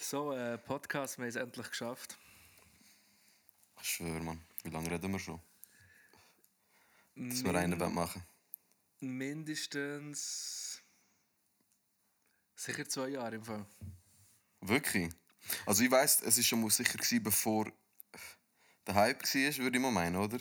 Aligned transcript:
So, 0.00 0.32
äh, 0.32 0.56
Podcast, 0.58 1.18
wir 1.18 1.24
haben 1.24 1.28
es 1.28 1.36
endlich 1.36 1.68
geschafft. 1.68 2.16
Ich 3.82 3.88
schwöre, 3.88 4.20
Mann. 4.20 4.40
Wie 4.62 4.70
lange 4.70 4.90
reden 4.90 5.12
wir 5.12 5.18
schon? 5.18 5.40
Dass 7.16 7.44
wir 7.44 7.54
einen 7.54 7.78
Min 7.78 7.94
machen 7.94 8.22
mindestens. 9.00 10.80
sicher 12.56 12.88
zwei 12.88 13.08
Jahre 13.08 13.36
im 13.36 13.44
Fall. 13.44 13.66
Wirklich? 14.60 15.12
Also 15.66 15.84
ich 15.84 15.90
weiss, 15.90 16.20
es 16.22 16.36
war 16.36 16.44
schon 16.44 16.60
mal 16.60 16.70
sicher, 16.70 16.98
gewesen, 16.98 17.22
bevor 17.22 17.70
der 18.86 18.94
Hype 18.94 19.22
war, 19.22 19.56
würde 19.58 19.76
ich 19.76 19.82
mal 19.82 19.90
meinen, 19.90 20.16
oder? 20.16 20.38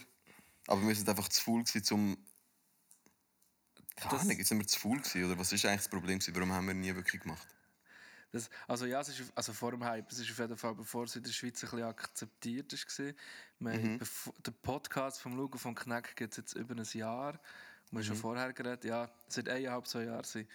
Aber 0.68 0.86
wir 0.86 0.96
sind 0.96 1.08
einfach 1.08 1.30
zu 1.30 1.42
faul, 1.42 1.64
um... 1.92 2.18
Keine 3.96 4.20
Ahnung, 4.20 4.44
sind 4.44 4.60
wir 4.60 4.68
zu 4.68 4.80
faul 4.80 4.98
gewesen, 4.98 5.26
oder 5.26 5.40
was 5.40 5.52
war 5.52 5.70
eigentlich 5.70 5.82
das 5.82 5.90
Problem? 5.90 6.20
gewesen? 6.20 6.36
Warum 6.36 6.52
haben 6.52 6.68
wir 6.68 6.74
nie 6.74 6.94
wirklich 6.94 7.22
gemacht? 7.22 7.48
Das, 8.32 8.50
also 8.68 8.86
ja, 8.86 9.00
es 9.00 9.08
ist, 9.10 9.32
also 9.36 9.54
vor 9.54 9.72
dem 9.72 9.84
Hype, 9.84 10.12
es 10.12 10.20
ist 10.20 10.30
auf 10.32 10.40
jeden 10.40 10.58
Fall, 10.58 10.76
bevor 10.76 11.06
es 11.06 11.16
in 11.16 11.24
der 11.24 11.32
Schweiz 11.32 11.64
ein 11.64 11.70
bisschen 11.70 11.84
akzeptiert 11.86 12.74
ist, 12.74 13.00
war. 13.00 13.14
Bevor- 13.98 14.34
Den 14.46 14.54
Podcast 14.56 15.22
vom 15.22 15.36
Lugo 15.36 15.58
von 15.58 15.74
Knack 15.74 16.16
gibt 16.16 16.34
es 16.34 16.38
jetzt 16.38 16.54
über 16.54 16.76
ein 16.76 16.84
Jahr. 16.94 17.40
Wir 17.90 18.00
haben 18.00 18.04
schon 18.04 18.16
vorher 18.18 18.52
geredet, 18.52 18.84
ja, 18.84 19.10
seit 19.30 19.48
eineinhalb, 19.48 19.88
zwei 19.88 20.04
Jahren. 20.04 20.26
Sein. 20.26 20.48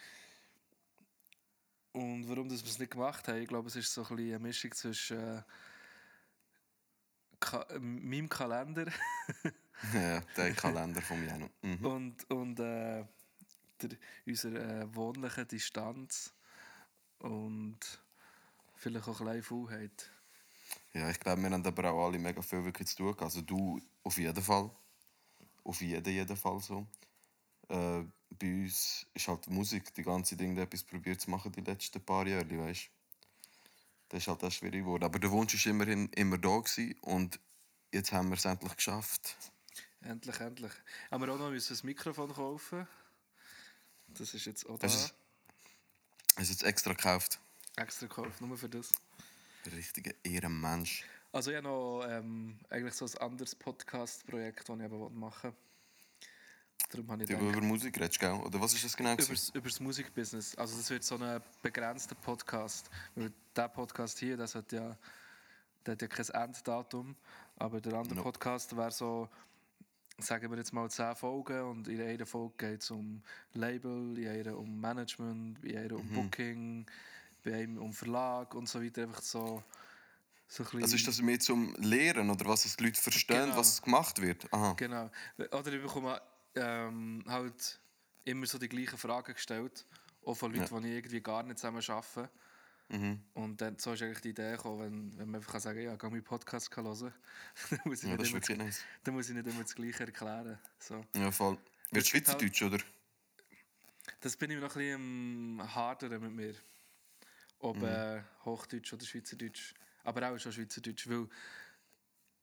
Und 1.93 2.29
warum 2.29 2.49
das 2.49 2.63
wir 2.63 2.71
es 2.71 2.79
nicht 2.79 2.93
gemacht 2.93 3.27
haben, 3.29 3.39
ich 3.41 3.49
glaube, 3.49 3.69
es 3.69 3.77
ist 3.77 3.93
so 3.93 4.05
ein 4.07 4.19
eine 4.19 4.39
Mischung 4.39 4.73
zwischen 4.73 5.19
äh, 5.19 5.43
Ka 7.41 7.67
meinem 7.81 8.29
Kalender 8.29 8.87
ja, 9.95 10.21
der 10.37 10.53
Kalender 10.55 11.03
vom 11.03 11.25
Janu. 11.27 11.49
Mhm. 11.63 11.85
und, 11.87 12.31
und 12.31 12.61
äh, 12.61 13.05
der, 13.81 13.91
unserer 14.27 14.83
äh, 14.83 14.95
wohnlichen 14.95 15.49
Distanz 15.49 16.33
und 17.23 17.79
vielleicht 18.75 19.09
auch 19.09 19.21
ein 19.21 19.27
bisschen 19.27 19.43
Faulheit. 19.43 20.11
Ja, 20.93 21.09
ich 21.11 21.21
glaube, 21.21 21.43
wir 21.43 21.51
haben 21.51 21.65
aber 21.65 21.91
auch 21.91 22.07
alle 22.07 22.19
mega 22.19 22.43
viel 22.43 22.65
wirklich 22.65 22.89
zu 22.89 22.97
tun. 22.97 23.17
Also 23.21 23.41
du 23.41 23.81
auf 24.03 24.19
jeden 24.19 24.43
Fall. 24.43 24.71
Auf 25.65 25.81
jeden, 25.81 26.13
jeden 26.13 26.37
Fall 26.37 26.61
so. 26.61 26.87
Äh, 27.69 28.03
bei 28.31 28.65
uns 28.65 29.07
ist 29.15 29.29
halt 29.29 29.47
die 29.47 29.51
Musik 29.51 29.95
die 29.95 30.03
ganze 30.03 30.37
Ding 30.37 30.57
etwas 30.57 30.83
probiert 30.83 31.21
zu 31.21 31.31
machen 31.31 31.53
die 31.53 31.61
letzten 31.61 32.05
paar 32.05 32.27
Jahre, 32.27 32.59
weißt 32.59 32.91
Das 34.09 34.23
ist 34.23 34.29
halt 34.29 34.43
auch 34.43 34.51
schwierig 34.51 34.81
geworden. 34.81 35.05
Aber 35.05 35.19
der 35.19 35.31
Wunsch 35.31 35.55
war 35.55 35.71
immerhin 35.71 36.09
immer 36.11 36.39
da 36.39 36.59
gewesen 36.59 36.97
und 37.03 37.39
jetzt 37.93 38.13
haben 38.13 38.29
wir 38.29 38.37
es 38.37 38.45
endlich 38.45 38.75
geschafft. 38.75 39.37
Endlich, 40.01 40.41
endlich. 40.41 40.73
Haben 41.11 41.23
wir 41.25 41.33
auch 41.33 41.39
noch 41.39 41.51
müssen 41.51 41.77
ein 41.77 41.87
Mikrofon 41.87 42.33
kaufen. 42.33 42.89
Das 44.09 44.35
ist 44.35 44.45
jetzt 44.47 44.69
auch 44.69 44.79
da. 44.79 44.87
Du 44.89 44.93
es 44.93 45.15
hast 46.37 46.49
du 46.49 46.53
jetzt 46.53 46.63
extra 46.65 46.93
gekauft? 46.93 47.41
Extra 47.77 48.07
gekauft, 48.07 48.41
nur 48.41 48.57
für 48.57 48.69
das. 48.69 48.91
Ein 49.65 49.73
richtiger 49.73 50.13
Ehrenmensch. 50.25 51.05
Also 51.33 51.51
ich 51.51 51.57
habe 51.57 51.67
noch 51.69 52.05
ähm, 52.09 52.59
eigentlich 52.69 52.95
so 52.95 53.07
ein 53.07 53.17
anderes 53.19 53.55
Podcast-Projekt, 53.55 54.69
das 54.69 54.77
ich 54.77 54.85
eben 54.85 55.19
machen 55.19 55.51
will. 55.51 55.57
Darum 56.91 57.11
habe 57.11 57.23
ich 57.23 57.29
Du 57.31 57.37
gedacht, 57.39 57.57
über 57.57 57.67
Musik 57.67 57.97
redest, 57.99 58.21
gell? 58.21 58.33
Oder 58.33 58.61
was 58.61 58.75
ist 58.75 58.85
das 58.85 58.97
genau? 58.97 59.15
übers, 59.15 59.49
übers 59.51 59.81
Musikbusiness. 59.81 60.55
Also 60.57 60.77
das 60.77 60.91
wird 60.91 61.05
so 61.05 61.17
ein 61.17 61.41
begrenzter 61.63 62.15
Podcast. 62.17 62.91
Weil 63.15 63.33
der 63.57 63.69
Podcast 63.69 64.19
hier, 64.19 64.37
das 64.37 64.55
hat 64.55 64.73
ja, 64.73 64.97
der 65.87 65.93
hat 65.93 66.03
ja 66.03 66.09
kein 66.09 66.29
Enddatum. 66.29 67.17
Aber 67.57 67.81
der 67.81 67.95
andere 67.95 68.17
No. 68.17 68.23
Podcast 68.23 68.77
wäre 68.77 68.91
so, 68.91 69.29
sagen 70.19 70.51
wir 70.51 70.59
jetzt 70.59 70.73
mal 70.73 70.91
10 70.91 71.17
Folgen 71.17 71.63
und 71.63 71.89
in 71.89 72.01
einer 72.01 72.27
Folge 72.27 72.55
geht 72.59 72.83
es 72.83 72.91
um 72.91 73.23
Label, 73.55 74.17
in 74.19 74.29
einer 74.29 74.57
um 74.57 74.81
Management, 74.81 75.65
in 75.65 75.77
einer 75.79 75.97
um 75.97 76.09
Mhm. 76.09 76.15
Booking, 76.15 76.87
bei 77.45 77.55
einem 77.55 77.79
um 77.79 77.93
Verlag 77.93 78.55
und 78.55 78.69
so 78.69 78.83
weiter. 78.83 79.03
Einfach 79.03 79.23
so, 79.23 79.63
so 80.49 80.65
ein. 80.73 80.83
Also 80.83 80.97
ist 80.97 81.09
das 81.09 81.21
mehr 81.23 81.41
zum 81.41 81.75
Lehren 81.77 82.31
oder 82.31 82.45
was 82.47 82.63
die 82.77 82.85
Leute 82.85 83.01
verstehen, 83.01 83.45
Genau. 83.47 83.57
was 83.57 83.83
gemacht 83.83 84.21
wird? 84.21 84.53
Aha. 84.53 84.75
Genau. 84.75 85.11
Oder 85.39 85.73
ich 85.73 85.83
bekomme 85.83 86.21
ähm, 86.55 87.25
halt 87.27 87.81
immer 88.25 88.47
so 88.47 88.59
die 88.59 88.69
gleichen 88.69 88.99
Fragen 88.99 89.33
gestellt. 89.35 89.87
Auch 90.25 90.35
von 90.35 90.53
Leuten, 90.55 90.73
Ja. 90.75 90.81
die 90.81 90.89
ich 90.89 90.95
irgendwie 90.99 91.21
gar 91.21 91.43
nicht 91.43 91.59
zusammen 91.59 91.83
arbeite. 91.89 92.31
Mhm. 92.93 93.21
Und 93.35 93.61
dann 93.61 93.79
so 93.79 93.95
ist 93.95 94.03
eigentlich 94.03 94.21
die 94.21 94.29
Idee 94.31 94.53
gekommen, 94.53 94.81
wenn, 94.81 95.19
wenn 95.19 95.27
man 95.31 95.35
einfach 95.41 95.53
kann 95.53 95.61
sagen 95.63 95.79
kann, 95.79 95.87
ja, 95.87 95.97
geh 95.97 96.09
meinen 96.11 96.23
Podcast 96.23 96.75
hören. 96.77 96.85
dann, 97.71 97.81
muss 97.85 98.03
ich 98.03 98.09
Ja, 98.11 98.17
nicht 98.17 98.51
immer, 98.51 98.65
nice. 98.65 98.85
dann 99.03 99.15
muss 99.15 99.29
ich 99.29 99.35
nicht 99.35 99.47
immer 99.47 99.63
das 99.63 99.75
Gleiche 99.75 100.05
erklären. 100.05 100.59
So. 100.79 101.05
Ja, 101.17 101.31
voll. 101.31 101.59
Wird 101.91 102.07
Schweizerdeutsch, 102.07 102.63
oder? 102.63 102.79
Das 104.21 104.37
bin 104.37 104.51
ich 104.51 104.59
noch 104.61 104.75
ein 104.77 104.79
bisschen 104.79 105.59
im 105.59 105.75
Harderen 105.75 106.21
mit 106.23 106.33
mir. 106.33 106.55
Ob 107.61 107.77
Mhm. 107.77 107.85
äh, 107.85 108.23
Hochdeutsch 108.45 108.93
oder 108.93 109.05
Schweizerdeutsch. 109.07 109.75
Aber 110.05 110.29
auch 110.31 110.39
schon 110.39 110.53
Schweizerdeutsch, 110.53 111.09
weil 111.09 111.29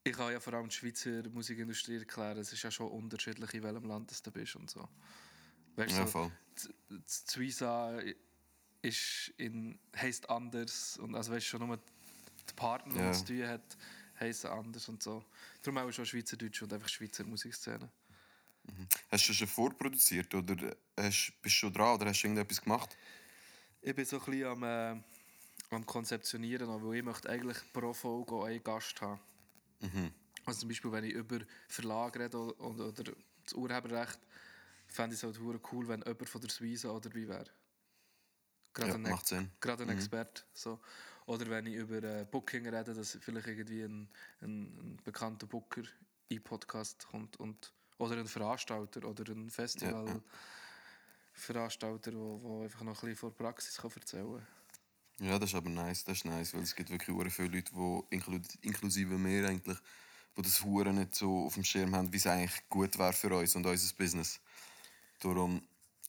ich 0.04 0.14
kann 0.14 0.32
ja 0.32 0.40
vor 0.40 0.54
allem 0.54 0.70
die 0.70 0.76
Schweizer 0.76 1.28
Musikindustrie 1.30 1.98
erklären. 1.98 2.38
Es 2.38 2.54
ist 2.54 2.64
ja 2.64 2.72
schon 2.72 2.90
unterschiedlich, 2.90 3.54
in 3.54 3.64
welchem 3.64 3.84
Land 3.86 4.26
du 4.26 4.32
bist 4.32 4.56
und 4.56 4.70
so. 4.70 4.88
Weißt 5.76 5.92
Ja, 5.92 6.06
so, 6.06 6.12
voll. 6.12 6.32
Z- 6.56 6.74
ist 8.82 9.34
in, 9.38 9.78
heisst 9.96 10.30
anders 10.30 10.98
und 10.98 11.16
also 11.16 11.32
weißt 11.32 11.46
du 11.46 11.50
schon 11.50 11.68
nur 11.68 11.78
die 11.78 12.54
Partner, 12.56 12.94
die 12.94 13.00
Ja. 13.00 13.10
es 13.10 13.26
zu 13.26 13.34
tun 13.34 13.48
hat, 13.48 13.78
heissen 14.20 14.50
anders 14.50 14.88
und 14.90 15.02
so. 15.04 15.24
Darum 15.62 15.78
auch 15.78 15.92
schon 15.92 16.06
Schweizerdeutsch 16.06 16.62
und 16.62 16.74
einfach 16.74 16.90
Schweizer 16.90 17.24
Musikszene. 17.24 17.90
Hast 19.10 19.28
du 19.28 19.34
schon 19.34 19.48
vorproduziert 19.48 20.34
oder 20.36 20.76
hast, 20.98 21.34
bist 21.42 21.56
du 21.56 21.60
schon 21.60 21.74
dran 21.74 21.96
oder 21.96 22.08
hast 22.08 22.22
du 22.22 22.28
irgendetwas 22.28 22.62
gemacht? 22.62 22.96
Ich 23.82 23.96
bin 23.96 24.06
so 24.06 24.20
ein 24.20 24.26
bisschen 24.26 24.46
am, 24.46 24.64
äh, 24.64 25.02
am 25.72 25.86
Konzeptionieren, 25.86 26.68
weil 26.84 26.98
ich 26.98 27.04
möchte 27.04 27.30
eigentlich 27.30 27.58
pro 27.74 27.94
Folge 27.94 28.44
einen 28.44 28.64
Gast 28.64 29.02
haben. 29.02 29.20
Mhm. 29.80 30.12
Also 30.46 30.62
zum 30.62 30.70
Beispiel, 30.70 30.92
wenn 30.92 31.04
ich 31.06 31.14
über 31.14 31.40
Verlag 31.68 32.18
rede 32.18 32.38
oder, 32.38 32.88
oder, 32.88 33.04
das 33.44 33.54
Urheberrecht, 33.54 34.20
fände 34.88 35.16
ich 35.16 35.24
es 35.24 35.24
halt 35.24 35.40
cool, 35.72 35.88
wenn 35.88 36.02
jemand 36.02 36.30
von 36.30 36.42
der 36.42 36.50
Suiza 36.50 36.90
auch 36.90 37.00
dabei 37.00 37.28
wäre. 37.28 37.50
Gerade 38.74 38.90
Ja, 38.92 38.96
ein, 38.96 39.02
macht 39.02 39.28
Sinn. 39.28 39.52
gerade 39.60 39.84
ein 39.84 39.90
Mhm. 39.90 39.96
Experte. 39.96 40.44
So. 40.54 40.80
Oder 41.26 41.50
wenn 41.50 41.66
ich 41.68 41.76
über 41.76 42.02
äh, 42.04 42.26
Booking 42.30 42.68
rede, 42.68 42.94
dass 42.94 43.18
vielleicht 43.22 43.48
irgendwie 43.48 43.84
ein, 43.84 44.10
ein, 44.42 44.50
ein 44.80 45.00
bekannter 45.04 45.48
Booker 45.48 45.84
in 46.30 46.42
Podcast 46.44 47.08
kommt. 47.10 47.40
Und, 47.40 47.72
oder 47.98 48.18
ein 48.18 48.28
Veranstalter 48.28 49.04
oder 49.08 49.32
ein 49.32 49.50
Festival. 49.50 50.08
Ja, 50.08 50.14
ja. 50.14 50.22
Veranstalter, 51.34 52.12
der 52.12 52.20
einfach 52.64 52.82
noch 52.82 53.02
ein 53.04 53.10
bisschen 53.10 53.16
von 53.16 53.30
der 53.30 53.44
Praxis 53.44 53.78
kann 53.78 53.92
erzählen 53.96 54.44
kann. 55.18 55.28
Ja, 55.28 55.38
das 55.38 55.50
ist 55.50 55.56
aber 55.56 55.70
nice, 55.70 56.04
das 56.06 56.18
ist 56.18 56.26
nice, 56.26 56.54
weil 56.54 56.62
es 56.64 56.76
gibt 56.76 56.90
wirklich 56.90 57.16
hure 57.16 57.30
viele 57.30 57.50
Leute, 57.50 57.72
die 57.74 58.16
inklu 58.16 58.40
inklusive 58.62 59.18
mir 59.18 59.48
eigentlich, 59.48 59.78
die 60.38 60.42
das 60.42 60.64
Huren 60.64 60.96
nicht 60.96 61.16
so 61.16 61.46
auf 61.46 61.56
dem 61.56 61.64
Schirm 61.64 61.94
haben, 61.96 62.12
wie 62.14 62.18
es 62.18 62.28
eigentlich 62.28 62.70
gut 62.70 62.98
wäre 62.98 63.14
für 63.14 63.36
uns 63.36 63.56
und 63.56 63.66
unser 63.66 63.96
Business. 63.96 64.40
Darum, 65.20 65.62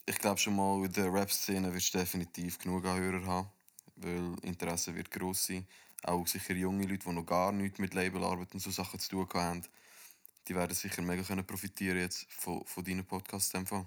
ich 0.05 0.17
glaube 0.17 0.39
schon 0.39 0.55
mal, 0.55 0.83
in 0.85 0.91
der 0.93 1.13
Rap-Szene 1.13 1.73
wirst 1.73 1.93
du 1.93 1.99
definitiv 1.99 2.57
genug 2.57 2.85
Anhörer 2.85 3.25
haben, 3.25 3.49
weil 3.95 4.35
Interesse 4.41 4.95
wird 4.95 5.11
gross 5.11 5.45
sein. 5.47 5.67
Auch 6.03 6.25
sicher 6.27 6.53
junge 6.53 6.85
Leute, 6.87 7.05
die 7.05 7.13
noch 7.13 7.25
gar 7.25 7.51
nichts 7.51 7.79
mit 7.79 7.93
Labelarbeit 7.93 8.53
und 8.53 8.59
so 8.59 8.71
Sachen 8.71 8.99
zu 8.99 9.09
tun 9.09 9.27
haben, 9.33 9.63
die 10.47 10.55
werden 10.55 10.73
sicher 10.73 11.01
mega 11.01 11.21
können 11.21 11.45
profitieren 11.45 11.99
jetzt 11.99 12.25
von, 12.31 12.65
von 12.65 12.83
deinen 12.83 13.05
Podcasts. 13.05 13.53
in 13.53 13.61
dem 13.61 13.67
Fall. 13.67 13.85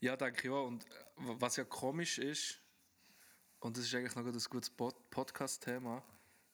Ja, 0.00 0.16
denke 0.16 0.48
ich 0.48 0.50
auch. 0.50 0.66
Und 0.66 0.84
äh, 0.84 0.88
was 1.16 1.56
ja 1.56 1.64
komisch 1.64 2.18
ist, 2.18 2.60
und 3.60 3.76
das 3.76 3.84
ist 3.84 3.94
eigentlich 3.94 4.14
noch 4.14 4.24
ein 4.24 4.32
gutes 4.32 4.70
Pod 4.70 5.10
Podcast-Thema, 5.10 6.02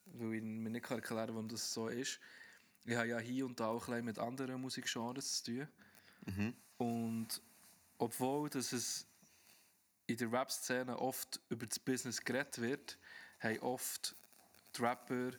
weil 0.06 0.34
ich 0.34 0.43
mir 0.43 0.70
nicht 0.70 0.91
erklären 0.91 1.03
kann, 1.03 1.34
warum 1.34 1.48
das 1.48 1.72
so 1.72 1.88
ist. 1.88 2.19
Ich 2.84 2.97
habe 2.97 3.08
ja 3.08 3.19
hier 3.19 3.47
und 3.47 3.58
da 3.60 3.69
auch 3.69 3.88
ein 3.88 4.04
mit 4.04 4.19
anderen 4.19 4.60
Musikgenres 4.60 5.43
zu 5.43 5.53
tun. 5.53 5.69
Mhm. 6.26 6.54
Und 6.78 7.43
obwohl 7.99 8.49
dass 8.51 8.73
es 8.73 9.07
in 10.07 10.17
der 10.17 10.31
Rap-Szene 10.33 10.99
oft 10.99 11.41
über 11.49 11.67
das 11.67 11.79
Business 11.79 12.21
geredet 12.21 12.61
wird, 12.61 12.99
haben 13.41 13.59
oft 13.61 14.15
die 14.76 14.82
Rapper 14.82 15.32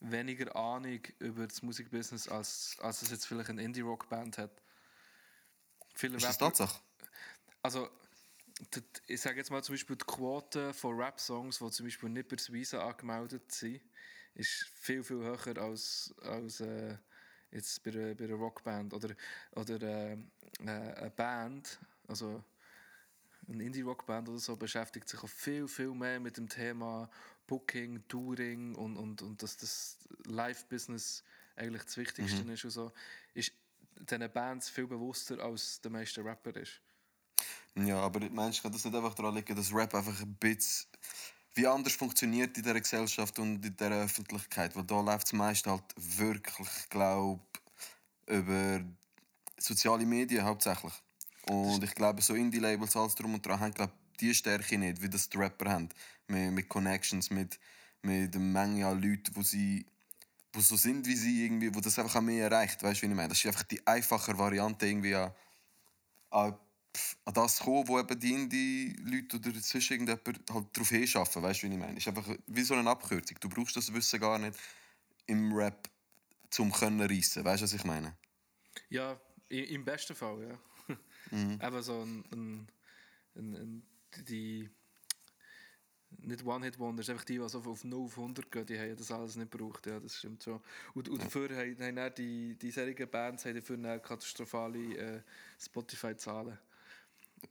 weniger 0.00 0.54
Ahnung 0.56 1.00
über 1.18 1.46
das 1.46 1.62
Musikbusiness, 1.62 2.26
als, 2.28 2.76
als 2.80 3.02
es 3.02 3.10
jetzt 3.10 3.26
vielleicht 3.26 3.50
eine 3.50 3.62
Indie-Rock-Band 3.62 4.38
hat. 4.38 4.62
Viele 5.94 6.16
Ist 6.16 6.24
das 6.24 6.36
Rapper- 6.36 6.46
Tatsache? 6.46 6.80
also, 7.62 7.88
ich 9.06 9.20
sage 9.20 9.36
jetzt 9.36 9.50
mal 9.50 9.62
zum 9.62 9.74
Beispiel 9.74 9.96
die 9.96 10.04
Quote 10.04 10.72
von 10.74 10.96
Rap-Songs, 10.98 11.58
die 11.58 11.70
zum 11.70 11.86
Beispiel 11.86 12.08
nicht 12.08 12.28
bei 12.28 12.36
Suiza 12.36 12.86
angemeldet 12.86 13.52
sind, 13.52 13.80
ist 14.34 14.66
viel, 14.74 15.02
viel 15.04 15.16
höher 15.18 15.58
als, 15.58 16.14
als 16.22 16.60
äh, 16.60 16.96
jetzt 17.50 17.82
bei, 17.82 17.90
einer- 17.90 18.14
bei 18.14 18.24
einer 18.24 18.34
Rockband. 18.34 18.92
Oder, 18.94 19.14
oder 19.52 19.80
äh, 19.82 20.12
äh, 20.12 20.16
eine 20.60 21.12
Band, 21.14 21.78
also 22.10 22.44
eine 23.48 23.64
Indie-Rock-Band 23.64 24.28
oder 24.28 24.38
so, 24.38 24.56
beschäftigt 24.56 25.08
sich 25.08 25.22
auch 25.22 25.28
viel, 25.28 25.66
viel 25.66 25.92
mehr 25.92 26.20
mit 26.20 26.36
dem 26.36 26.48
Thema 26.48 27.10
Booking, 27.46 28.06
Touring 28.08 28.74
und, 28.74 28.96
und, 28.96 29.22
und 29.22 29.42
dass 29.42 29.56
das 29.56 29.98
Live-Business 30.24 31.24
eigentlich 31.56 31.82
das 31.84 31.96
Wichtigste 31.96 32.42
ist 32.52 32.64
und 32.64 32.70
so, 32.70 32.92
ist 33.34 33.52
diesen 33.98 34.32
Bands 34.32 34.68
viel 34.68 34.86
bewusster 34.86 35.38
als 35.40 35.80
der 35.80 35.90
meiste 35.90 36.24
Rapper 36.24 36.54
ist. 36.56 36.80
Ja, 37.74 38.00
aber 38.00 38.28
meinst 38.30 38.58
du, 38.58 38.62
kann 38.62 38.72
das 38.72 38.84
nicht 38.84 38.94
einfach 38.94 39.14
daran 39.14 39.34
liegen, 39.34 39.56
dass 39.56 39.72
Rap 39.72 39.94
einfach 39.94 40.20
ein 40.20 40.34
bisschen 40.34 40.88
wie 41.54 41.66
anders 41.66 41.94
funktioniert 41.94 42.56
in 42.56 42.62
dieser 42.62 42.80
Gesellschaft 42.80 43.38
und 43.38 43.64
in 43.64 43.76
dieser 43.76 44.02
Öffentlichkeit. 44.04 44.76
Weil 44.76 44.84
da 44.84 45.00
läuft 45.00 45.26
es 45.26 45.32
meist 45.32 45.66
halt 45.66 45.84
wirklich, 45.96 46.68
glaube 46.88 47.42
über 48.26 48.84
soziale 49.58 50.06
Medien 50.06 50.44
hauptsächlich. 50.44 50.92
Und 51.46 51.82
ich 51.82 51.94
glaube, 51.94 52.22
so 52.22 52.34
Indie-Labels, 52.34 52.96
alles 52.96 53.14
drum 53.14 53.34
und 53.34 53.44
dran, 53.44 53.60
haben 53.60 53.74
glaub, 53.74 53.92
die 54.20 54.34
Stärke 54.34 54.78
nicht, 54.78 55.02
wie 55.02 55.08
das 55.08 55.28
die 55.28 55.38
Rapper 55.38 55.70
haben. 55.70 55.88
Mit, 56.28 56.52
mit 56.52 56.68
Connections, 56.68 57.30
mit, 57.30 57.58
mit 58.02 58.34
einer 58.34 58.44
Menge 58.44 58.86
an 58.86 59.00
Leuten, 59.00 59.32
die 59.34 59.42
sie 59.42 59.86
wo 60.52 60.60
so 60.60 60.76
sind 60.76 61.06
wie 61.06 61.14
sie 61.14 61.44
irgendwie, 61.44 61.74
wo 61.74 61.80
das 61.80 61.98
einfach 61.98 62.16
auch 62.16 62.20
mehr 62.20 62.50
erreicht, 62.50 62.82
weißt 62.82 63.02
du, 63.02 63.06
wie 63.06 63.10
ich 63.10 63.16
meine? 63.16 63.28
Das 63.28 63.38
ist 63.38 63.46
einfach 63.46 63.62
die 63.62 63.86
einfache 63.86 64.36
Variante 64.36 64.86
irgendwie 64.86 65.14
an, 65.14 65.32
an, 66.30 66.58
an 67.24 67.34
das 67.34 67.56
zu 67.56 67.64
kommen, 67.64 67.86
wo 67.86 67.98
eben 67.98 68.18
die 68.18 68.32
Indie-Leute 68.32 69.36
oder 69.36 69.52
sonst 69.60 69.90
irgendjemand 69.90 70.26
halt 70.52 70.66
darauf 70.72 70.88
hinschaffen, 70.88 71.42
weißt 71.42 71.62
du, 71.62 71.68
wie 71.68 71.72
ich 71.72 71.78
meine? 71.78 71.94
Das 71.94 72.06
ist 72.06 72.08
einfach 72.08 72.36
wie 72.46 72.62
so 72.62 72.74
eine 72.74 72.90
Abkürzung. 72.90 73.38
Du 73.40 73.48
brauchst 73.48 73.76
das 73.76 73.92
Wissen 73.92 74.20
gar 74.20 74.38
nicht 74.38 74.58
im 75.26 75.52
Rap 75.52 75.88
zum 76.50 76.72
können 76.72 77.00
reissen, 77.00 77.44
weißt 77.44 77.62
du, 77.62 77.64
was 77.64 77.72
ich 77.72 77.84
meine? 77.84 78.16
Ja, 78.88 79.20
im 79.48 79.84
besten 79.84 80.16
Fall, 80.16 80.48
ja. 80.48 80.58
Mhm. 81.30 81.58
Eben 81.62 81.82
so 81.82 82.00
ein, 82.02 82.24
ein, 82.32 82.68
ein, 83.36 83.54
ein 83.54 83.82
die 84.28 84.68
nicht 86.22 86.44
One-Hit-Wonders, 86.44 87.08
einfach 87.10 87.24
die, 87.24 87.38
die 87.38 87.48
so 87.48 87.60
auf 87.60 87.84
0 87.84 88.04
auf 88.04 88.18
100 88.18 88.50
gehen, 88.50 88.66
die 88.66 88.78
haben 88.78 88.96
das 88.96 89.10
alles 89.10 89.36
nicht 89.36 89.50
gebraucht, 89.50 89.86
ja, 89.86 90.00
das 90.00 90.16
stimmt 90.16 90.42
schon. 90.42 90.60
Und, 90.94 91.08
und 91.08 91.22
dafür 91.22 91.48
haben, 91.56 91.78
haben 91.80 91.96
dann 91.96 92.14
die, 92.14 92.56
die 92.56 92.70
solchen 92.70 93.08
Bands 93.08 93.44
haben 93.44 93.54
dafür 93.54 93.76
dann 93.76 94.02
katastrophale 94.02 94.96
äh, 94.96 95.22
Spotify-Zahlen. 95.58 96.58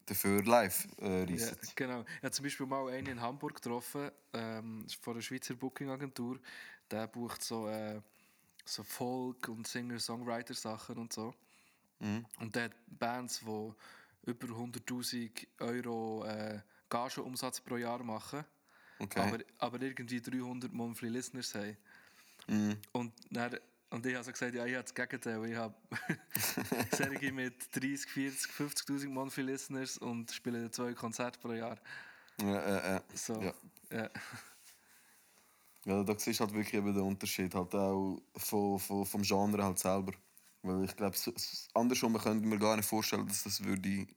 Dafür 0.05 0.43
live 0.43 0.87
äh, 1.01 1.25
Ja, 1.33 1.51
genau. 1.75 2.01
Ich 2.17 2.23
habe 2.23 2.31
zum 2.31 2.43
Beispiel 2.43 2.65
mal 2.67 2.87
einen 2.89 3.07
in 3.07 3.21
Hamburg 3.21 3.55
getroffen, 3.55 4.11
ähm, 4.33 4.85
von 5.01 5.13
einer 5.13 5.21
Schweizer 5.21 5.55
Booking-Agentur. 5.55 6.39
Der 6.91 7.07
bucht 7.07 7.41
so, 7.43 7.67
äh, 7.67 7.99
so 8.65 8.83
Folk- 8.83 9.47
und 9.47 9.67
Singer-Songwriter-Sachen 9.67 10.97
und 10.97 11.11
so. 11.11 11.33
Mhm. 11.99 12.25
Und 12.39 12.55
der 12.55 12.71
Bands, 12.87 13.41
die 13.41 13.73
über 14.29 14.47
100'000 14.47 15.47
Euro 15.59 16.25
äh, 16.25 16.59
Gagenumsatz 16.89 17.61
pro 17.61 17.77
Jahr 17.77 18.03
machen, 18.03 18.43
Okay. 19.01 19.19
aber, 19.21 19.37
aber 19.59 19.81
irgendwie 19.81 20.21
300 20.21 20.73
Monthly 20.73 21.07
Listeners 21.09 21.55
haben. 21.55 21.77
Mhm. 22.47 22.77
Und, 22.91 23.13
dann, 23.31 23.57
und 23.91 24.05
ich 24.05 24.13
habe 24.13 24.23
so 24.25 24.31
gesagt, 24.31 24.55
ja, 24.55 24.65
ich 24.65 24.73
habe 24.75 24.83
das 24.83 24.93
Gegenteil. 24.93 25.45
Ich 25.45 25.55
habe 25.55 25.73
Serien 26.91 27.35
mit 27.35 27.73
30, 27.75 28.09
40, 28.11 28.51
50'000 28.51 29.07
Monthly 29.07 29.43
Listeners 29.43 29.97
und 29.97 30.31
spiele 30.31 30.69
zwei 30.71 30.93
Konzerte 30.93 31.39
pro 31.39 31.53
Jahr. 31.53 31.77
Ja, 32.41 32.59
äh, 32.59 32.97
äh. 32.97 33.01
So, 33.13 33.41
Ja. 33.41 33.53
ja. 33.91 34.09
Ja, 35.85 36.03
da 36.03 36.19
siehst 36.19 36.39
du 36.39 36.43
halt 36.43 36.53
wirklich 36.53 36.73
eben 36.73 36.93
den 36.93 37.03
Unterschied 37.03 37.55
halt 37.55 37.73
auch 37.73 38.21
von, 38.35 38.79
von, 38.79 39.05
vom 39.05 39.21
Genre 39.21 39.63
halt 39.63 39.79
selber. 39.79 40.11
Weil 40.61 40.83
ich 40.83 40.95
glaube, 40.95 41.15
so, 41.17 41.33
andersrum 41.73 42.13
wir 42.13 42.33
mir 42.33 42.59
gar 42.59 42.75
nicht 42.75 42.87
vorstellen, 42.87 43.27
dass 43.27 43.43
das 43.43 43.63
würde 43.63 44.07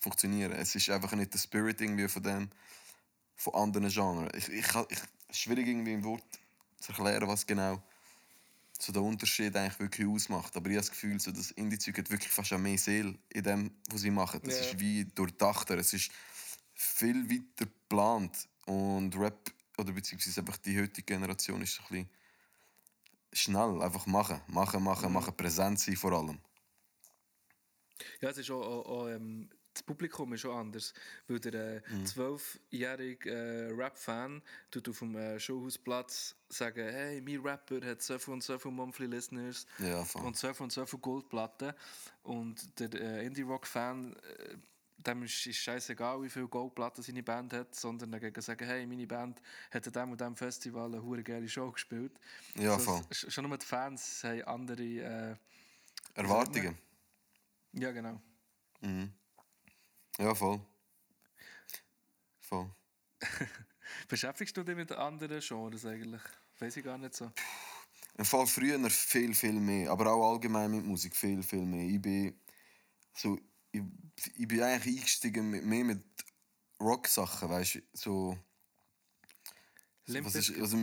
funktionieren. 0.00 0.52
Es 0.52 0.74
ist 0.74 0.88
einfach 0.90 1.12
nicht 1.12 1.32
der 1.34 1.38
Spirit 1.38 1.80
irgendwie 1.80 2.08
von 2.08 2.22
dem, 2.22 2.50
von 3.36 3.54
anderen 3.54 3.88
Genres. 3.88 4.30
Ich, 4.36 4.48
ich, 4.48 4.66
ich, 4.90 4.98
es 5.28 5.36
ist 5.36 5.38
schwierig 5.38 5.66
irgendwie 5.66 5.94
im 5.94 6.04
Wort 6.04 6.24
zu 6.78 6.92
erklären, 6.92 7.26
was 7.26 7.46
genau 7.46 7.82
so 8.78 8.92
der 8.92 9.02
Unterschied 9.02 9.56
eigentlich 9.56 9.78
wirklich 9.80 10.06
ausmacht. 10.06 10.56
Aber 10.56 10.68
ich 10.68 10.76
habe 10.76 10.86
das 10.86 10.90
Gefühl, 10.90 11.18
so 11.18 11.32
das 11.32 11.50
Indie-Zeug 11.52 11.98
hat 11.98 12.10
wirklich 12.10 12.30
fast 12.30 12.52
mehr 12.52 12.78
Seele 12.78 13.16
in 13.30 13.42
dem, 13.42 13.70
was 13.88 14.02
sie 14.02 14.10
machen. 14.10 14.40
Das 14.44 14.54
Ja. 14.54 14.60
ist 14.66 14.80
wie 14.80 15.04
durchdachter. 15.06 15.78
Es 15.78 15.92
ist 15.92 16.10
viel 16.74 17.28
weiter 17.30 17.66
geplant. 17.66 18.48
Und 18.66 19.16
Rap, 19.16 19.52
oder 19.78 19.92
beziehungsweise 19.92 20.40
einfach 20.40 20.56
die 20.58 20.78
heutige 20.80 21.04
Generation 21.04 21.62
ist 21.62 21.74
so 21.74 21.82
ein 21.82 21.88
bisschen 21.88 22.08
schnell. 23.34 23.82
Einfach 23.82 24.06
machen, 24.06 24.40
machen, 24.48 24.82
machen, 24.82 25.12
machen. 25.12 25.36
Präsent 25.36 25.78
sein 25.80 25.96
vor 25.96 26.12
allem. 26.12 26.40
ja, 28.20 28.30
es 28.30 28.38
ist 28.38 28.50
auch, 28.50 28.62
auch, 28.62 28.86
auch 28.86 29.08
ähm, 29.08 29.48
das 29.74 29.82
Publikum 29.82 30.32
ist 30.32 30.46
auch 30.46 30.56
anders. 30.56 30.94
Weil 31.26 31.40
der 31.40 31.76
äh, 31.76 31.82
zwölfjährige 32.04 33.30
äh, 33.30 33.72
Rap-Fan 33.72 34.40
tut 34.70 34.88
auf 34.88 35.00
dem 35.00 35.16
äh, 35.16 35.38
Schulhausplatz 35.40 36.36
sagen, 36.48 36.88
hey, 36.88 37.20
mein 37.20 37.40
Rapper 37.40 37.84
hat 37.84 38.00
so 38.00 38.18
viel 38.18 38.34
und 38.34 38.42
so 38.42 38.58
viele 38.58 38.74
Monthly 38.74 39.06
Listeners 39.06 39.66
Ja, 39.78 40.06
und 40.22 40.36
so 40.36 40.54
viel 40.54 40.62
und 40.62 40.72
so 40.72 40.86
viele 40.86 41.00
Goldplatten. 41.00 41.72
Und 42.22 42.78
der 42.78 42.94
äh, 42.94 43.26
Indie-Rock-Fan, 43.26 44.14
äh, 44.14 44.56
dem 45.06 45.22
ist, 45.22 45.46
ist 45.46 45.58
scheißegal, 45.58 46.22
wie 46.22 46.28
viele 46.30 46.48
Goldplatten 46.48 47.02
seine 47.02 47.22
Band 47.22 47.52
hat, 47.52 47.74
sondern 47.74 48.10
dagegen 48.12 48.40
sagen, 48.40 48.66
hey, 48.66 48.86
meine 48.86 49.06
Band 49.06 49.40
hat 49.70 49.86
an 49.86 49.92
dem 49.92 50.10
und 50.12 50.20
dem 50.20 50.36
Festival 50.36 50.86
eine 50.86 51.02
hure 51.02 51.22
geile 51.22 51.48
Show 51.48 51.70
gespielt. 51.70 52.18
Ja, 52.56 52.78
voll. 52.78 53.02
es- 53.10 53.32
Schon 53.32 53.48
nur 53.48 53.58
die 53.58 53.66
Fans 53.66 54.22
haben 54.24 54.42
andere... 54.42 54.82
Äh, 54.82 55.36
Erwartungen. 56.14 56.78
ja, 57.72 57.90
genau. 57.90 58.20
Mhm. 58.80 59.12
Ja, 60.18 60.34
voll. 60.34 60.60
Voll. 62.40 62.70
Beschäftigst 64.08 64.56
du 64.56 64.62
dich 64.62 64.76
mit 64.76 64.92
anderen 64.92 65.40
Genres 65.40 65.84
eigentlich? 65.86 66.22
Weiß 66.58 66.76
ich 66.76 66.84
gar 66.84 66.98
nicht 66.98 67.14
so. 67.14 67.30
Im 68.16 68.24
Fall 68.24 68.46
früher 68.46 68.78
viel, 68.90 69.34
viel 69.34 69.54
mehr. 69.54 69.90
Aber 69.90 70.12
auch 70.12 70.32
allgemein 70.32 70.70
mit 70.70 70.84
Musik 70.84 71.16
viel, 71.16 71.42
viel 71.42 71.64
mehr. 71.66 71.84
Ich 71.88 72.00
bin, 72.00 72.38
so, 73.12 73.38
ich, 73.74 73.82
ich 74.36 74.48
bin 74.48 74.62
eigentlich 74.62 74.98
eingestiegen 74.98 75.50
mit, 75.50 75.64
mehr 75.64 75.84
mit 75.84 76.02
Rock-Sachen, 76.80 77.48
weißt 77.48 77.76
du? 77.76 77.80
So, 77.92 78.38
Limp 80.06 80.26
was 80.26 80.34
ist, 80.34 80.52
also, 80.60 80.76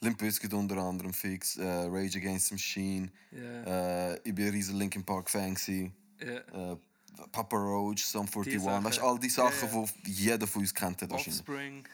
Limp 0.00 0.18
Bizkit 0.18 0.52
unter 0.52 0.76
anderem 0.78 1.12
fix, 1.12 1.56
äh, 1.56 1.64
Rage 1.64 2.18
Against 2.18 2.48
the 2.48 2.54
Machine. 2.54 3.10
Ja, 3.30 4.12
Äh, 4.12 4.20
ich 4.24 4.34
bin 4.34 4.46
ein 4.46 4.50
riesen 4.52 4.76
Linkin 4.76 5.04
Park 5.04 5.30
Fan. 5.30 5.54
Gewesen. 5.54 5.94
ja. 6.20 6.72
Äh, 6.72 6.76
Papa 7.32 7.56
Roach, 7.56 8.04
Sum 8.04 8.26
41, 8.26 8.60
Sachen. 8.62 8.84
weißt 8.84 8.98
du, 8.98 9.02
all 9.02 9.18
die 9.18 9.30
Sachen, 9.30 9.72
ja. 9.72 9.84
die 10.04 10.12
jeder 10.12 10.46
von 10.46 10.60
uns 10.60 10.74
kennt 10.74 11.00
hat 11.00 11.08
wahrscheinlich. 11.08 11.40
Offspring. 11.40 11.88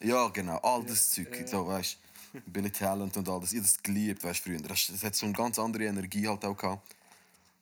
Ja, 0.00 0.28
genau, 0.28 0.58
all 0.58 0.84
das 0.84 1.10
Zeug, 1.10 1.36
so, 1.46 1.66
weißt 1.66 1.98
du. 2.32 2.40
Billy 2.46 2.70
Talent 2.70 3.16
und 3.16 3.28
all 3.28 3.40
das, 3.40 3.52
ich 3.52 3.58
hab 3.58 3.64
das 3.64 3.82
geliebt, 3.82 4.22
weißt 4.22 4.46
du, 4.46 4.50
früher. 4.50 4.60
Das, 4.60 4.86
das 4.86 5.02
hat 5.02 5.16
so 5.16 5.26
eine 5.26 5.34
ganz 5.34 5.58
andere 5.58 5.84
Energie 5.86 6.28
halt 6.28 6.44
auch 6.44 6.56
gehabt. 6.56 6.94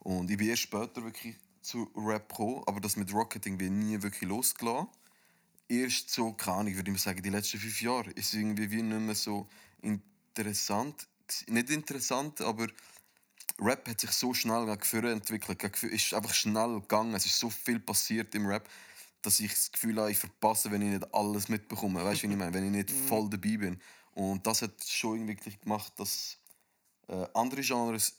Und 0.00 0.30
ich 0.30 0.36
bin 0.36 0.48
erst 0.48 0.62
später 0.62 1.02
wirklich 1.02 1.36
zu 1.66 1.90
Rap 1.96 2.28
gekommen, 2.28 2.62
aber 2.66 2.80
das 2.80 2.96
mit 2.96 3.12
Rocket 3.12 3.44
irgendwie 3.46 3.70
nie 3.70 4.00
wirklich 4.02 4.28
losgelassen. 4.28 4.88
Erst 5.68 6.10
so, 6.10 6.32
keine 6.32 6.58
Ahnung, 6.58 6.76
würde 6.76 6.90
ich 6.90 6.96
mal 6.96 7.02
sagen, 7.02 7.22
die 7.22 7.28
letzten 7.30 7.58
fünf 7.58 7.82
Jahre 7.82 8.10
ist 8.12 8.28
es 8.28 8.34
irgendwie 8.34 8.70
wie 8.70 8.82
nicht 8.82 9.00
mehr 9.00 9.14
so 9.16 9.48
interessant. 9.82 11.08
Nicht 11.48 11.70
interessant, 11.70 12.40
aber 12.40 12.68
Rap 13.58 13.88
hat 13.88 14.00
sich 14.00 14.10
so 14.12 14.32
schnell 14.32 14.64
gegen 14.66 15.06
entwickelt. 15.06 15.76
vorne- 15.76 15.92
ist 15.94 16.14
einfach 16.14 16.34
schnell 16.34 16.80
gegangen. 16.80 17.14
Es 17.14 17.26
ist 17.26 17.38
so 17.38 17.50
viel 17.50 17.80
passiert 17.80 18.34
im 18.34 18.46
Rap, 18.46 18.68
dass 19.22 19.40
ich 19.40 19.50
das 19.52 19.72
Gefühl 19.72 19.98
habe, 19.98 20.12
ich 20.12 20.18
verpasse, 20.18 20.70
wenn 20.70 20.82
ich 20.82 20.90
nicht 20.90 21.14
alles 21.14 21.48
mitbekomme. 21.48 22.04
Weißt 22.04 22.22
du, 22.22 22.28
wie 22.28 22.32
ich 22.32 22.38
meine? 22.38 22.54
Wenn 22.54 22.64
ich 22.66 22.70
nicht 22.70 22.90
voll 23.08 23.28
dabei 23.28 23.56
bin. 23.56 23.80
Und 24.12 24.46
das 24.46 24.62
hat 24.62 24.72
schon 24.84 25.26
wirklich 25.26 25.60
gemacht, 25.60 25.92
dass 25.96 26.38
äh, 27.08 27.26
andere 27.34 27.62
Genres 27.62 28.14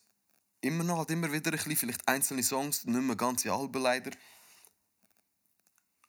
immer 0.62 0.84
noch 0.84 0.98
halt 0.98 1.12
immer 1.12 1.32
wieder 1.32 1.52
ein 1.52 1.58
bisschen, 1.58 1.76
vielleicht 1.76 2.08
einzelne 2.08 2.44
Songs, 2.44 2.86
nicht 2.86 3.02
mehr 3.02 3.16
ganze 3.16 3.52
Alben 3.52 3.82
leider. 3.82 4.12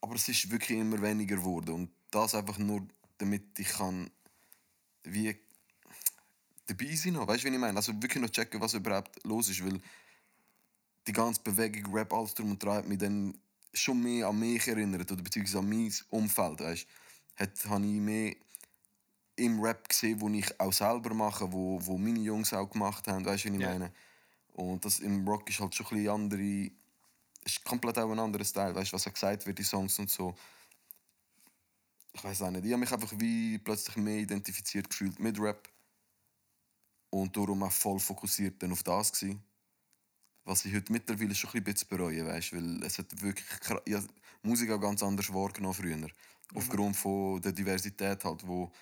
Aber 0.01 0.15
es 0.15 0.29
ist 0.29 0.51
wirklich 0.51 0.79
immer 0.79 1.01
weniger 1.03 1.37
geworden. 1.37 1.75
Und 1.75 1.91
das 2.11 2.35
einfach 2.35 2.59
nur, 2.59 2.87
damit 3.19 3.59
ich 3.59 3.69
kann 3.69 4.11
wie 5.05 5.37
dabei 6.67 6.95
sein 6.95 7.15
noch. 7.15 7.27
Weißt 7.27 7.45
du, 7.45 7.49
wie 7.49 7.55
ich 7.55 7.61
meine? 7.61 7.77
Also 7.77 7.93
wirklich 7.95 8.23
noch 8.23 8.31
checken, 8.31 8.61
was 8.61 8.75
überhaupt 8.75 9.25
los 9.25 9.49
ist, 9.49 9.65
weil 9.65 9.81
die 11.07 11.13
ganze 11.13 11.41
Bewegung, 11.43 11.93
Rap, 11.95 12.13
alles 12.13 12.35
drum 12.35 12.51
und 12.51 12.63
dran 12.63 12.77
hat 12.77 12.87
mich 12.87 12.99
dann 12.99 13.37
schon 13.73 14.03
mehr 14.03 14.29
an 14.29 14.39
mich 14.39 14.67
erinnert 14.69 15.11
oder 15.11 15.23
beziehungsweise 15.23 15.59
an 15.59 15.69
mein 15.69 15.93
Umfeld, 16.11 16.61
weißt 16.61 16.87
Hat, 17.37 17.65
habe 17.67 17.87
ich 17.87 18.01
mehr 18.01 18.37
im 19.37 19.61
Rap 19.61 19.89
gesehen, 19.89 20.21
wo 20.21 20.29
ich 20.29 20.61
auch 20.61 20.73
selber 20.73 21.15
mache, 21.15 21.51
wo, 21.53 21.81
wo 21.85 21.97
meine 21.97 22.19
Jungs 22.19 22.53
auch 22.53 22.69
gemacht 22.71 23.07
haben, 23.07 23.25
weißt 23.25 23.45
du, 23.45 23.53
wie 23.53 23.57
ich 23.57 23.63
Ja. 23.63 23.69
meine? 23.71 23.93
Und 24.59 24.85
das 24.85 24.99
im 24.99 25.27
Rock 25.27 25.49
ist 25.49 25.61
halt 25.61 25.73
schon 25.73 25.87
ein 25.87 25.95
bisschen 25.95 26.11
andere, 26.11 26.71
ist 27.45 27.65
komplett 27.65 27.97
auch 27.99 28.11
ein 28.11 28.19
anderer 28.19 28.45
Style, 28.45 28.75
weißt 28.75 28.91
du, 28.91 28.97
was 28.97 29.07
auch 29.07 29.13
gesagt 29.13 29.47
wird, 29.47 29.57
die 29.57 29.63
Songs 29.63 29.97
und 30.01 30.11
so. 30.11 30.35
Ich 32.13 32.25
weiß 32.25 32.43
auch 32.43 32.51
nicht, 32.51 32.65
ich 32.65 32.73
habe 32.73 32.81
mich 32.81 32.93
einfach 32.93 33.13
wie 33.19 33.59
plötzlich 33.59 33.97
mehr 33.97 34.19
identifiziert 34.19 34.91
gefühlt 34.91 35.21
mit 35.21 35.39
Rap 35.39 35.69
und 37.11 37.37
darum 37.37 37.63
auch 37.63 37.71
voll 37.71 38.01
fokussiert 38.01 38.61
dann 38.61 38.73
auf 38.73 38.83
das 38.83 39.13
gewesen. 39.13 39.41
Was 40.45 40.65
ich 40.65 40.75
heute 40.75 40.91
mittlerweile 40.91 41.37
schon 41.37 41.51
ein 41.55 41.63
bisschen 41.63 41.87
bereue, 41.87 42.27
weißt, 42.27 42.53
weil 42.55 42.83
es 42.83 42.99
hat 42.99 43.23
wirklich 43.23 43.47
kra- 43.61 43.89
ja, 43.89 44.03
Musik 44.43 44.73
auch 44.73 44.81
ganz 44.81 45.05
anders 45.05 45.33
wahrgenommen 45.33 45.75
früher. 45.75 46.09
Aufgrund 46.55 46.97
von 46.97 47.41
der 47.41 47.53
Diversität 47.53 48.25
halt, 48.25 48.45
wo 48.45 48.73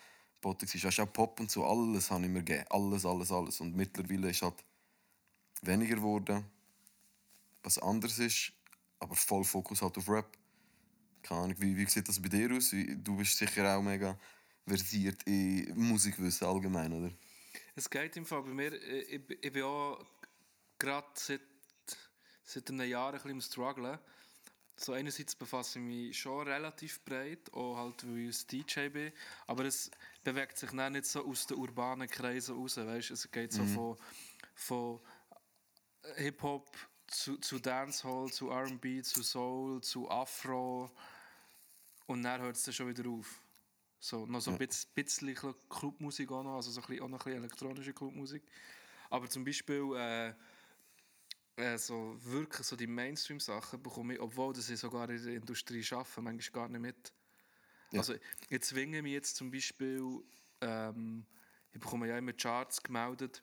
geboten 0.40 0.66
war. 0.66 0.84
Weißt, 0.84 1.00
auch 1.00 1.12
Pop 1.12 1.38
und 1.40 1.50
so, 1.50 1.66
alles 1.66 2.10
habe 2.10 2.24
ich 2.24 2.30
mir 2.30 2.42
gegeben. 2.42 2.64
Alles, 2.70 3.04
alles, 3.04 3.30
alles. 3.30 3.60
Und 3.60 3.76
mittlerweile 3.76 4.30
ist 4.30 4.40
halt 4.40 4.64
weniger 5.62 5.96
geworden, 5.96 6.44
was 7.62 7.78
anders 7.78 8.18
ist, 8.18 8.52
aber 8.98 9.14
voll 9.14 9.44
Fokus 9.44 9.82
halt 9.82 9.96
auf 9.98 10.08
Rap. 10.08 10.36
Keine 11.22 11.40
Ahnung, 11.42 11.56
wie, 11.58 11.76
wie 11.76 11.86
sieht 11.86 12.08
das 12.08 12.20
bei 12.20 12.28
dir 12.28 12.54
aus? 12.54 12.70
Du 12.70 13.16
bist 13.16 13.36
sicher 13.36 13.76
auch 13.76 13.82
mega 13.82 14.18
versiert 14.66 15.22
in 15.24 15.76
Musikwissen 15.76 16.46
allgemein, 16.46 16.92
oder? 16.92 17.12
Es 17.74 17.88
geht 17.88 18.16
im 18.16 18.24
Fall 18.24 18.42
bei 18.42 18.50
mir, 18.50 18.72
äh, 18.72 19.00
ich, 19.02 19.22
ich 19.42 19.52
bin 19.52 19.62
auch 19.62 20.04
gerade 20.78 21.06
seit, 21.14 21.40
seit 22.42 22.68
einem 22.70 22.88
Jahr 22.88 23.08
ein 23.08 23.14
bisschen 23.14 23.30
im 23.30 23.40
Strugglen. 23.40 23.98
So 24.78 24.92
einerseits 24.92 25.34
befasse 25.34 25.78
ich 25.78 25.84
mich 25.84 26.18
schon 26.18 26.46
relativ 26.46 27.02
breit, 27.02 27.52
auch 27.54 27.76
halt, 27.76 28.06
weil 28.06 28.28
ich 28.28 28.42
ein 28.42 28.46
DJ 28.48 28.88
bin, 28.88 29.12
aber 29.46 29.64
es 29.64 29.90
bewegt 30.22 30.58
sich 30.58 30.70
dann 30.70 30.92
nicht 30.92 31.06
so 31.06 31.24
aus 31.24 31.46
den 31.46 31.56
urbanen 31.56 32.08
Kreisen 32.08 32.56
raus, 32.56 32.76
weißt? 32.76 33.10
Es 33.10 33.30
geht 33.30 33.54
so 33.54 33.64
von, 33.64 33.96
von 34.54 35.00
Hip-Hop 36.14 36.70
zu, 37.06 37.38
zu 37.38 37.58
Dancehall, 37.58 38.30
zu 38.30 38.50
R&B, 38.50 39.02
zu 39.02 39.22
Soul, 39.22 39.80
zu 39.82 40.10
Afro 40.10 40.90
und 42.06 42.22
dann 42.22 42.40
hört 42.40 42.56
es 42.56 42.62
dann 42.62 42.74
schon 42.74 42.88
wieder 42.88 43.08
auf. 43.08 43.40
So, 43.98 44.26
noch 44.26 44.40
so 44.40 44.52
ein 44.52 44.58
bisschen, 44.58 44.90
bisschen 44.94 45.34
Clubmusik 45.68 46.30
auch 46.30 46.42
noch, 46.42 46.56
also 46.56 46.70
so 46.70 46.80
ein 46.80 46.86
bisschen, 46.86 47.04
auch 47.04 47.08
noch 47.08 47.20
ein 47.20 47.24
bisschen 47.24 47.42
elektronische 47.42 47.92
Clubmusik. 47.92 48.42
Aber 49.10 49.28
zum 49.28 49.44
Beispiel 49.44 49.92
äh, 49.96 50.34
äh, 51.56 51.78
so 51.78 52.16
wirklich 52.22 52.66
so 52.66 52.76
die 52.76 52.86
Mainstream-Sachen 52.86 53.82
bekomme 53.82 54.14
ich, 54.14 54.20
obwohl 54.20 54.52
dass 54.52 54.68
ich 54.68 54.78
sogar 54.78 55.08
in 55.08 55.24
der 55.24 55.34
Industrie 55.34 55.84
arbeite, 55.90 56.20
manchmal 56.20 56.62
gar 56.62 56.68
nicht 56.68 56.80
mit. 56.80 57.12
Ja. 57.92 58.00
Also 58.00 58.14
ich 58.48 58.60
zwinge 58.62 59.02
mich 59.02 59.12
jetzt 59.12 59.36
zum 59.36 59.50
Beispiel, 59.50 60.22
ähm, 60.60 61.24
ich 61.72 61.80
bekomme 61.80 62.08
ja 62.08 62.18
immer 62.18 62.32
Charts 62.32 62.82
gemeldet 62.82 63.42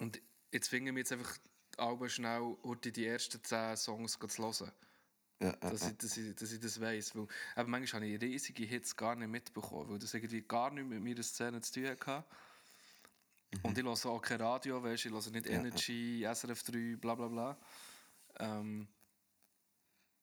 und 0.00 0.20
ich 0.54 0.62
zwinge 0.62 0.92
mich 0.92 1.00
jetzt 1.00 1.12
einfach 1.12 1.36
alle 1.76 2.08
schnell 2.08 2.56
heute 2.62 2.92
die 2.92 3.06
ersten 3.06 3.42
10 3.42 3.76
Songs 3.76 4.18
zu 4.18 4.42
hören. 4.42 4.72
Ja, 5.40 5.48
ja, 5.48 5.56
Dass, 5.56 5.88
ich, 5.88 5.96
dass, 5.96 6.16
ich, 6.16 6.34
dass 6.36 6.52
ich 6.52 6.60
das 6.60 6.80
weiss. 6.80 7.14
Weil, 7.16 7.26
eben 7.56 7.70
manchmal 7.70 8.02
habe 8.02 8.10
ich 8.12 8.22
riesige 8.22 8.64
Hits 8.64 8.96
gar 8.96 9.16
nicht 9.16 9.28
mitbekommen, 9.28 9.90
weil 9.90 9.98
das 9.98 10.14
irgendwie 10.14 10.42
gar 10.42 10.70
nichts 10.70 10.88
mit 10.88 11.02
meiner 11.02 11.22
Szene 11.24 11.60
zu 11.60 11.72
tun 11.72 11.88
hatte. 11.88 12.24
Und 13.62 13.76
ich 13.76 13.84
höre 13.84 14.06
auch 14.06 14.22
kein 14.22 14.40
Radio, 14.40 14.82
weißt, 14.82 15.06
ich 15.06 15.12
höre 15.12 15.30
nicht 15.30 15.46
Mhm. 15.46 15.50
Ja, 15.50 15.52
ja. 15.52 15.58
Energy, 15.58 16.24
SRF3, 16.24 16.96
bla 16.96 17.14
bla 17.16 17.28
bla. 17.28 17.58
Ähm, 18.38 18.86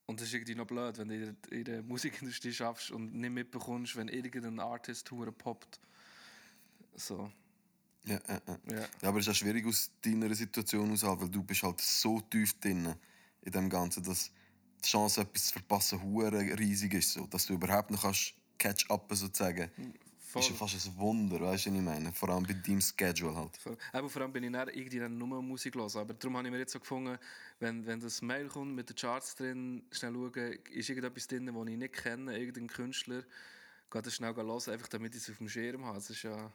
und 0.05 0.19
das 0.19 0.27
ist 0.27 0.33
irgendwie 0.33 0.55
noch 0.55 0.67
blöd, 0.67 0.97
wenn 0.97 1.09
du 1.09 1.15
in 1.15 1.21
der, 1.21 1.51
in 1.51 1.63
der 1.65 1.83
Musikindustrie 1.83 2.53
schaffst 2.53 2.91
und 2.91 3.13
nicht 3.13 3.31
mitbekommst, 3.31 3.95
wenn 3.97 4.07
irgendein 4.07 4.59
Artist 4.59 5.11
hure 5.11 5.31
poppt. 5.31 5.79
So, 6.95 7.31
Ja, 8.03 8.19
ja, 8.27 8.41
ja. 8.47 8.75
ja. 8.75 8.87
Ja, 9.01 9.09
aber 9.09 9.19
es 9.19 9.27
ist 9.27 9.31
auch 9.31 9.35
schwierig 9.35 9.65
aus 9.65 9.91
deiner 10.01 10.33
Situation 10.33 10.91
aus, 10.91 11.03
weil 11.03 11.29
du 11.29 11.43
bist 11.43 11.63
halt 11.63 11.79
so 11.81 12.19
tief 12.21 12.59
drin 12.59 12.95
in 13.41 13.51
dem 13.51 13.69
Ganzen, 13.69 14.03
dass 14.03 14.31
die 14.83 14.89
Chance, 14.89 15.21
etwas 15.21 15.47
zu 15.47 15.53
verpassen, 15.53 16.01
hure 16.01 16.39
riesig 16.57 16.93
ist. 16.93 17.13
So. 17.13 17.27
Dass 17.27 17.45
du 17.45 17.53
überhaupt 17.53 17.91
noch 17.91 18.01
kannst 18.01 18.33
catch-upen 18.57 19.17
sozusagen, 19.17 19.71
Voll. 20.31 20.41
ist 20.41 20.49
ja 20.49 20.55
fast 20.55 20.87
ein 20.87 20.97
Wunder, 20.97 21.41
weißt 21.41 21.65
du, 21.65 21.71
was 21.71 21.77
ich 21.77 21.83
meine? 21.83 22.11
Vor 22.13 22.29
allem 22.29 22.43
bei 22.43 22.53
deinem 22.53 22.79
Schedule 22.79 23.35
halt. 23.35 23.57
Voll. 23.57 23.77
Eben, 23.93 24.09
vor 24.09 24.21
allem 24.21 24.31
bin 24.31 24.43
ich 24.43 24.51
dann 24.51 24.69
irgendwie 24.69 24.99
dann 24.99 25.17
nur 25.17 25.41
Musik 25.41 25.75
los. 25.75 25.95
Aber 25.97 26.13
darum 26.13 26.37
habe 26.37 26.47
ich 26.47 26.51
mir 26.53 26.59
jetzt 26.59 26.71
so 26.71 26.79
gefunden, 26.79 27.17
wenn, 27.59 27.85
wenn 27.85 27.99
das 27.99 28.21
Mail 28.21 28.47
kommt 28.47 28.73
mit 28.73 28.89
den 28.89 28.95
Charts 28.95 29.35
drin, 29.35 29.83
schnell 29.91 30.13
schauen, 30.13 30.57
ist 30.71 30.89
irgendetwas 30.89 31.27
drin, 31.27 31.47
das 31.47 31.67
ich 31.67 31.77
nicht 31.77 31.93
kenne, 31.93 32.37
irgendein 32.37 32.67
Künstler, 32.67 33.23
gehe 33.91 34.01
das 34.01 34.15
schnell 34.15 34.33
hören, 34.33 34.49
einfach 34.49 34.87
damit 34.87 35.15
ich 35.15 35.21
es 35.21 35.29
auf 35.29 35.37
dem 35.37 35.49
Schirm 35.49 35.85
habe. 35.85 35.95
Das 35.95 36.09
ist 36.09 36.23
ja... 36.23 36.51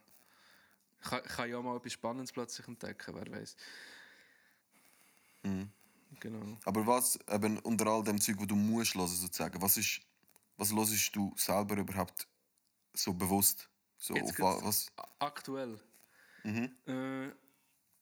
Kann, 1.03 1.23
kann 1.23 1.51
ja 1.51 1.61
mal 1.61 1.77
etwas 1.77 1.93
Spannendes 1.93 2.33
plötzlich 2.33 2.67
entdecken, 2.67 3.15
wer 3.15 3.31
weiß. 3.31 3.57
Genau. 6.21 6.59
Aber 6.65 6.87
was, 6.87 7.19
eben 7.31 7.59
unter 7.61 7.87
all 7.87 8.03
dem 8.03 8.21
Zeug, 8.21 8.37
wo 8.39 8.47
du 8.47 8.57
musst 8.57 8.95
hören, 8.95 9.07
sozusagen, 9.07 9.61
was 9.61 9.77
ist, 9.77 10.01
was 10.57 10.73
hörst 10.73 11.15
du 11.15 11.33
selber 11.37 11.77
überhaupt 11.77 12.27
so 12.95 13.13
bewusst? 13.13 13.69
So, 13.99 14.15
Jetzt 14.15 14.41
auf 14.41 14.63
was? 14.63 14.87
Aktuell. 15.19 15.81
Äh, 16.45 17.31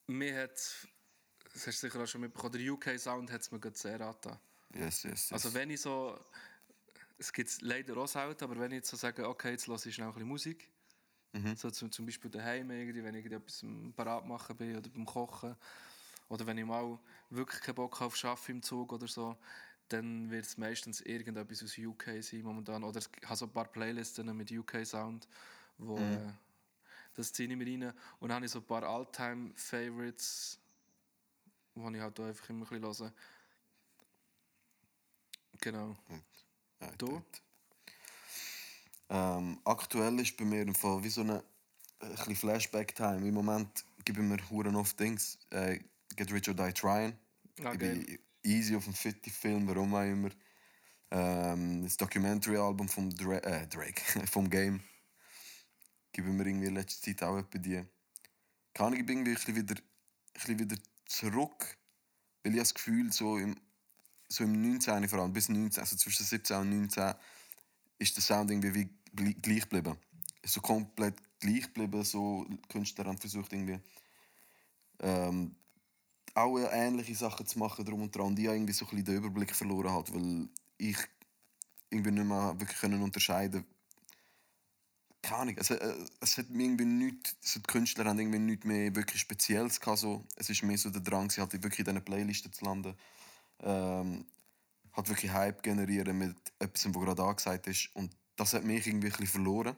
mir 0.07 0.43
hat 0.43 0.61
das 1.55 1.69
hast 1.69 1.83
du 1.83 1.87
sicher 1.87 2.03
auch 2.03 2.07
schon 2.07 2.21
mitbekommen, 2.21 2.53
der 2.53 2.73
UK-Sound 2.73 3.31
hat 3.31 3.41
es 3.41 3.51
mir 3.53 3.61
gerade 3.61 3.79
sehr 3.79 4.01
angetan. 4.01 4.39
Yes, 4.75 5.05
yes, 5.05 5.31
yes. 5.31 5.33
Also 5.33 5.55
wenn 5.55 5.71
ich 5.71 5.81
so, 5.81 6.19
es 7.17 7.33
gibt 7.33 7.49
es 7.49 7.61
leider 7.61 7.97
auch 7.97 8.09
selten, 8.09 8.43
aber 8.43 8.59
wenn 8.59 8.73
ich 8.73 8.79
jetzt 8.79 8.91
so 8.91 8.97
sage, 8.97 9.29
okay, 9.29 9.53
jetzt 9.53 9.69
höre 9.69 9.77
ich 9.77 9.95
schnell 9.95 10.09
ein 10.09 10.15
bisschen 10.15 10.29
Musik, 10.29 10.69
so 11.57 11.71
zum, 11.71 11.91
zum 11.91 12.07
Beispiel 12.07 12.31
daheim 12.31 12.71
irgendwie, 12.71 13.03
wenn 13.03 13.15
ich 13.15 13.27
etwas 13.27 13.65
parat 13.97 14.27
machen 14.27 14.57
bin 14.57 14.77
oder 14.77 14.89
beim 14.91 15.05
Kochen, 15.05 15.57
oder 16.29 16.47
wenn 16.47 16.59
ich 16.59 16.65
mal 16.65 16.99
wirklich 17.31 17.61
keinen 17.61 17.75
Bock 17.75 17.95
habe 18.01 18.07
auf 18.07 18.25
Arbeiten 18.25 18.53
im 18.53 18.63
Zug 18.63 18.93
oder 18.93 19.07
so, 19.07 19.37
dann 19.89 20.31
wird 20.31 20.47
es 20.47 20.57
meistens 20.57 21.01
irgendetwas 21.01 21.63
aus 21.63 21.77
UK 21.79 22.23
sein 22.23 22.43
momentan. 22.43 22.83
Oder 22.85 23.01
ich 23.01 23.29
habe 23.29 23.37
so 23.37 23.45
ein 23.47 23.53
paar 23.53 23.67
Playlisten 23.67 24.35
mit 24.37 24.51
UK-Sound, 24.51 25.29
wo 25.79 25.99
äh, 25.99 26.33
das 27.15 27.33
ziehe 27.33 27.49
ich 27.51 27.57
mir 27.57 27.67
rein. 27.67 27.93
Und 28.21 28.29
dann 28.29 28.37
habe 28.37 28.47
ich 28.47 28.53
so 28.53 28.61
ein 28.61 28.65
paar 28.67 28.83
Alltime-Favorites, 28.83 30.59
die 31.75 31.95
ich 31.97 32.01
halt 32.01 32.21
einfach 32.21 32.49
immer 32.49 32.71
ein 32.73 32.81
bisschen 32.81 33.07
höre. 33.07 33.13
Genau. 35.61 35.97
Ja, 36.81 36.93
Du? 36.99 37.07
gut. 37.07 37.44
Ähm, 39.09 39.61
aktuell 39.65 40.19
ist 40.21 40.37
bei 40.37 40.45
mir 40.45 40.63
im 40.63 40.75
Fall 40.75 41.03
wie 41.05 41.11
so 41.11 41.21
eine 41.21 41.45
äh, 42.01 42.07
ein 42.07 42.15
bisschen 42.17 42.37
Flashback-Time. 42.37 43.27
Im 43.27 43.35
Moment 43.35 43.85
gebe 44.05 44.21
ich 44.21 44.27
mir 44.27 44.51
Huren 44.51 44.77
oft 44.77 44.99
Dings. 44.99 45.39
Äh, 45.51 45.81
Get 46.17 46.33
Rich 46.33 46.49
or 46.49 46.55
Die 46.55 46.73
Trying. 46.73 47.17
Ah, 47.63 47.73
ich 47.73 47.79
bin 47.79 48.19
easy 48.43 48.77
auf 48.77 48.85
dem 48.85 48.95
Fitti-Film, 48.95 49.67
warum 49.67 49.95
auch 49.95 50.03
immer. 50.03 50.31
Ähm, 51.11 51.83
das 51.85 51.97
Documentary-Album 51.97 52.89
vom 52.89 53.11
Dra 53.11 53.39
äh, 53.39 53.67
Drake, 53.67 54.03
vom 54.31 54.49
Game. 54.49 54.81
Gebe 56.13 56.29
mir 56.29 56.47
irgendwie 56.47 56.67
in 56.67 56.75
letzter 56.75 57.03
Zeit 57.03 57.23
auch 57.23 57.43
bei 57.43 57.59
die. 57.59 57.83
Kann 58.73 58.93
ich 58.93 59.01
irgendwie 59.01 59.31
ein 59.31 59.35
bisschen 59.35 59.57
wieder, 59.57 59.75
ein 59.75 60.33
bisschen 60.33 60.59
wieder 60.59 60.77
zurück, 61.07 61.79
weil 62.43 62.53
ich 62.53 62.59
habe 62.59 62.63
das 62.63 62.75
Gefühl, 62.75 63.13
so 63.13 63.39
im, 63.39 63.57
so 64.29 64.45
im 64.45 64.61
19. 64.61 65.09
vor 65.09 65.21
allem, 65.21 65.33
bis 65.33 65.49
19, 65.49 65.81
also 65.81 65.97
zwischen 65.97 66.25
17 66.25 66.57
und 66.57 66.71
19, 66.71 67.15
ist 67.99 68.17
der 68.17 68.23
Sound 68.23 68.51
irgendwie 68.51 68.75
wie 68.75 68.89
gl- 69.17 69.41
gleich 69.41 69.63
geblieben. 69.63 69.97
So 70.45 70.61
komplett 70.61 71.17
gleich 71.41 71.63
geblieben, 71.63 72.03
so 72.05 72.45
die 72.49 72.59
Künstler 72.69 73.07
haben 73.07 73.19
versucht 73.19 73.53
irgendwie 73.53 73.81
ähm, 75.01 75.55
auch 76.35 76.59
ähnliche 76.59 77.15
Sachen 77.15 77.47
zu 77.47 77.59
machen 77.59 77.85
drum 77.85 78.03
und 78.03 78.15
dran. 78.15 78.27
Und 78.27 78.39
ich 78.39 78.47
habe 78.47 78.57
irgendwie 78.57 78.73
so 78.73 78.85
ein 78.85 78.91
bisschen 78.91 79.05
den 79.05 79.17
Überblick 79.17 79.55
verloren 79.55 79.93
halt, 79.93 80.13
weil 80.15 80.49
ich 80.79 80.99
irgendwie 81.91 82.11
nicht 82.11 82.27
mehr 82.27 82.59
wirklich 82.59 82.79
können 82.79 83.03
unterscheiden 83.03 83.65
keine 85.25 85.41
Ahnung, 85.41 85.57
es, 85.59 85.71
äh, 85.71 85.95
es 86.21 86.39
hat 86.39 86.51
mir 86.51 86.65
irgendwie 86.65 86.85
nichts, 86.85 87.37
so 87.41 87.59
die 87.59 87.67
Künstler 87.67 88.05
haben 88.05 88.19
irgendwie 88.19 88.39
nichts 88.39 88.67
mehr 88.67 88.95
wirklich 88.95 89.21
Spezielles 89.21 89.81
gehabt, 89.81 89.99
so. 89.99 90.23
Es 90.37 90.51
ist 90.51 90.63
mehr 90.63 90.79
so 90.79 90.91
der 90.91 91.01
Drang, 91.01 91.31
sie 91.31 91.41
halt 91.41 91.53
wirklich 91.55 91.81
in 91.81 91.87
diesen 91.87 92.05
Playlisten 92.05 92.53
zu 92.53 92.65
landen. 92.65 92.95
Ähm, 93.61 94.27
hat 94.95 95.09
wirklich 95.09 95.33
Hype 95.33 95.63
generieren 95.63 96.17
mit 96.19 96.37
etwas, 96.59 96.87
was 96.87 96.93
gerade 96.93 97.23
angesagt 97.23 97.67
ist. 97.67 97.91
Und 97.95 98.17
das 98.37 98.55
hat 98.55 98.65
mich 98.65 98.87
irgendwie 98.87 99.09
ein 99.09 99.11
bisschen 99.11 99.27
verloren. 99.27 99.77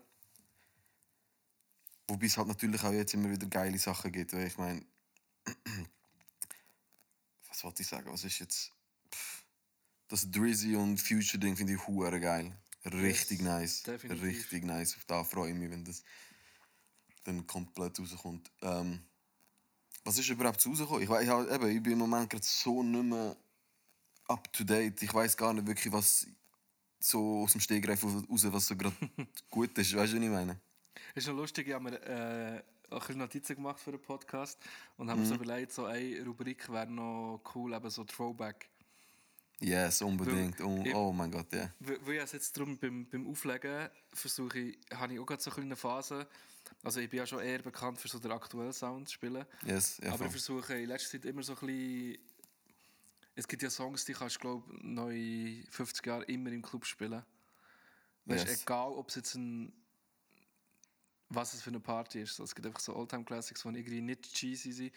Wobei 2.08 2.26
es 2.26 2.37
halt 2.37 2.49
natürlich 2.49 2.82
auch 2.85 2.92
jetzt 2.92 3.14
immer 3.14 3.30
wieder 3.30 3.46
geile 3.49 3.78
Sachen 3.78 4.12
gibt. 4.12 4.32
Weil 4.32 4.46
ich 4.46 4.58
meine, 4.58 4.85
was 7.49 7.64
wollte 7.64 7.82
ich 7.82 7.88
sagen? 7.88 8.11
Was 8.12 8.25
ist 8.25 8.38
jetzt. 8.38 8.73
Pff, 9.12 9.44
das 10.08 10.30
Drizzy 10.30 10.76
und 10.76 11.00
Future-Ding 11.00 11.56
finde 11.56 11.75
ich 11.75 11.87
hure 11.87 12.20
geil. 12.20 12.56
Richtig 12.85 13.40
Yes, 13.40 13.49
nice. 13.49 13.82
definitiv. 13.82 14.23
Richtig 14.23 14.64
nice. 14.64 14.96
Auf 14.96 15.04
da 15.06 15.25
freue 15.25 15.50
ich 15.50 15.56
mich, 15.56 15.70
wenn 15.70 15.85
das 15.85 16.04
dann 17.25 17.44
komplett 17.46 17.99
rauskommt. 17.99 18.49
Ähm, 18.62 19.02
was 20.04 20.18
ist 20.18 20.28
überhaupt 20.28 20.64
rausgekommen? 20.64 21.02
Ich, 21.02 21.08
wei- 21.08 21.23
ich, 21.25 21.28
eben, 21.28 21.68
ich 21.68 21.82
bin 21.82 21.94
im 21.94 21.99
Moment 21.99 22.30
gerade 22.30 22.44
so 22.44 22.85
nicht 22.85 23.02
mehr 23.02 23.37
up 24.28 24.52
to 24.52 24.64
date. 24.64 25.00
Ich 25.02 25.12
weiß 25.12 25.37
gar 25.37 25.52
nicht 25.52 25.66
wirklich, 25.66 25.92
was 25.92 26.26
so 26.99 27.42
aus 27.45 27.52
dem 27.52 27.61
Stegreif 27.61 28.02
raus, 28.04 28.25
was 28.52 28.66
so 28.66 28.76
gerade 28.76 28.95
gut 29.50 29.76
ist. 29.78 29.95
Weißt 29.95 30.12
du, 30.12 30.16
was 30.16 30.23
ich 30.25 30.30
meine? 30.30 30.59
Es 31.14 31.25
ist 31.25 31.28
noch 31.28 31.37
lustig, 31.37 31.68
ich 31.68 31.75
habe 31.75 31.85
mir 31.85 32.02
äh, 32.02 32.62
auch 32.90 32.95
ein 32.95 32.99
bisschen 33.00 33.18
Notizen 33.18 33.56
gemacht 33.56 33.78
für 33.80 33.90
den 33.92 34.00
Podcast 34.00 34.59
und 34.97 35.11
habe 35.11 35.21
mir 35.21 35.26
so 35.26 35.35
Mhm. 35.35 35.42
überlegt, 35.42 35.73
so 35.73 35.85
eine 35.85 36.25
Rubrik 36.25 36.68
wäre 36.73 36.87
noch 36.90 37.40
cool, 37.54 37.75
eben 37.75 37.90
so 37.90 38.04
Throwback. 38.04 38.68
Yes, 39.61 40.02
unbedingt. 40.02 40.61
Oh, 40.61 40.83
ich- 40.85 40.95
oh 40.95 41.12
mein 41.12 41.30
Gott, 41.30 41.50
ja. 41.52 41.71
Weil 41.80 41.99
weil 42.06 42.23
ich 42.25 42.33
jetzt 42.33 42.56
darum 42.56 42.76
beim, 42.76 43.06
beim 43.06 43.26
Auflegen 43.30 43.88
versuche 44.12 44.59
ich, 44.59 44.78
habe 44.95 45.14
ich 45.14 45.21
auch 45.21 45.25
gerade 45.26 45.42
so 45.42 45.50
eine 45.50 45.54
kleine 45.61 45.76
Phase, 45.76 46.26
also 46.83 47.00
ich 47.00 47.09
bin 47.09 47.18
ja 47.18 47.26
schon 47.26 47.40
eher 47.40 47.61
bekannt 47.61 47.99
für 47.99 48.09
so 48.09 48.18
den 48.18 48.33
aktuellen 48.33 48.73
Sound 48.75 49.09
zu 49.09 49.14
spielen, 49.14 49.47
Yes, 49.64 49.99
ja, 50.02 50.12
aber 50.12 50.26
ich 50.26 50.30
versuche 50.33 50.75
in 50.75 50.88
letzter 50.88 51.12
Zeit 51.12 51.25
immer 51.25 51.42
so 51.42 51.54
ein 51.54 51.59
bisschen, 51.66 52.18
es 53.37 53.47
gibt 53.47 53.62
ja 53.62 53.71
Songs, 53.71 54.05
die 54.05 54.14
kannst 54.14 54.43
du 54.43 54.61
glaube 54.61 55.14
ich 55.14 55.64
in 55.64 55.66
50 55.71 56.07
Jahren 56.07 56.23
immer 56.25 56.50
im 56.50 56.62
Club 56.62 56.85
spielen. 56.85 57.23
Weißt, 58.25 58.47
Yes. 58.49 58.62
egal 58.62 58.90
ob 58.93 59.09
es 59.09 59.14
jetzt 59.16 59.35
ein 59.37 59.73
was 61.28 61.55
es 61.55 61.62
für 61.62 61.71
eine 61.71 61.81
Party 61.81 62.21
ist. 62.23 62.38
Es 62.38 62.55
gibt 62.55 62.66
einfach 62.66 62.78
so 62.78 62.95
Oldtime 62.95 63.25
Classics, 63.25 63.62
die 63.62 63.69
irgendwie 63.69 64.00
nicht 64.00 64.33
cheesy 64.33 64.71
sind. 64.71 64.93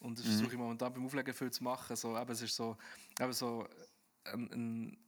Und 0.00 0.18
das 0.18 0.24
versuche 0.24 0.52
ich 0.52 0.58
momentan 0.58 0.92
beim 0.94 1.04
Auflegen 1.04 1.34
viel 1.34 1.50
zu 1.50 1.62
machen. 1.62 1.94
So, 1.94 2.16
eben, 2.18 2.32
es 2.32 2.40
ist 2.40 2.56
so, 2.56 2.76
eben 3.20 3.32
so 3.34 3.68
ein, 4.24 4.50
ein, 4.52 4.98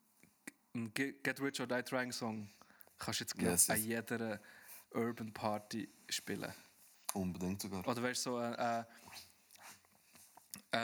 ein 0.75 0.93
Get 0.93 1.41
Rich 1.41 1.61
or 1.63 1.67
Die 1.67 1.83
Trying 1.83 2.13
Song. 2.13 2.51
Kannst 2.99 3.21
du 3.21 3.25
jetzt 3.25 3.41
Yes, 3.41 3.71
an 3.71 3.83
jeder 3.83 4.39
Urban 4.91 5.33
Party 5.33 5.89
spielen. 6.11 6.53
Unbedingt 7.15 7.63
sogar. 7.63 7.87
Oder 7.89 8.03
weißt 8.03 8.27
du, 8.27 8.31
so 8.33 8.37
ein 8.37 8.55
äh, 8.55 8.85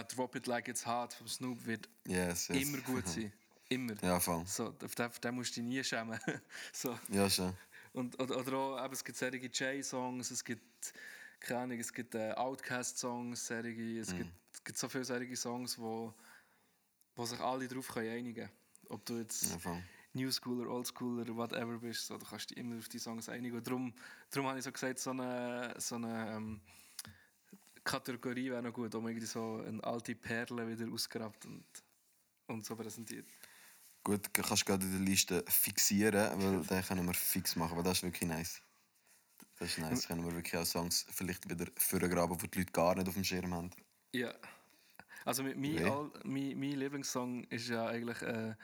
äh, 0.01 0.05
Drop 0.05 0.35
It 0.37 0.47
Like 0.47 0.69
It's 0.69 0.87
Hot 0.87 1.13
vom 1.15 1.29
Snoop 1.29 1.65
wird 1.67 1.89
Yes, 2.07 2.49
yes. 2.49 2.63
immer 2.63 2.79
gut 2.79 3.07
sein. 3.09 3.33
Immer. 3.69 3.95
Ja, 4.03 4.21
voll. 4.21 4.45
So, 4.47 4.75
auf 4.85 4.95
den, 4.95 5.07
auf 5.07 5.19
den 5.19 5.35
musst 5.35 5.57
du 5.57 5.61
dich 5.61 5.69
nie 5.69 5.83
schämen. 5.83 6.19
so. 6.73 6.99
Ja, 7.09 7.31
schon. 7.31 7.57
Und, 7.95 8.21
oder, 8.21 8.37
oder 8.39 8.57
auch, 8.57 8.85
eben, 8.85 8.93
es 8.93 9.03
gibt 9.03 9.17
solche 9.17 9.39
J-Songs, 9.47 10.31
es 10.31 10.45
gibt, 10.45 10.93
keine 11.41 11.61
Ahnung, 11.61 11.79
es 11.79 11.93
gibt 11.93 12.15
äh, 12.15 12.33
Outcast-Songs, 12.33 13.47
solche, 13.47 13.99
es, 13.99 14.15
gibt, 14.15 14.31
es 14.53 14.65
gibt 14.65 14.79
so 14.79 14.89
viele 14.91 15.05
solche 15.05 15.37
Songs, 15.37 15.79
wo, 15.79 16.13
wo 17.17 17.25
sich 17.25 17.41
alle 17.41 17.67
darauf 17.67 17.89
können 17.89 18.11
einigen 18.11 18.35
können. 18.35 18.51
Ob 18.91 19.07
du 19.07 19.19
jetzt 19.19 19.65
Ja. 19.65 19.83
New 20.15 20.31
Schooler, 20.31 20.69
Old 20.71 20.93
Schooler, 20.95 21.27
whatever 21.35 21.79
bist, 21.79 22.07
so, 22.07 22.19
du 22.19 22.27
kannst 22.27 22.51
dich 22.51 22.59
immer 22.59 22.77
auf 22.77 22.89
die 22.89 22.99
Songs 22.99 23.31
einigen. 23.31 23.57
Und 23.57 23.67
darum, 23.67 23.95
darum 24.31 24.49
habe 24.49 24.59
ich 24.59 24.65
so 24.65 24.73
gesagt, 24.73 24.99
so 24.99 25.11
eine, 25.11 25.75
so 25.79 25.95
eine 25.95 26.31
ähm, 26.37 26.61
Kategorie 27.85 28.51
wäre 28.51 28.63
noch 28.63 28.73
gut, 28.73 28.95
um 28.95 29.07
irgendwie 29.09 29.27
so 29.27 29.63
eine 29.67 29.83
alte 29.85 30.15
Perle 30.15 30.69
wieder 30.69 30.91
ausgegrabt 30.93 31.45
und, 31.47 31.65
und 32.47 32.65
so 32.65 32.77
präsentiert. 32.77 33.27
Gut, 34.05 34.27
du 34.33 34.43
kannst 34.43 34.67
gerade 34.67 34.85
in 34.85 34.93
der 34.93 35.01
Liste 35.01 35.45
fixieren, 35.49 36.15
weil 36.43 36.63
den 36.67 36.83
können 36.83 37.07
wir 37.07 37.15
fix 37.15 37.57
machen, 37.57 37.77
weil 37.77 37.85
das 37.85 37.99
ist 37.99 38.03
wirklich 38.05 38.29
nice. 38.29 38.63
Das 39.59 39.71
ist 39.71 39.79
nice. 39.79 40.07
Können 40.09 40.25
wir 40.25 40.35
wirklich 40.35 40.57
auch 40.57 40.67
Songs 40.67 41.07
vielleicht 41.11 41.49
wieder 41.49 41.67
vorgraben, 41.77 42.37
die 42.39 42.49
die 42.49 42.59
Leute 42.61 42.73
gar 42.73 42.95
nicht 42.97 43.09
auf 43.09 43.15
dem 43.15 43.25
Schirm 43.25 43.55
haben. 43.55 43.71
Ja. 44.13 44.35
Also 45.25 45.45
mein, 45.45 45.61
Nee. 45.61 45.85
all, 45.85 46.11
mein, 46.25 46.59
mein 46.59 46.73
Lieblingssong 46.73 47.45
ist 47.45 47.69
ja 47.69 47.87
eigentlich 47.87 48.21
äh, 48.23 48.55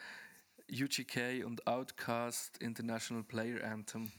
UGK 0.71 1.45
und 1.45 1.65
Outkast 1.67 2.57
International 2.57 3.23
Player 3.23 3.63
Anthem. 3.63 4.11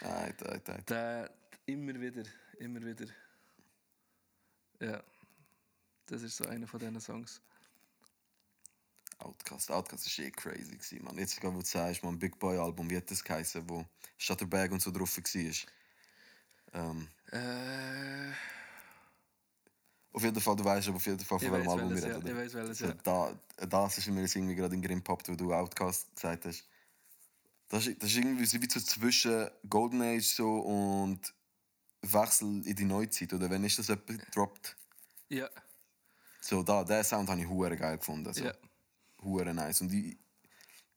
Eit, 0.00 0.42
eit, 0.48 0.68
eit. 0.70 0.88
Der 0.90 1.30
immer 1.66 2.00
wieder, 2.00 2.22
immer 2.58 2.82
wieder. 2.82 3.06
Ja. 4.82 5.02
Das 6.06 6.22
ist 6.22 6.36
so 6.36 6.44
einer 6.44 6.66
von 6.66 6.80
diesen 6.80 7.00
Songs. 7.00 7.40
Outcast. 9.18 9.70
Outcast 9.70 10.18
war 10.18 10.24
eh 10.24 10.30
crazy, 10.30 10.72
gewesen, 10.72 11.04
man. 11.04 11.16
Jetzt, 11.16 11.40
gerade, 11.40 11.54
wo 11.54 11.60
du 11.60 11.66
sagst, 11.66 12.02
man, 12.02 12.18
Big 12.18 12.38
Boy 12.38 12.58
Album, 12.58 12.90
wie 12.90 12.96
hat 12.96 13.10
das 13.10 13.22
geheißen, 13.22 13.68
wo 13.68 13.86
Shutterbag 14.18 14.70
und 14.72 14.82
so 14.82 14.90
drauf 14.90 15.16
war. 15.16 15.54
Ähm, 16.74 17.08
Äh, 17.30 18.32
auf 20.12 20.22
jeden 20.22 20.40
Fall, 20.40 20.56
du 20.56 20.64
weißt 20.64 20.88
aber 20.88 20.96
auf 20.96 21.06
jeden 21.06 21.18
Fall, 21.20 21.38
von 21.38 21.52
welchem 21.52 21.70
Album 21.70 21.88
wir 21.88 22.02
welches, 22.02 22.10
ja. 22.10 22.16
reden. 22.16 22.28
Ich 22.28 22.36
weiß 22.36 22.54
welches, 22.54 22.78
So, 22.78 22.86
ja. 22.86 22.94
da, 23.02 23.66
das 23.66 23.98
ist 23.98 24.08
mir 24.08 24.20
jetzt 24.20 24.36
irgendwie 24.36 24.54
gerade 24.54 24.74
in 24.74 24.82
Grim 24.82 25.02
Pop, 25.02 25.26
wo 25.26 25.34
du 25.34 25.54
Outcast 25.54 26.14
gesagt 26.14 26.44
hast. 26.44 26.68
Das 27.68 27.86
ist, 27.86 28.02
das 28.02 28.10
ist 28.10 28.16
irgendwie 28.16 28.44
so 28.44 28.60
wie 28.60 28.68
so 28.68 28.80
zwischen 28.80 29.48
Golden 29.70 30.02
Age 30.02 30.26
so 30.26 30.58
und 30.58 31.32
Wechsel 32.02 32.66
in 32.66 32.74
die 32.76 32.84
Neuzeit. 32.84 33.32
Oder 33.32 33.48
wenn 33.50 33.64
ist 33.64 33.78
das 33.78 33.88
etwas 33.88 34.16
droppt? 34.34 34.76
Ja, 35.28 35.48
So, 36.40 36.62
da, 36.62 36.82
den 36.84 37.04
Sound 37.04 37.30
habe 37.30 37.40
ich 37.40 37.48
hure 37.48 37.76
geil 37.76 37.98
gefunden. 37.98 38.32
So. 38.34 38.44
ja. 38.44 38.52
Hure 39.22 39.54
nice. 39.54 39.80
Und 39.80 39.92
ich, 39.92 40.16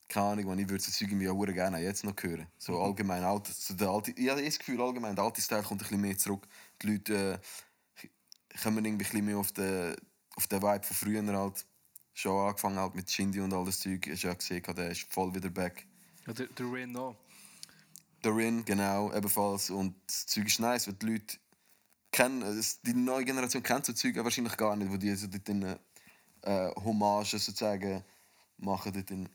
keine 0.07 0.27
Ahnung, 0.27 0.45
man, 0.45 0.59
ich 0.59 0.67
würde 0.67 0.83
Zeug 0.83 1.01
irgendwie 1.09 1.29
auch 1.29 1.45
gerne 1.45 1.79
jetzt 1.79 2.03
noch 2.03 2.15
hören. 2.21 2.47
So 2.57 2.73
Mhm. 2.73 2.81
allgemein 2.81 3.23
alt, 3.23 3.47
so 3.47 3.73
der 3.75 3.89
alte, 3.89 4.11
ich 4.11 4.29
habe 4.29 4.43
das 4.43 4.57
Gefühl, 4.59 4.81
allgemein, 4.81 5.15
der 5.15 5.23
alte 5.25 5.41
Style 5.41 5.63
kommt 5.63 5.81
ein 5.81 5.83
bisschen 5.83 6.01
mehr 6.01 6.17
zurück. 6.17 6.47
Die 6.81 6.87
Leute 6.87 7.39
äh, 8.03 8.07
kommen 8.61 8.83
irgendwie 8.83 9.05
ein 9.05 9.09
bisschen 9.09 9.25
mehr 9.25 9.37
auf 9.37 9.51
den, 9.51 9.95
auf 10.35 10.47
den 10.47 10.61
Vibe 10.61 10.83
von 10.83 10.95
früher 10.97 11.23
halt. 11.37 11.65
Schon 12.13 12.47
angefangen 12.47 12.77
halt 12.77 12.95
mit 12.95 13.11
Shindy 13.11 13.41
und 13.41 13.53
all 13.53 13.65
das 13.65 13.79
Zeug. 13.79 14.07
Hast 14.09 14.23
du 14.23 14.27
ja 14.27 14.33
gesehen, 14.33 14.63
der 14.75 14.91
ist 14.91 15.11
voll 15.13 15.33
wieder 15.35 15.49
back. 15.49 15.85
ja 16.25 16.33
der, 16.33 16.47
der 16.47 16.65
Rain 16.71 16.91
noch. 16.91 17.15
Darin, 18.25 18.65
genau, 18.65 19.13
ebenfalls. 19.13 19.69
Und 19.69 19.95
das 20.07 20.25
Zeug 20.25 20.47
ist 20.47 20.59
nice, 20.59 20.87
weil 20.87 20.95
die 20.95 21.05
Leute 21.05 21.37
kennen, 22.11 22.41
es- 22.41 22.81
die 22.81 22.93
neue 22.93 23.23
Generation 23.23 23.61
kennt 23.61 23.85
so 23.85 23.93
Zeug 23.93 24.15
wahrscheinlich 24.15 24.57
gar 24.57 24.75
nicht, 24.75 24.91
wo 24.91 24.97
die 24.97 25.13
so 25.15 25.27
dort 25.27 25.47
in, 25.47 25.61
äh, 26.41 26.71
Hommagen 26.83 27.25
sozusagen 27.25 28.03
machen. 28.57 28.93
Dort 28.93 29.11
in, 29.11 29.29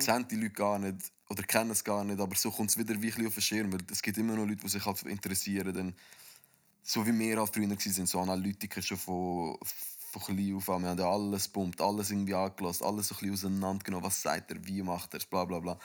Sehen 0.00 0.26
die 0.28 0.34
Leute 0.36 0.50
gar 0.50 0.78
nicht 0.78 1.12
oder 1.28 1.42
kennen 1.44 1.70
es 1.70 1.84
gar 1.84 2.02
nicht, 2.02 2.20
aber 2.20 2.34
so 2.34 2.50
kommt 2.50 2.70
es 2.70 2.76
wieder 2.76 3.00
wie 3.00 3.12
ein 3.12 3.26
auf 3.28 3.34
den 3.34 3.42
Schirm, 3.42 3.72
weil 3.72 3.80
es 3.92 4.02
gibt 4.02 4.18
immer 4.18 4.34
noch 4.34 4.44
Leute, 4.44 4.56
die 4.56 4.68
sich 4.68 4.84
halt 4.84 5.02
interessieren. 5.04 5.72
Dann, 5.72 5.94
so 6.82 7.06
wie 7.06 7.16
wir 7.16 7.38
halt 7.38 7.54
früher 7.54 7.70
waren, 7.70 8.06
so 8.06 8.20
Analytiker 8.20 8.82
schon 8.82 8.98
von, 8.98 9.56
von 10.10 10.22
klein 10.22 10.54
auf 10.56 10.68
an. 10.68 10.82
Wir 10.82 10.88
haben 10.90 10.98
ja 10.98 11.08
alles 11.08 11.46
pumpt, 11.46 11.80
alles 11.80 12.10
irgendwie 12.10 12.34
angelassen, 12.34 12.84
alles 12.86 13.08
so 13.08 13.14
ein 13.14 13.18
bisschen 13.18 13.34
auseinandergenommen. 13.34 14.04
Was 14.04 14.20
sagt 14.20 14.50
er, 14.50 14.66
wie 14.66 14.82
macht 14.82 15.14
er 15.14 15.18
es, 15.18 15.26
bla 15.26 15.44
bla 15.44 15.60
bla. 15.60 15.78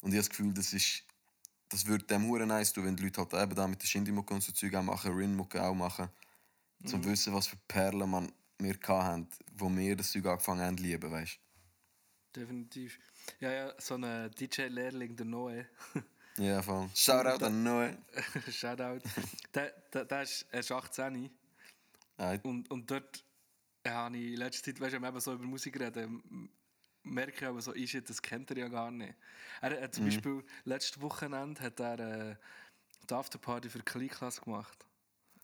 Und 0.00 0.10
ich 0.10 0.16
habe 0.18 0.26
das 0.26 0.30
Gefühl, 0.30 0.52
das 0.52 0.72
ist 0.72 1.04
das 1.68 1.86
würde 1.86 2.04
dem 2.04 2.26
hure 2.26 2.46
nice 2.46 2.72
tun, 2.72 2.84
wenn 2.84 2.96
die 2.96 3.04
Leute 3.04 3.20
halt 3.20 3.34
eben 3.34 3.54
da 3.54 3.66
mit 3.66 3.82
der 3.82 3.86
Shindy-Mucke 3.86 4.34
und 4.34 4.42
so 4.42 4.52
Zeug 4.52 4.74
auch 4.74 4.82
machen, 4.82 5.12
Rin-Mucke 5.12 5.62
auch 5.62 5.74
machen. 5.74 6.08
Zum 6.84 7.04
wissen, 7.04 7.32
was 7.34 7.48
für 7.48 7.56
Perlen 7.68 8.08
man 8.08 8.32
wir 8.58 8.76
hatten, 8.88 9.28
wo 9.56 9.68
wir 9.74 9.96
das 9.96 10.12
Zeug 10.12 10.26
angefangen 10.26 10.62
haben 10.62 10.78
zu 10.78 10.84
lieben, 10.84 11.10
weißt 11.10 11.38
Definitiv. 12.34 12.98
Ja, 13.40 13.50
ja, 13.50 13.74
so 13.78 13.94
ein 13.94 14.30
DJ-Lehrling, 14.30 15.16
der 15.16 15.26
Noe. 15.26 15.66
Ja, 16.38 16.60
voll. 16.60 16.90
Shoutout 16.94 17.42
an 17.46 17.62
Noe. 17.62 17.96
Shoutout. 18.50 19.00
der, 19.54 19.70
der, 19.90 20.04
der 20.04 20.22
ist, 20.22 20.46
er 20.50 20.60
ist 20.60 20.70
18 20.70 21.30
Nein, 22.18 22.40
und, 22.42 22.70
und 22.70 22.90
dort 22.90 23.24
habe 23.86 24.18
ich 24.18 24.32
in 24.32 24.36
letzter 24.36 24.64
Zeit, 24.64 24.78
weißt 24.78 24.96
du, 24.96 25.00
wir 25.00 25.08
eben 25.08 25.20
so 25.20 25.32
über 25.32 25.44
Musik 25.44 25.80
reden, 25.80 26.50
merke 27.06 27.32
ich 27.36 27.46
aber 27.46 27.60
so, 27.62 27.72
ist 27.72 27.90
shit, 27.90 28.08
das 28.08 28.22
kennt 28.22 28.50
er 28.50 28.58
ja 28.58 28.68
gar 28.68 28.90
nicht. 28.90 29.14
Er 29.60 29.80
hat 29.82 29.94
zum 29.94 30.04
Beispiel 30.04 30.44
letztes 30.64 31.00
Wochenende 31.02 31.60
hat 31.62 31.80
er 31.80 31.98
äh, 32.32 32.36
die 33.10 33.14
Afterparty 33.14 33.70
für 33.70 33.82
Kleinklasse 33.82 34.42
gemacht. 34.42 34.86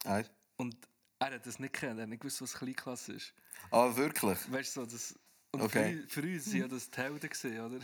nein. 0.04 0.26
Und 0.56 0.76
er 1.18 1.34
hat 1.34 1.46
das 1.46 1.58
nicht 1.58 1.74
gekannt, 1.74 1.98
er 1.98 2.02
hat 2.04 2.08
nicht 2.10 2.20
gewusst, 2.20 2.40
was 2.42 2.54
Kleinklasse 2.54 3.12
ist. 3.14 3.34
Ah, 3.70 3.96
wirklich? 3.96 4.38
Weißt 4.44 4.76
du, 4.76 4.80
so, 4.80 4.86
das. 4.86 5.18
Und 5.52 5.64
Okay. 5.64 5.68
für, 5.68 6.08
für 6.08 6.22
uns 6.22 6.52
ja 6.52 6.66
das 6.68 6.90
die 6.90 7.00
Helden 7.00 7.28
gewesen, 7.30 7.60
oder? 7.60 7.80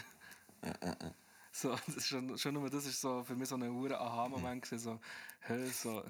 So, 1.53 1.71
das 1.87 1.97
ist 1.97 2.07
schon, 2.09 2.37
schon 2.39 2.55
nur 2.55 2.71
das 2.71 2.87
ist 2.87 3.01
so 3.01 3.25
für 3.25 3.35
mich 3.35 3.49
so 3.49 3.57
ein 3.57 3.71
hure 3.73 3.99
Aha-Moment 3.99 4.67
so, 4.67 5.01
hä, 5.41 5.71
so. 5.71 6.05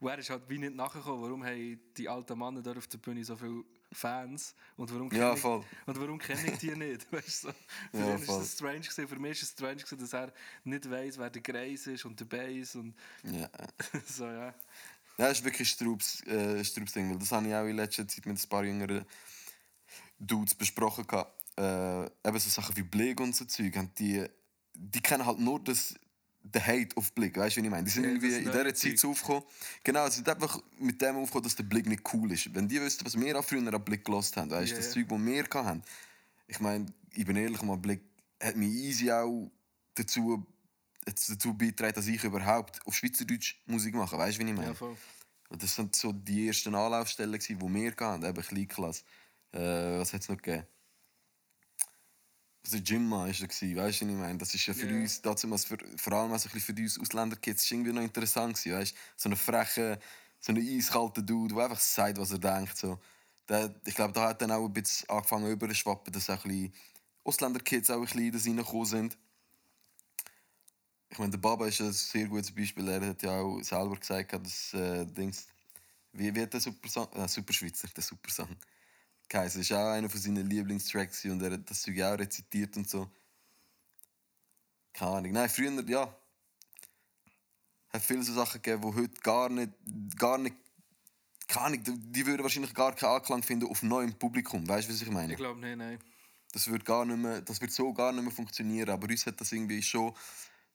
Und 0.00 0.08
er 0.08 0.18
ist 0.18 0.30
halt 0.30 0.48
wie 0.48 0.58
nicht 0.58 0.74
nachgekommen, 0.74 1.22
warum 1.22 1.44
haben 1.44 1.80
die 1.96 2.08
alten 2.08 2.38
Männer 2.38 2.62
dort 2.62 2.78
auf 2.78 2.86
der 2.88 2.98
Bühne 2.98 3.24
so 3.24 3.36
viele 3.36 3.64
Fans 3.94 4.54
und 4.76 4.92
warum 4.92 5.10
Ja, 5.10 5.18
kenne 5.28 5.34
ich, 5.34 5.40
voll. 5.40 5.64
und 5.86 6.00
warum 6.00 6.18
kenne 6.18 6.52
ich 6.52 6.58
die 6.58 6.74
nicht, 6.76 7.10
weißt 7.12 7.44
du? 7.44 7.48
So. 7.48 7.54
Für 7.92 7.98
Ja, 8.00 8.14
ihn 8.16 8.18
voll. 8.18 8.40
das 8.40 8.52
strange 8.52 8.80
gewesen, 8.80 9.08
für 9.08 9.18
mich 9.18 9.32
ist 9.32 9.42
es 9.42 9.50
strange 9.50 9.76
gewesen, 9.76 9.98
dass 9.98 10.12
er 10.12 10.32
nicht 10.64 10.90
weiß, 10.90 11.18
wer 11.18 11.30
der 11.30 11.42
Greis 11.42 11.86
ist 11.86 12.04
und 12.04 12.18
der 12.18 12.24
Bass 12.26 12.74
und 12.76 12.94
Ja. 13.22 13.48
so, 14.06 14.26
ja. 14.26 14.54
Ja, 15.16 15.28
das 15.28 15.38
ist 15.38 15.44
wirklich 15.44 15.68
ein 15.68 15.72
Strubs, 15.72 16.20
äh, 16.22 16.56
weil 16.56 17.18
das 17.18 17.30
habe 17.32 17.46
ich 17.48 17.54
auch 17.54 17.64
in 17.66 17.76
letzter 17.76 18.06
Zeit 18.08 18.26
mit 18.26 18.36
ein 18.42 18.48
paar 18.48 18.64
jüngeren 18.64 19.04
Dudes 20.18 20.54
besprochen. 20.54 21.06
gehabt. 21.06 21.40
Äh, 21.56 22.04
eben 22.28 22.38
so 22.40 22.50
Sachen 22.50 22.76
wie 22.76 22.82
Blick 22.82 23.20
und 23.20 23.34
so 23.36 23.44
Zeug, 23.44 23.74
die, 23.96 24.26
die 24.74 25.00
kennen 25.00 25.24
halt 25.24 25.38
nur 25.38 25.62
das, 25.62 25.94
den 26.44 26.66
Hate 26.66 26.96
auf 26.96 27.12
Blick, 27.12 27.36
weißt 27.36 27.56
du, 27.56 27.62
wie 27.62 27.66
ich 27.66 27.70
meine? 27.70 27.84
Die 27.84 27.90
sind 27.90 28.04
Ja, 28.04 28.10
irgendwie 28.10 28.34
in 28.34 28.44
dieser 28.44 28.74
Zeit 28.74 28.98
so 28.98 29.10
aufgekommen. 29.10 29.44
Genau, 29.82 30.06
sie 30.08 30.16
sind 30.16 30.28
einfach 30.28 30.60
mit 30.78 31.00
dem 31.00 31.16
aufgekommen, 31.16 31.44
dass 31.44 31.56
der 31.56 31.64
Blick 31.64 31.86
nicht 31.86 32.02
cool 32.12 32.30
ist. 32.32 32.54
Wenn 32.54 32.68
die 32.68 32.80
wüssten, 32.80 33.04
was 33.04 33.18
wir 33.18 33.38
auch 33.38 33.44
früher 33.44 33.66
an 33.66 33.84
Blick 33.84 34.04
gelost 34.04 34.36
haben, 34.36 34.50
weißt 34.50 34.70
du, 34.72 34.76
Ja, 34.76 34.80
das. 34.80 34.92
Zeug, 34.92 35.08
das 35.08 35.18
wir 35.18 35.44
hatten. 35.52 35.82
Ich 36.46 36.60
meine, 36.60 36.86
ich 37.14 37.24
bin 37.24 37.36
ehrlich, 37.36 37.62
mal 37.62 37.76
Blick 37.76 38.02
hat 38.42 38.56
mich 38.56 38.70
easy 38.70 39.10
auch 39.10 39.50
dazu, 39.94 40.46
dazu 41.04 41.54
beigetragen, 41.54 41.94
dass 41.94 42.06
ich 42.06 42.22
überhaupt 42.22 42.86
auf 42.86 42.94
Schweizerdeutsch 42.94 43.56
Musik 43.66 43.94
mache. 43.94 44.18
Weißt 44.18 44.38
du, 44.38 44.44
wie 44.44 44.50
ich 44.50 44.56
meine? 44.56 44.68
ja 44.68 44.74
voll. 44.74 44.96
Das 45.50 45.78
waren 45.78 45.90
so 45.94 46.12
die 46.12 46.48
ersten 46.48 46.74
Anlaufstellen, 46.74 47.38
die 47.38 47.60
wir 47.60 47.94
hatten, 47.96 48.24
eben 48.24 48.42
Kleinklasse. 48.42 49.02
Äh, 49.52 49.98
was 49.98 50.12
hat 50.12 50.22
es 50.22 50.28
noch 50.28 50.36
gegeben? 50.36 50.66
Jimma 52.72 53.26
war 53.26 53.26
da, 53.26 53.32
weißt 53.32 53.40
du, 53.40 53.76
was 53.76 54.00
ich 54.00 54.02
meine? 54.02 54.38
Das 54.38 54.54
ist 54.54 54.66
ja 54.66 54.74
für 54.74 54.86
Ja. 54.86 54.96
uns, 54.96 55.20
damals 55.20 55.64
für, 55.64 55.76
vor 55.96 56.12
allem 56.14 56.32
also 56.32 56.48
ein 56.52 56.60
für 56.60 56.72
uns 56.72 56.98
Ausländerkids, 56.98 57.64
ist 57.64 57.70
irgendwie 57.70 57.92
noch 57.92 58.02
interessant 58.02 58.56
gewesen, 58.56 58.78
weißt? 58.78 58.94
So 59.16 59.28
eine 59.28 59.36
freche, 59.36 59.98
so 60.40 60.52
eine 60.52 60.60
eiskalte 60.60 61.22
Dude, 61.22 61.54
der 61.54 61.64
einfach 61.64 61.80
sagt, 61.80 62.18
was 62.18 62.32
er 62.32 62.38
denkt. 62.38 62.76
So. 62.76 62.98
Der, 63.48 63.74
ich 63.84 63.94
glaube, 63.94 64.14
da 64.14 64.28
hat 64.28 64.40
dann 64.40 64.50
auch 64.50 64.64
ein 64.64 64.72
bisschen 64.72 65.08
angefangen 65.10 65.50
überzuschwappen, 65.50 66.12
dass 66.12 66.30
auch 66.30 66.44
ein 66.46 66.72
Ausländerkids 67.24 67.90
auch 67.90 67.96
ein 67.96 68.02
bisschen 68.02 68.20
in 68.20 68.32
das 68.32 68.46
reingekommen 68.46 68.86
sind. 68.86 69.18
Ich 71.10 71.18
meine, 71.18 71.30
der 71.30 71.38
Baba 71.38 71.66
ist 71.66 71.80
ein 71.80 71.92
sehr 71.92 72.26
gutes 72.26 72.50
Beispiel. 72.50 72.88
Er 72.88 73.06
hat 73.06 73.22
ja 73.22 73.40
auch 73.40 73.62
selber 73.62 73.96
gesagt, 73.96 74.32
dass 74.32 74.72
äh, 74.74 75.04
Dings. 75.04 75.46
Wie, 76.12 76.32
hat 76.40 76.52
der 76.52 76.60
Super 76.60 76.88
Song? 76.88 77.12
Äh, 77.12 77.28
Super 77.28 77.52
Schweizer, 77.52 77.88
der 77.88 78.02
Super 78.02 78.30
Das 79.28 79.56
ist 79.56 79.72
auch 79.72 79.90
einer 79.90 80.08
von 80.08 80.20
seinen 80.20 80.48
Lieblingstracks 80.48 81.24
und 81.24 81.42
er 81.42 81.52
hat 81.52 81.68
das 81.68 81.82
Zeug 81.82 82.00
auch 82.02 82.18
rezitiert 82.18 82.76
und 82.76 82.88
so. 82.88 83.10
Keine 84.92 85.10
Ahnung. 85.10 85.32
Nein, 85.32 85.48
früher, 85.48 85.88
ja. 85.88 86.16
Hat 87.88 88.02
viele 88.02 88.22
so 88.22 88.32
Sachen 88.32 88.62
gegeben, 88.62 88.82
die 88.90 88.96
heute 89.00 89.20
gar 89.22 89.48
nicht. 89.48 89.72
Gar 90.16 90.38
nicht 90.38 90.54
keine 91.46 91.66
Ahnung, 91.66 91.84
die- 91.84 92.26
würden 92.26 92.42
wahrscheinlich 92.42 92.74
gar 92.74 92.94
keinen 92.94 93.16
Anklang 93.16 93.42
finden 93.42 93.68
auf 93.68 93.82
neuem 93.82 94.14
Publikum. 94.14 94.66
Weißt 94.66 94.88
du, 94.88 94.92
was 94.92 95.02
ich 95.02 95.10
meine? 95.10 95.32
Ich 95.32 95.38
glaube, 95.38 95.60
nein, 95.60 95.78
nein. 95.78 95.98
das 96.52 96.68
wird, 96.70 96.84
gar 96.84 97.04
nicht 97.04 97.18
mehr, 97.18 97.42
das 97.42 97.60
wird 97.60 97.72
so 97.72 97.92
gar 97.92 98.12
nicht 98.12 98.22
mehr 98.22 98.32
funktionieren. 98.32 98.90
Aber 98.90 99.08
uns 99.08 99.26
hat 99.26 99.40
das 99.40 99.52
irgendwie 99.52 99.82
schon 99.82 100.14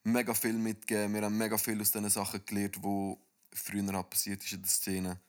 mega 0.03 0.33
viel 0.33 0.53
mitgegeben. 0.53 1.13
Wir 1.13 1.21
haben 1.23 1.38
mega 1.38 1.57
viel 1.57 1.79
aus 1.81 1.91
diesen 1.91 2.09
Sachen 2.09 2.45
gelernt, 2.45 2.75
die 2.75 3.17
früher 3.53 3.93
halt 3.93 4.09
passiert 4.09 4.43
ist 4.43 4.51
in 4.53 4.62
der 4.62 4.69
Szene. 4.69 5.19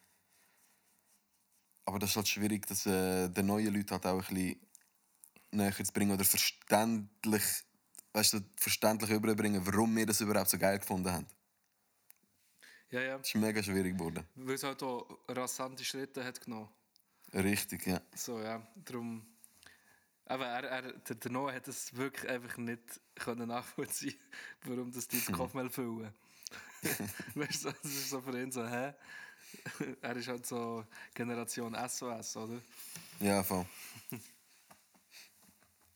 Aber 1.90 1.98
das 1.98 2.10
ist 2.10 2.16
halt 2.16 2.28
schwierig, 2.28 2.66
das 2.68 2.86
äh, 2.86 3.28
den 3.28 3.46
neuen 3.46 3.74
Leuten 3.74 3.90
halt 3.90 4.06
auch 4.06 4.12
ein 4.12 4.34
bisschen 4.34 4.60
näher 5.50 5.74
zu 5.74 5.92
bringen 5.92 6.12
oder 6.12 6.24
verständlich, 6.24 7.42
weißt 8.12 8.34
du, 8.34 8.40
verständlich 8.54 9.10
überbringen, 9.10 9.60
warum 9.66 9.96
wir 9.96 10.06
das 10.06 10.20
überhaupt 10.20 10.50
so 10.50 10.56
geil 10.56 10.78
gefunden 10.78 11.10
haben. 11.10 11.26
Ja, 12.90 13.00
ja. 13.00 13.18
Das 13.18 13.26
ist 13.26 13.34
mega 13.34 13.60
schwierig 13.60 13.98
geworden. 13.98 14.24
Weil 14.36 14.54
es 14.54 14.62
halt 14.62 14.80
auch 14.84 15.18
rasante 15.26 15.84
Schritte 15.84 16.24
hat 16.24 16.40
genommen. 16.40 16.68
Richtig, 17.34 17.84
ja. 17.88 18.00
So, 18.14 18.38
ja. 18.38 18.64
Darum. 18.76 19.26
Aber 20.26 20.46
er, 20.46 20.62
er, 20.62 20.92
der, 20.92 21.16
der 21.16 21.30
Noah 21.32 21.52
hat 21.52 21.66
es 21.66 21.92
wirklich 21.96 22.30
einfach 22.30 22.56
nicht 22.56 23.00
können 23.16 23.48
nachvollziehen 23.48 24.14
warum 24.62 24.92
das 24.92 25.08
die 25.08 25.18
den 25.26 25.34
Kopf 25.34 25.54
mal 25.54 25.68
füllen. 25.68 26.14
weißt 27.34 27.64
du, 27.64 27.72
das 27.72 27.84
ist 27.84 28.10
so 28.10 28.20
für 28.20 28.40
ihn 28.40 28.52
so, 28.52 28.64
hä? 28.64 28.94
er 30.02 30.16
ist 30.16 30.28
halt 30.28 30.46
so 30.46 30.84
Generation 31.14 31.74
SOS, 31.74 32.36
oder? 32.36 32.60
Ja, 33.20 33.42
voll. 33.42 33.66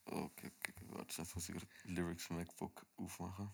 Okay, 0.06 0.50
okay, 0.58 0.72
warte, 0.90 1.22
jetzt 1.22 1.34
muss 1.34 1.48
ich 1.48 1.56
Lyrics 1.84 2.28
MacBook 2.28 2.84
aufmachen. 2.96 3.50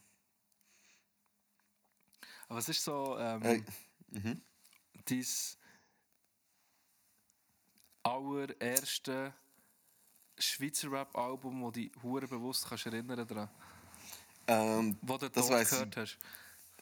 Aber 2.49 2.59
es 2.59 2.69
ist 2.69 2.83
so, 2.83 3.17
ähm, 3.19 3.41
Hey. 3.41 3.65
Mhm. 4.11 4.43
dein 5.07 5.25
allererste 8.03 9.33
Schweizer 10.39 10.91
Rap-Album, 10.91 11.63
wo 11.63 11.71
dich 11.71 11.93
hure 12.03 12.27
bewusst 12.27 12.69
kannst 12.69 12.87
erinnern 12.87 13.27
daran, 13.27 13.49
Ähm, 14.47 14.99
wo 15.03 15.17
du 15.19 15.31
Das 15.31 15.49
weiss 15.49 15.69
ich. 15.71 15.79
gehört 15.79 15.97
hast. 15.97 16.19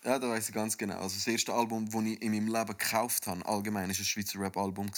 Ja, 0.09 0.19
da 0.19 0.31
weiß 0.31 0.49
ich 0.49 0.55
ganz 0.55 0.77
genau. 0.79 0.97
Also 0.97 1.17
das 1.17 1.27
erste 1.27 1.53
Album, 1.53 1.85
das 1.85 2.03
ich 2.03 2.23
in 2.23 2.33
meinem 2.33 2.49
Leben 2.49 2.79
gekauft 2.79 3.27
habe, 3.27 3.45
allgemein, 3.45 3.91
ist 3.91 3.99
ein 3.99 4.07
Schweizer 4.07 4.41
Rap-Album. 4.41 4.91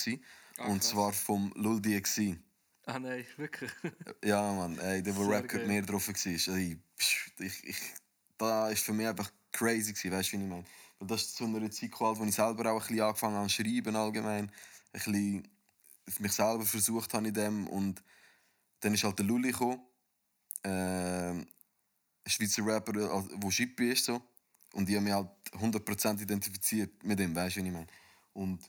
Ah, 0.56 0.66
und 0.66 0.84
zwar 0.84 1.12
vom 1.12 1.52
Lul 1.56 1.80
DXC. 1.80 2.38
Ah 2.86 2.98
nein, 3.00 3.26
wirklich. 3.36 3.72
Ja, 4.24 4.52
Mann, 4.52 4.78
ey, 4.78 5.02
der, 5.02 5.16
wo 5.16 5.26
Rap 5.28 5.48
geil. 5.48 5.66
mehr 5.66 5.82
drauf 5.82 6.06
war. 6.06 6.54
Ey, 6.56 6.78
psch, 6.96 7.32
ich, 7.40 7.64
ich, 7.64 7.76
da 8.38 8.68
war 8.68 8.76
für 8.76 8.92
mich 8.92 9.08
einfach 9.08 9.32
crazy, 9.50 9.92
gewesen, 9.92 10.12
weißt 10.12 10.32
du, 10.32 10.38
wie 10.38 10.42
ich 10.44 10.48
meine? 10.48 10.64
Weil 11.00 11.08
das 11.08 11.22
ist 11.22 11.36
zu 11.36 11.44
einer 11.44 11.70
Zeit 11.70 11.90
gekommen, 11.90 12.18
wo 12.18 12.24
ich 12.24 12.34
selber 12.34 12.70
auch 12.70 12.80
ein 12.80 12.86
bisschen 12.86 13.00
angefangen 13.00 13.34
habe 13.34 13.48
zu 13.48 13.64
schreiben, 13.64 13.96
allgemein. 13.96 14.44
Ein 14.44 14.52
bisschen 14.92 15.48
mich 16.20 16.32
selber 16.32 16.64
versucht 16.64 17.12
habe 17.14 17.26
in 17.26 17.34
dem. 17.34 17.66
Und 17.66 18.00
dann 18.80 18.94
ist 18.94 19.02
halt 19.02 19.18
der 19.18 19.26
Lulli 19.26 19.50
gekommen. 19.50 19.80
Ein 20.62 21.46
Schweizer 22.26 22.64
Rapper, 22.64 22.92
der 22.92 23.50
Schippi 23.50 23.90
ist. 23.90 24.04
So. 24.04 24.22
Und 24.74 24.88
ich 24.88 24.96
habe 24.96 25.04
mich 25.04 25.12
halt 25.12 25.28
100% 25.52 26.20
identifiziert 26.22 27.02
mit 27.04 27.18
ihm, 27.20 27.34
weißt 27.34 27.56
du, 27.56 27.62
wie 27.62 27.66
ich 27.66 27.72
meine? 27.72 27.86
Und 28.32 28.60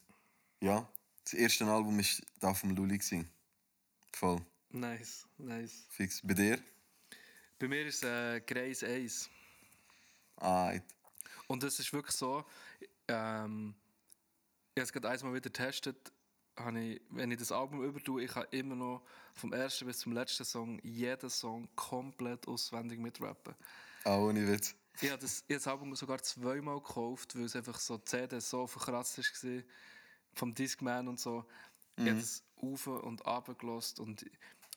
ja, 0.61 0.87
das 1.23 1.33
erste 1.33 1.65
Album 1.65 1.97
war 1.97 2.05
da 2.39 2.53
vom 2.53 2.71
Lulli. 2.71 2.97
gewesen. 2.97 3.29
Voll. 4.13 4.41
nice, 4.69 5.27
nice. 5.37 5.85
Fix. 5.89 6.21
Bei 6.23 6.33
dir? 6.33 6.59
Bei 7.59 7.67
mir 7.67 7.85
ist 7.85 8.03
es 8.03 8.09
äh, 8.09 8.41
Grace 8.41 8.83
Ace. 8.83 9.29
Ah, 10.37 10.73
Und 11.47 11.63
es 11.63 11.79
ist 11.79 11.93
wirklich 11.93 12.15
so, 12.15 12.43
ähm, 13.07 13.75
ich 14.73 14.79
habe 14.79 14.83
es 14.83 14.93
gerade 14.93 15.09
einmal 15.09 15.33
wieder 15.33 15.49
getestet, 15.49 16.11
ich, 16.75 17.01
wenn 17.09 17.31
ich 17.31 17.37
das 17.37 17.51
Album 17.51 17.83
übertue, 17.83 18.23
ich 18.23 18.35
habe 18.35 18.47
immer 18.51 18.75
noch 18.75 19.03
vom 19.33 19.53
ersten 19.53 19.85
bis 19.85 19.99
zum 19.99 20.13
letzten 20.13 20.45
Song 20.45 20.79
jeden 20.83 21.29
Song 21.29 21.67
komplett 21.75 22.47
auswendig 22.47 22.99
mitrappen. 22.99 23.55
ah, 24.03 24.17
ohne 24.17 24.47
Witz. 24.47 24.75
Ich 24.99 25.09
habe 25.09 25.21
das, 25.21 25.39
ich 25.39 25.43
habe 25.43 25.55
das 25.55 25.67
Album 25.67 25.95
sogar 25.95 26.21
zweimal 26.21 26.79
gekauft, 26.79 27.35
weil 27.35 27.45
es 27.45 27.55
einfach 27.55 27.79
so 27.79 27.97
die 27.97 28.05
CD 28.05 28.39
so 28.39 28.67
verkratzt 28.67 29.17
war 29.17 29.63
vom 30.33 30.53
Discman 30.53 31.07
und 31.07 31.19
so. 31.19 31.45
Ich 31.97 32.07
habe 32.07 32.19
das 32.19 32.43
auf 32.55 32.87
und 32.87 33.25
runter 33.25 33.55
gelost 33.55 33.99
und 33.99 34.25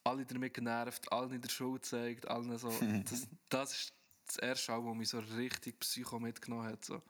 alle 0.05 0.27
damit 0.27 0.55
genervt, 0.55 1.11
allen 1.13 1.33
in 1.33 1.41
der 1.43 1.49
Schule 1.49 1.81
gezeigt, 1.81 2.29
allen 2.29 2.57
so. 2.59 2.69
Das, 3.05 3.27
das 3.49 3.73
ist 3.73 3.95
das 4.27 4.37
erste 4.39 4.73
Album, 4.73 4.93
das 4.93 4.99
mich 4.99 5.09
so 5.09 5.19
richtig 5.37 5.79
psycho 5.81 6.19
mitgenommen 6.19 6.67
hat. 6.67 6.85
So. 6.85 7.03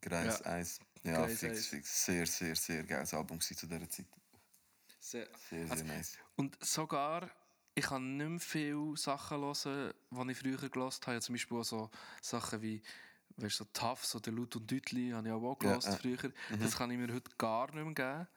Greis 0.00 0.40
Ja. 0.40 0.46
Eis. 0.46 0.80
Ja, 1.04 1.18
Greis 1.18 1.40
fix, 1.40 1.58
Eis. 1.58 1.66
fix. 1.66 2.04
Sehr, 2.04 2.26
sehr, 2.26 2.54
sehr 2.56 2.84
geiles 2.84 3.14
Album 3.14 3.40
zu 3.40 3.54
dieser 3.54 3.88
Zeit. 3.88 4.06
Sehr, 5.00 5.26
Sehr, 5.50 5.66
sehr 5.66 5.70
Also, 5.70 5.84
nice. 5.84 6.18
Und 6.36 6.64
sogar, 6.64 7.30
ich 7.74 7.84
kann 7.84 8.16
nicht 8.16 8.28
mehr 8.28 8.40
viele 8.40 8.96
Sachen 8.96 9.40
hören, 9.40 9.92
die 10.10 10.32
ich 10.32 10.38
früher 10.38 10.68
gehört 10.68 11.06
habe. 11.06 11.20
Zum 11.20 11.34
Beispiel 11.34 11.58
auch 11.58 11.64
so 11.64 11.90
Sachen 12.20 12.60
wie 12.62 12.82
weißt, 13.36 13.56
so 13.56 13.64
Tough, 13.72 14.04
so 14.04 14.20
der 14.20 14.32
Lut 14.32 14.56
und 14.56 14.70
Deutli, 14.70 15.10
habe 15.10 15.28
ich 15.28 15.34
auch, 15.34 15.42
auch 15.42 15.62
Ja, 15.62 15.76
äh, 15.76 15.96
früher. 15.96 16.32
Das 16.60 16.76
kann 16.76 16.90
ich 16.90 16.98
mir 16.98 17.12
heute 17.12 17.30
gar 17.38 17.66
nicht 17.74 17.84
mehr 17.84 17.94
geben. 17.94 18.28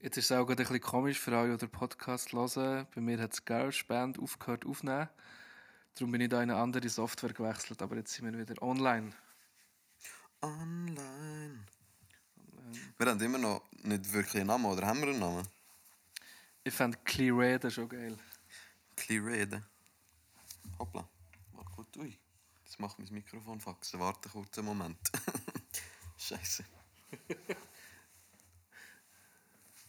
Jetzt 0.00 0.16
ist 0.16 0.30
es 0.30 0.32
auch 0.32 0.46
gerade 0.46 0.62
ein 0.62 0.68
bisschen 0.68 0.80
komisch 0.80 1.18
für 1.18 1.36
alle, 1.36 1.52
die 1.52 1.58
den 1.58 1.70
Podcast 1.70 2.32
hören. 2.32 2.86
Bei 2.94 3.00
mir 3.00 3.18
hat 3.20 3.32
das 3.32 3.44
GarageBand 3.44 4.18
aufgehört 4.18 4.64
aufzunehmen. 4.64 5.08
Darum 5.94 6.12
bin 6.12 6.20
ich 6.20 6.28
da 6.28 6.42
in 6.42 6.50
eine 6.50 6.60
andere 6.60 6.88
Software 6.88 7.32
gewechselt, 7.32 7.82
aber 7.82 7.96
jetzt 7.96 8.14
sind 8.14 8.32
wir 8.32 8.38
wieder 8.38 8.62
online. 8.62 9.10
Online. 10.40 11.64
Wir 12.96 13.06
haben 13.06 13.20
immer 13.20 13.38
noch 13.38 13.62
nicht 13.82 14.12
wirklich 14.12 14.36
einen 14.36 14.46
Namen, 14.46 14.66
oder 14.66 14.86
haben 14.86 15.00
wir 15.00 15.08
einen 15.08 15.18
Namen? 15.18 15.48
Ich 16.68 16.74
fand 16.74 17.02
Clear 17.06 17.34
Raider 17.34 17.70
schon 17.70 17.88
geil. 17.88 18.18
Clear 18.94 19.24
reden. 19.24 19.64
Hoppla. 20.78 21.08
Warte 21.52 21.70
kurz. 21.70 21.96
Ui. 21.96 22.20
Jetzt 22.62 22.78
macht 22.78 22.98
mein 22.98 23.08
Mikrofon 23.10 23.58
faxen. 23.58 23.98
Warte 23.98 24.28
kurz 24.28 24.58
einen 24.58 24.66
Moment. 24.66 24.98
Scheiße. 26.18 26.64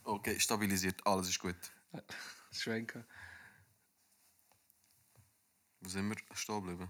Okay, 0.05 0.39
stabilisiert. 0.39 1.05
Alles 1.05 1.27
ist 1.27 1.37
gut. 1.37 1.55
Schwenken. 2.51 3.05
Wo 5.81 5.89
sind 5.89 6.07
wir 6.07 6.15
stehen 6.33 6.61
geblieben? 6.61 6.89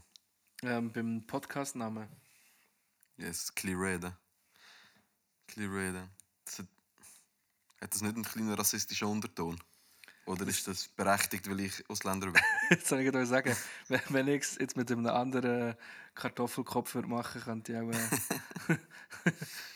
Ähm, 0.61 0.91
beim 0.93 1.27
Podcastnamen. 1.27 2.07
Yes, 3.17 3.53
Clear 3.53 3.81
reden. 3.81 4.15
Clear 5.47 5.73
reden. 5.73 6.09
Das 6.45 6.59
hat, 6.59 6.67
hat 7.81 7.93
das 7.93 8.01
nicht 8.01 8.15
einen 8.15 8.23
kleinen 8.23 8.53
rassistischen 8.53 9.09
Unterton? 9.09 9.59
Oder 10.25 10.47
ist 10.47 10.67
das 10.67 10.87
berechtigt, 10.89 11.49
weil 11.49 11.61
ich 11.61 11.89
Ausländer 11.89 12.27
bin? 12.27 12.41
Jetzt 12.69 12.87
soll 12.87 12.99
ich 12.99 13.13
euch 13.13 13.27
sagen, 13.27 13.55
wenn, 13.87 14.27
ich 14.27 14.43
es 14.43 14.57
jetzt 14.59 14.77
mit 14.77 14.91
einem 14.91 15.07
anderen 15.07 15.75
Kartoffelkopf 16.13 16.93
würde 16.93 17.07
machen 17.07 17.41
könnte 17.41 17.71
ich, 17.71 17.79
auch, 17.79 17.89
äh, 17.89 18.77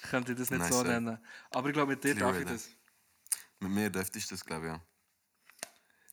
könnte 0.10 0.34
ich 0.34 0.38
das 0.38 0.52
nicht 0.52 0.60
Nice, 0.60 0.70
so 0.70 0.84
nennen. 0.84 1.18
Aber 1.50 1.70
ich 1.70 1.74
glaube, 1.74 1.94
mit 1.94 2.04
dir 2.04 2.14
darf 2.14 2.38
ich 2.38 2.46
das. 2.46 2.70
Mit 3.60 3.72
mir 3.72 3.90
dürfte 3.90 4.20
ich 4.20 4.28
das, 4.28 4.46
glaube 4.46 4.68
ich, 4.68 4.72
ja. 4.74 4.82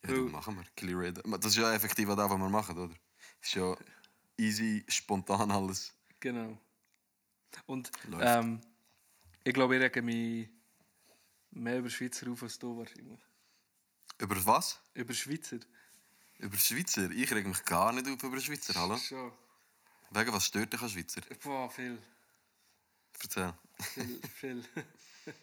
Ja, 0.09 0.15
du, 0.15 0.29
machen 0.29 0.57
wir. 0.57 0.65
Clear. 0.77 1.13
Das 1.13 1.53
ist 1.53 1.57
ja 1.57 1.75
effektiv 1.75 2.09
auch 2.09 2.17
das, 2.17 2.31
was 2.31 2.39
wir 2.39 2.49
machen, 2.49 2.79
oder? 2.79 2.89
Das 2.89 3.49
ist 3.49 3.55
ja 3.55 3.77
easy, 4.39 4.85
spontan 4.89 5.51
alles. 5.51 5.93
Genau. 6.21 6.59
Und 7.67 7.91
ähm, 8.21 8.61
ich 9.45 9.53
glaube, 9.53 9.77
ich 9.77 9.83
rege 9.83 10.03
mich 10.03 10.49
mehr 11.51 11.79
über 11.79 11.91
Schweizer 11.91 12.31
auf 12.31 12.43
als 12.43 12.59
du 12.59 12.79
wahrscheinlich. 12.79 13.21
Über 14.21 14.45
was? 14.45 14.79
Über 14.93 15.15
Schweizer? 15.15 15.61
Über 16.39 16.59
Schweizer? 16.59 17.11
Ich 17.11 17.33
reg 17.33 17.47
mich 17.47 17.65
gar 17.65 17.91
nicht 17.91 18.07
auf 18.07 18.23
über 18.23 18.39
Schweizer, 18.39 18.75
hallo? 18.79 18.99
Schon. 18.99 19.33
Wegen 20.11 20.33
was 20.33 20.45
stört 20.45 20.73
dich 20.73 20.83
an 20.83 20.91
Schweizer? 20.91 21.23
Boah, 21.43 21.71
viel. 21.71 21.99
Erzähl. 23.23 23.55
Viel, 23.81 24.21
viel. 24.35 24.65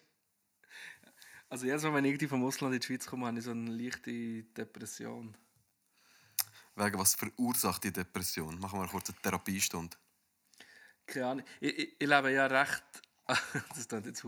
Also 1.49 1.65
jedes 1.65 1.81
Mal, 1.83 1.93
wenn 1.93 2.03
ich 2.03 2.09
irgendwie 2.09 2.27
vom 2.27 2.43
Ausland 2.43 2.73
in 2.73 2.81
die 2.81 2.85
Schweiz 2.85 3.05
komme, 3.05 3.25
habe 3.25 3.37
ich 3.37 3.45
so 3.45 3.51
eine 3.51 3.71
leichte 3.71 4.43
Depression. 4.43 5.33
Wegen 6.75 6.99
was 6.99 7.15
verursacht 7.15 7.85
die 7.85 7.93
Depression? 7.93 8.59
Machen 8.59 8.79
wir 8.79 8.81
eine 8.81 8.91
kurze 8.91 9.13
Therapiestunde. 9.13 9.95
Keine 11.05 11.25
Ahnung. 11.25 11.45
Ich, 11.61 11.79
ich, 11.79 11.95
ich 11.99 12.07
lebe 12.07 12.33
ja 12.33 12.47
recht. 12.47 12.83
das 13.27 13.87
klingt 13.87 14.07
jetzt 14.07 14.21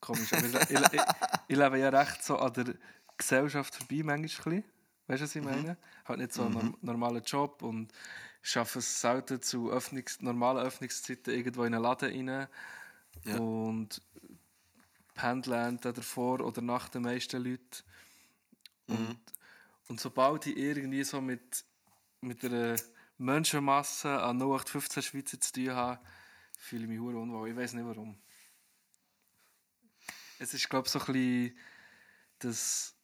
komisch, 0.00 0.32
aber 0.32 0.46
ich, 0.46 0.70
ich, 0.70 0.92
ich, 0.94 1.02
ich 1.46 1.56
lebe 1.56 1.78
ja 1.78 1.90
recht 1.90 2.24
so 2.24 2.36
an 2.40 2.52
der 2.52 2.74
Gesellschaft 3.18 3.74
vorbei, 3.74 4.02
manchmal. 4.04 4.54
ein. 4.56 4.64
Weißt 5.08 5.20
du, 5.20 5.24
was 5.24 5.36
ich 5.36 5.42
meine? 5.42 5.76
Halt 6.04 6.18
nicht 6.20 6.32
so 6.32 6.42
einen 6.44 6.54
norm- 6.54 6.78
normalen 6.80 7.22
Job 7.24 7.62
und 7.62 7.92
schaffe 8.42 8.78
es 8.78 9.00
selten 9.00 9.42
zu 9.42 9.70
Öffnungs 9.70 10.20
normalen 10.20 10.58
Öffnungszeiten 10.66 11.34
irgendwo 11.34 11.64
in 11.64 11.74
einen 11.74 11.82
Laden 11.82 12.28
rein. 12.30 12.48
Ja. 13.24 13.38
Und 13.38 14.00
pendle 15.14 15.66
entweder 15.66 15.94
davor 15.94 16.40
oder 16.40 16.62
nach 16.62 16.88
den 16.88 17.02
meisten 17.02 17.42
Leuten. 17.42 17.82
Und, 18.86 19.18
und 19.88 20.00
sobald 20.00 20.46
ich 20.46 20.56
irgendwie 20.56 21.02
so 21.04 21.20
mit, 21.20 21.64
mit 22.20 22.44
einer 22.44 22.76
Menschenmasse 23.18 24.22
an 24.22 24.38
0815 24.38 25.02
Schweizer 25.02 25.40
zu 25.40 25.52
tun 25.52 25.70
habe, 25.70 26.00
fühle 26.56 26.82
ich 26.84 26.88
mich 26.88 27.00
unwohl. 27.00 27.50
Ich 27.50 27.56
weiß 27.56 27.72
nicht 27.74 27.84
warum. 27.84 28.16
Es 30.38 30.54
ist, 30.54 30.68
glaube 30.70 30.86
ich, 30.86 30.92
so 30.92 31.00
ein 31.00 31.06
bisschen 31.06 31.58
das 32.38 32.94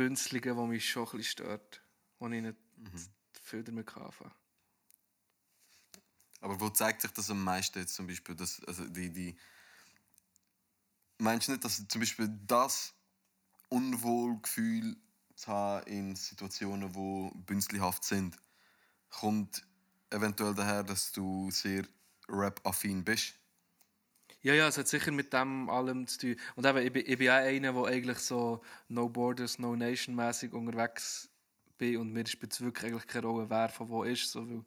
Bünzlige, 0.00 0.54
das 0.54 0.66
mich 0.66 0.88
schon 0.88 1.02
ein 1.02 1.18
bisschen 1.18 1.24
stört. 1.24 1.82
Was 2.20 2.32
ich 2.32 2.40
nicht 2.40 2.56
viel 3.42 3.62
damit 3.62 3.94
anfangen. 3.94 4.32
Aber 6.40 6.58
wo 6.58 6.70
zeigt 6.70 7.02
sich 7.02 7.10
das 7.10 7.30
am 7.30 7.44
meisten 7.44 7.78
jetzt 7.80 7.94
zum 7.94 8.06
Beispiel? 8.06 8.34
Dass, 8.34 8.64
also 8.64 8.88
die, 8.88 9.10
die 9.12 9.36
Meinst 11.18 11.48
du 11.48 11.52
nicht, 11.52 11.64
dass 11.64 11.86
zum 11.86 12.00
Beispiel 12.00 12.30
das 12.46 12.94
Unwohlgefühl 13.68 14.96
zu 15.34 15.48
haben 15.48 15.86
in 15.86 16.16
Situationen, 16.16 16.94
wo 16.94 17.30
bünzlihaft 17.44 18.02
sind, 18.04 18.38
kommt 19.10 19.66
eventuell 20.08 20.54
daher, 20.54 20.82
dass 20.82 21.12
du 21.12 21.50
sehr 21.50 21.84
rap-affin 22.26 23.04
bist? 23.04 23.34
Ja, 24.42 24.54
ja, 24.54 24.68
es 24.68 24.78
hat 24.78 24.88
sicher 24.88 25.12
mit 25.12 25.32
dem 25.32 25.68
allem 25.68 26.06
zu 26.06 26.18
tun. 26.18 26.36
Und 26.56 26.66
eben, 26.66 26.78
ich 26.78 26.92
bin, 26.92 27.04
ich 27.06 27.18
bin 27.18 27.28
auch 27.28 27.34
einer, 27.34 27.72
der 27.72 27.84
eigentlich 27.84 28.18
so 28.18 28.62
No 28.88 29.08
Borders, 29.08 29.58
No 29.58 29.76
Nation 29.76 30.14
mäßig 30.14 30.52
unterwegs 30.52 31.28
bin 31.76 31.98
und 31.98 32.12
mir 32.12 32.26
spielt 32.26 32.52
es 32.52 32.60
wirklich 32.60 32.90
eigentlich 32.90 33.06
keine 33.06 33.26
Rolle, 33.26 33.50
wer 33.50 33.68
von 33.68 33.88
wo 33.88 34.02
ist. 34.02 34.30
So, 34.30 34.48
weil, 34.48 34.64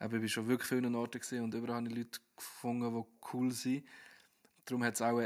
eben, 0.00 0.14
ich 0.14 0.20
bin 0.20 0.28
schon 0.28 0.48
wirklich 0.48 0.68
vielen 0.68 0.94
Orten 0.94 1.20
und 1.42 1.54
überall 1.54 1.76
habe 1.76 1.88
ich 1.88 1.94
Leute 1.94 2.20
gefunden, 2.36 2.92
die 2.92 3.28
cool 3.32 3.52
sind. 3.52 3.84
Darum 4.64 4.82
hat 4.82 4.94
es 4.94 5.02
auch, 5.02 5.20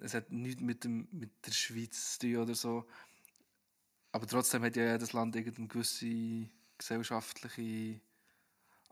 es 0.00 0.14
hat 0.14 0.30
nichts 0.32 0.62
mit, 0.62 0.84
dem, 0.84 1.08
mit 1.10 1.30
der 1.44 1.52
Schweiz 1.52 2.18
zu 2.18 2.20
tun 2.20 2.36
oder 2.36 2.54
so. 2.54 2.86
Aber 4.12 4.26
trotzdem 4.26 4.62
hat 4.62 4.76
ja 4.76 4.92
jedes 4.92 5.12
Land 5.12 5.36
irgendeine 5.36 5.68
gewisse 5.68 6.48
gesellschaftliche 6.78 8.00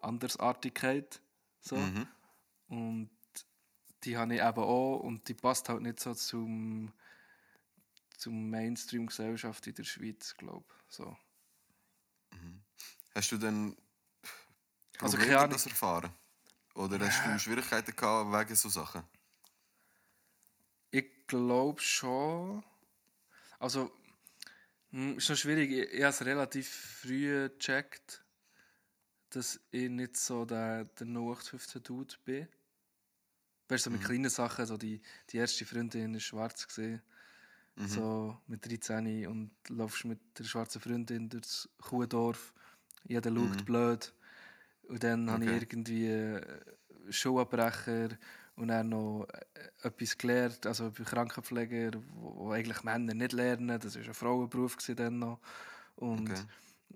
Andersartigkeit. 0.02 1.20
So. 1.60 1.76
Mhm. 1.76 2.06
Und 2.68 3.10
die 4.06 4.16
habe 4.16 4.34
ich 4.36 4.40
eben 4.40 4.58
auch 4.62 5.00
und 5.00 5.28
die 5.28 5.34
passt 5.34 5.68
halt 5.68 5.82
nicht 5.82 6.00
so 6.00 6.14
zum, 6.14 6.92
zum 8.16 8.48
Mainstream-Gesellschaft 8.50 9.66
in 9.66 9.74
der 9.74 9.84
Schweiz, 9.84 10.36
glaube 10.36 10.64
ich. 10.68 10.94
So. 10.94 11.16
Hast 13.14 13.32
du 13.32 13.38
denn 13.38 13.76
Also, 15.00 15.16
keine 15.16 15.38
Ahnung. 15.38 15.50
das 15.52 15.66
erfahren? 15.66 16.12
Oder 16.74 17.00
hast 17.00 17.24
du 17.26 17.38
Schwierigkeiten 17.38 17.96
gehabt 17.96 18.30
wegen 18.32 18.54
so 18.54 18.68
Sachen? 18.68 19.02
Ich 20.90 21.26
glaube 21.26 21.80
schon. 21.80 22.62
Also, 23.58 23.90
hm, 24.90 25.16
ist 25.18 25.28
noch 25.28 25.36
schwierig. 25.36 25.70
Ich, 25.72 25.92
ich 25.94 26.02
habe 26.02 26.10
es 26.10 26.24
relativ 26.24 26.68
früh 26.68 27.48
gecheckt, 27.48 28.24
dass 29.30 29.60
ich 29.70 29.90
nicht 29.90 30.16
so 30.16 30.44
der, 30.44 30.84
der 30.84 31.06
0815-Dude 31.06 32.16
bin. 32.24 32.48
Weißt 33.68 33.86
du, 33.86 33.90
so 33.90 33.92
mit 33.92 34.02
kleinen 34.02 34.30
Sachen, 34.30 34.66
so 34.66 34.76
die, 34.76 35.00
die 35.30 35.38
erste 35.38 35.64
Freundin 35.64 36.14
ist 36.14 36.24
schwarz 36.24 36.66
gesehen. 36.66 37.02
So 37.88 38.36
mit 38.46 38.66
13 38.66 39.26
und 39.26 39.50
laufst 39.68 40.04
mit 40.04 40.18
der 40.38 40.44
schwarzen 40.44 40.80
Freundin 40.80 41.28
durchs 41.28 41.68
Kuhdorf. 41.80 42.52
Jeder 43.04 43.32
schaut 43.32 43.64
blöd. 43.64 44.14
Und 44.88 45.02
dann 45.04 45.30
habe 45.30 45.44
ich 45.44 45.50
Okay. 45.52 45.62
irgendwie 45.62 46.06
äh, 46.08 46.40
Schulabbrecher 47.10 48.08
und 48.56 48.68
dann 48.68 48.88
noch 48.88 49.26
äh, 49.32 49.86
etwas 49.88 50.16
gelernt, 50.16 50.66
also 50.66 50.90
bei 50.90 51.04
Krankenpfleger, 51.04 52.00
wo, 52.14 52.36
wo 52.36 52.50
eigentlich 52.52 52.82
Männer 52.82 53.14
nicht 53.14 53.32
lernen. 53.32 53.78
Das 53.80 53.96
war 53.96 54.02
ein 54.04 54.14
Frauenberuf 54.14 54.76
dann 54.96 55.18
noch. 55.18 55.40
Und, 55.96 56.30
Okay. 56.30 56.42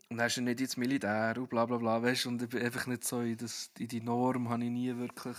und 0.09 0.16
dann 0.18 0.26
ist 0.26 0.37
er 0.38 0.42
nicht 0.42 0.61
ins 0.61 0.76
Militär 0.76 1.35
und 1.37 1.48
bla 1.50 1.66
bla 1.66 1.78
bla. 1.78 2.02
Weißt? 2.02 2.26
Und 2.26 2.42
ich 2.42 2.48
bin 2.48 2.62
einfach 2.62 2.87
nicht 2.87 3.04
so 3.04 3.20
in, 3.20 3.37
das, 3.37 3.70
in 3.78 3.88
die 3.88 4.00
Norm 4.00 4.48
habe 4.48 4.64
ich 4.64 4.70
nie 4.70 4.96
wirklich 4.96 5.37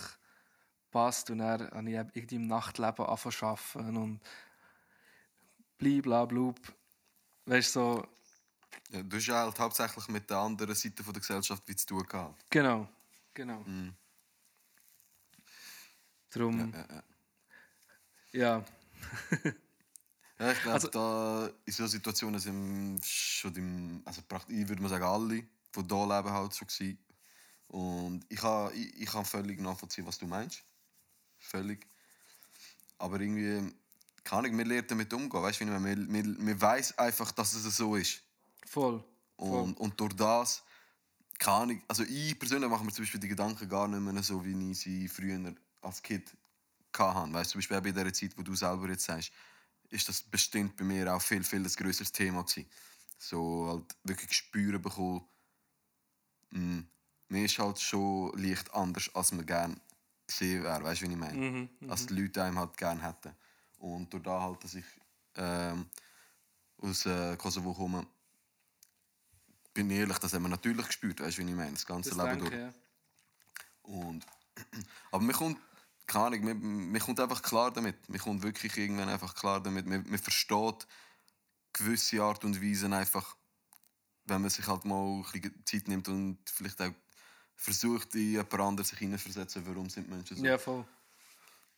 gepasst. 0.92 1.30
Und 1.30 1.38
dann 1.38 1.70
habe 1.70 1.90
ich 1.90 1.96
irgendwie 1.96 2.36
im 2.36 2.46
Nachtleben 2.46 3.06
angefangen 3.06 3.32
zu 3.32 3.46
arbeiten 3.46 3.96
und 3.96 4.20
bla 5.78 6.24
blub. 6.26 6.60
Weißt 7.46 7.74
du, 7.76 7.80
so, 7.80 8.06
Ja, 8.90 9.02
du 9.02 9.16
hast 9.16 9.26
ja 9.26 9.34
halt 9.42 9.58
hauptsächlich 9.58 10.06
mit 10.08 10.28
der 10.30 10.38
anderen 10.38 10.74
Seite 10.74 11.02
von 11.02 11.12
der 11.12 11.20
Gesellschaft 11.20 11.62
wie 11.66 11.74
zu 11.76 11.86
tun 11.86 12.06
gehabt. 12.06 12.44
genau. 12.50 12.88
Genau. 13.34 13.60
Mhm. 13.60 13.94
Darum, 16.30 16.72
Ja, 16.72 17.02
ja. 18.32 18.62
ja. 18.62 18.64
Ja, 20.38 20.50
ich 20.52 20.60
glaube, 20.62 20.72
Also- 20.74 20.88
da 20.88 21.50
in 21.64 21.72
solchen 21.72 21.90
Situationen 21.92 22.38
sind 22.40 23.04
schon 23.04 23.54
im, 23.56 24.02
also 24.04 24.20
praktisch, 24.28 24.54
ich 24.56 24.68
würde 24.68 24.82
mal 24.82 24.88
sagen, 24.90 25.04
alle, 25.04 25.28
die 25.42 25.48
hier 25.74 25.82
leben, 25.84 26.30
halt 26.30 26.54
schon 26.54 26.68
gewesen. 26.68 26.98
Und 27.68 28.26
ich 28.28 28.38
kann, 28.38 28.70
ich, 28.74 29.00
ich 29.00 29.08
kann 29.10 29.24
völlig 29.24 29.58
nachvollziehen, 29.60 30.06
was 30.06 30.18
du 30.18 30.26
meinst. 30.26 30.62
Völlig. 31.52 31.86
Aber 32.96 33.20
irgendwie, 33.20 33.74
kann 34.24 34.46
ich, 34.46 34.56
wir 34.56 34.64
lernen 34.64 34.86
damit 34.88 35.12
umgehen. 35.12 35.42
Weißt 35.42 35.60
du, 35.60 35.66
wir, 35.66 35.84
wir, 35.84 36.24
wir 36.38 36.60
weiß 36.60 36.96
einfach, 36.96 37.30
dass 37.32 37.52
es 37.52 37.76
so 37.76 37.94
ist. 37.94 38.22
Voll. 38.64 39.04
Voll. 39.36 39.60
Und, 39.60 39.78
und 39.78 40.00
durch 40.00 40.14
das 40.14 40.62
kann 41.38 41.68
ich, 41.68 41.82
also 41.88 42.04
ich 42.04 42.38
persönlich 42.38 42.70
mache 42.70 42.84
mir 42.84 42.92
zum 42.92 43.04
Beispiel 43.04 43.20
die 43.20 43.28
Gedanken 43.28 43.68
gar 43.68 43.86
nicht 43.86 44.00
mehr 44.00 44.22
so, 44.22 44.42
wie 44.42 44.70
ich 44.70 44.78
sie 44.78 45.08
früher 45.08 45.54
als 45.82 46.02
Kind 46.02 46.34
hatte. 46.96 47.32
Weißt 47.34 47.50
du, 47.50 47.52
zum 47.52 47.58
Beispiel 47.58 47.76
auch 47.76 47.82
bei 47.82 47.92
der 47.92 48.14
Zeit, 48.14 48.32
wo 48.38 48.42
du 48.42 48.54
selber 48.54 48.88
jetzt 48.88 49.04
sagst, 49.04 49.30
ist 49.90 50.08
das 50.08 50.22
bestimmt 50.22 50.74
bei 50.76 50.84
mir 50.84 51.14
auch 51.14 51.20
viel, 51.20 51.44
viel 51.44 51.60
ein 51.60 51.70
grösseres 51.70 52.12
Thema 52.12 52.44
gewesen. 52.44 52.66
So 53.18 53.66
halt 53.68 53.94
wirklich 54.04 54.32
spüren 54.32 54.80
bekommen, 54.80 55.22
mh, 56.50 56.84
mir 57.28 57.44
ist 57.44 57.58
halt 57.58 57.78
schon 57.78 58.32
leicht 58.38 58.72
anders, 58.72 59.14
als 59.14 59.32
man 59.32 59.44
gerne 59.44 59.76
gesehen 60.32 60.62
wäre. 60.64 60.82
Weißt 60.82 61.02
du, 61.02 61.08
wie 61.08 61.12
ich 61.12 61.18
meine? 61.18 61.68
Als 61.88 62.06
die 62.06 62.14
Leute 62.14 62.42
einem 62.42 62.58
halt 62.58 62.76
gerne 62.76 63.02
hätten. 63.02 63.34
Und 63.78 64.12
durch 64.12 64.22
das 64.22 64.40
halt, 64.40 64.64
dass 64.64 64.74
ich 64.74 64.84
ähm, 65.36 65.86
aus 66.78 67.06
äh, 67.06 67.36
Kosovo 67.36 67.72
komme, 67.74 68.06
bin 69.74 69.90
ich 69.90 69.98
ehrlich, 69.98 70.18
das 70.18 70.32
haben 70.34 70.42
wir 70.42 70.48
natürlich 70.48 70.86
gespürt, 70.86 71.20
weißt 71.20 71.38
du, 71.38 71.46
wie 71.46 71.50
ich 71.50 71.56
meine, 71.56 71.72
das 71.72 71.86
ganze 71.86 72.10
Das 72.10 72.18
Leben 72.18 72.38
denke 72.40 72.50
durch. 72.50 72.60
ja. 72.60 72.72
Und, 73.82 74.26
aber 75.10 75.22
mir 75.22 75.32
kommt, 75.32 75.58
keine 76.06 76.26
Ahnung, 76.26 76.44
mir, 76.44 76.54
mir 76.54 77.00
kommt 77.00 77.20
einfach 77.20 77.42
klar 77.42 77.70
damit. 77.70 78.08
Mir 78.08 78.18
kommt 78.18 78.42
wirklich 78.42 78.76
irgendwann 78.76 79.08
einfach 79.08 79.34
klar 79.34 79.62
damit. 79.62 79.86
Man, 79.86 80.04
man 80.08 80.18
versteht 80.18 80.86
gewisse 81.72 82.22
Art 82.22 82.44
und 82.44 82.62
Weise 82.62 82.94
einfach, 82.94 83.36
wenn 84.24 84.42
man 84.42 84.50
sich 84.50 84.66
halt 84.66 84.84
mal 84.84 85.16
ein 85.16 85.22
bisschen 85.22 85.64
Zeit 85.64 85.88
nimmt 85.88 86.08
und 86.08 86.38
vielleicht 86.46 86.80
auch 86.82 86.92
versucht, 87.62 88.14
in 88.14 88.32
jemand 88.32 88.54
anderes 88.54 88.88
sich 88.88 88.98
hineinversetzen, 88.98 89.64
warum 89.66 89.88
sind 89.88 90.08
Menschen 90.08 90.36
so. 90.36 90.44
Ja, 90.44 90.58
voll. 90.58 90.84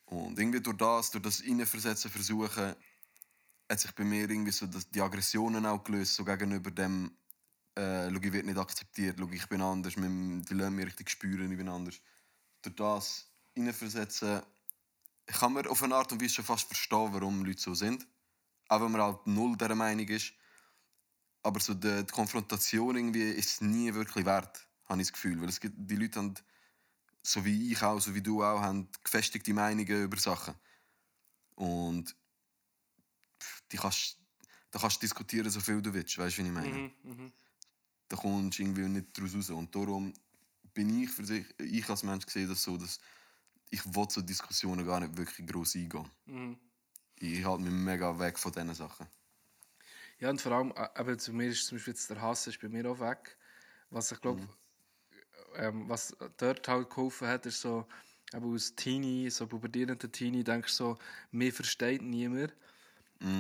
Und 0.06 0.38
irgendwie 0.38 0.60
durch 0.60 0.76
das, 0.76 1.10
durch 1.10 1.24
das 1.24 1.40
Innenversetzen 1.40 2.10
versuchen, 2.10 2.74
hat 3.68 3.80
sich 3.80 3.92
bei 3.92 4.04
mir 4.04 4.28
irgendwie 4.28 4.52
so 4.52 4.66
die 4.66 5.00
Aggressionen 5.00 5.64
auch 5.66 5.82
gelöst, 5.84 6.14
so 6.14 6.24
gegenüber 6.24 6.70
dem, 6.70 7.16
äh, 7.74 8.10
schau, 8.10 8.16
ich 8.16 8.32
werde 8.32 8.46
nicht 8.46 8.58
akzeptiert, 8.58 9.16
schau, 9.18 9.28
ich 9.30 9.48
bin 9.48 9.60
anders, 9.60 9.94
die 9.94 10.54
lassen 10.54 10.74
mich 10.74 10.86
richtig 10.86 11.10
spüren, 11.10 11.50
ich 11.50 11.58
bin 11.58 11.68
anders. 11.68 12.00
Durch 12.62 12.76
das 12.76 13.26
Innenversetzen 13.54 14.42
kann 15.26 15.52
man 15.52 15.66
auf 15.66 15.82
eine 15.82 15.94
Art 15.96 16.12
und 16.12 16.22
Weise 16.22 16.34
schon 16.34 16.44
fast 16.44 16.66
verstehen, 16.66 17.12
warum 17.12 17.44
Leute 17.44 17.60
so 17.60 17.74
sind. 17.74 18.06
Auch 18.68 18.80
wenn 18.80 18.92
man 18.92 19.02
halt 19.02 19.26
null 19.26 19.56
dieser 19.56 19.74
Meinung 19.74 20.08
ist. 20.08 20.32
Aber 21.42 21.60
so 21.60 21.74
die, 21.74 22.04
die 22.04 22.12
Konfrontation 22.12 22.96
irgendwie 22.96 23.30
ist 23.30 23.60
nie 23.60 23.92
wirklich 23.92 24.24
wert, 24.24 24.66
habe 24.86 25.00
ich 25.00 25.08
das 25.08 25.12
Gefühl. 25.12 25.40
Weil 25.40 25.48
es 25.48 25.60
gibt, 25.60 25.74
die 25.78 25.96
Leute 25.96 26.18
haben 26.18 26.34
so 27.22 27.44
wie 27.44 27.72
ich 27.72 27.82
auch, 27.82 28.00
so 28.00 28.14
wie 28.14 28.22
du 28.22 28.44
auch, 28.44 28.60
haben 28.60 28.88
gefestigte 29.02 29.54
Meinungen 29.54 30.04
über 30.04 30.18
Sachen. 30.18 30.54
Und 31.54 32.14
die 33.72 33.76
kannst, 33.76 34.18
da 34.70 34.78
kannst 34.78 34.96
du 34.96 35.00
diskutieren, 35.00 35.48
so 35.50 35.60
viel 35.60 35.80
du 35.80 35.92
willst, 35.94 36.18
weißt 36.18 36.38
du, 36.38 36.42
wie 36.42 36.46
ich 36.48 36.52
meine? 36.52 36.92
Mhm, 37.02 37.32
Da 38.08 38.16
kommst 38.16 38.58
du 38.58 38.62
irgendwie 38.62 38.82
nicht 38.82 39.16
daraus 39.16 39.34
raus. 39.34 39.50
Und 39.50 39.74
darum 39.74 40.12
bin 40.74 41.02
ich 41.02 41.10
für 41.10 41.24
sich, 41.24 41.46
ich 41.58 41.88
als 41.88 42.02
Mensch 42.02 42.26
sehe 42.28 42.46
das 42.46 42.62
so, 42.62 42.76
dass 42.76 43.00
ich 43.70 43.84
will 43.86 44.06
so 44.10 44.20
Diskussionen 44.20 44.86
gar 44.86 45.00
nicht 45.00 45.16
wirklich 45.16 45.46
gross 45.46 45.74
eingehen. 45.74 46.10
Mhm. 46.26 46.58
Ich 47.16 47.44
halte 47.44 47.62
mich 47.62 47.72
mega 47.72 48.18
weg 48.18 48.38
von 48.38 48.52
diesen 48.52 48.74
Sachen. 48.74 49.06
Ja, 50.18 50.30
und 50.30 50.40
vor 50.40 50.52
allem, 50.52 50.72
äh, 50.76 51.00
eben, 51.00 51.18
zu 51.18 51.32
mir 51.32 51.48
ist 51.48 51.66
zum 51.66 51.78
Beispiel 51.78 51.94
jetzt 51.94 52.10
der 52.10 52.20
Hass 52.20 52.46
ist 52.46 52.60
bei 52.60 52.68
mir 52.68 52.88
auch 52.90 53.00
weg. 53.00 53.36
Was 53.90 54.12
ich 54.12 54.20
glaube, 54.20 54.46
ähm, 55.56 55.88
was 55.88 56.16
dort 56.36 56.66
halt 56.68 56.90
geholfen 56.90 57.28
hat, 57.28 57.46
ist 57.46 57.60
so, 57.60 57.86
eben 58.34 58.52
als 58.52 58.74
Teenie, 58.74 59.30
so 59.30 59.46
pubertierender 59.46 60.10
Teenie, 60.10 60.44
denkst 60.44 60.76
du 60.76 60.84
so, 60.84 60.98
mir 61.30 61.52
versteht 61.52 62.02
niemand. 62.02 62.54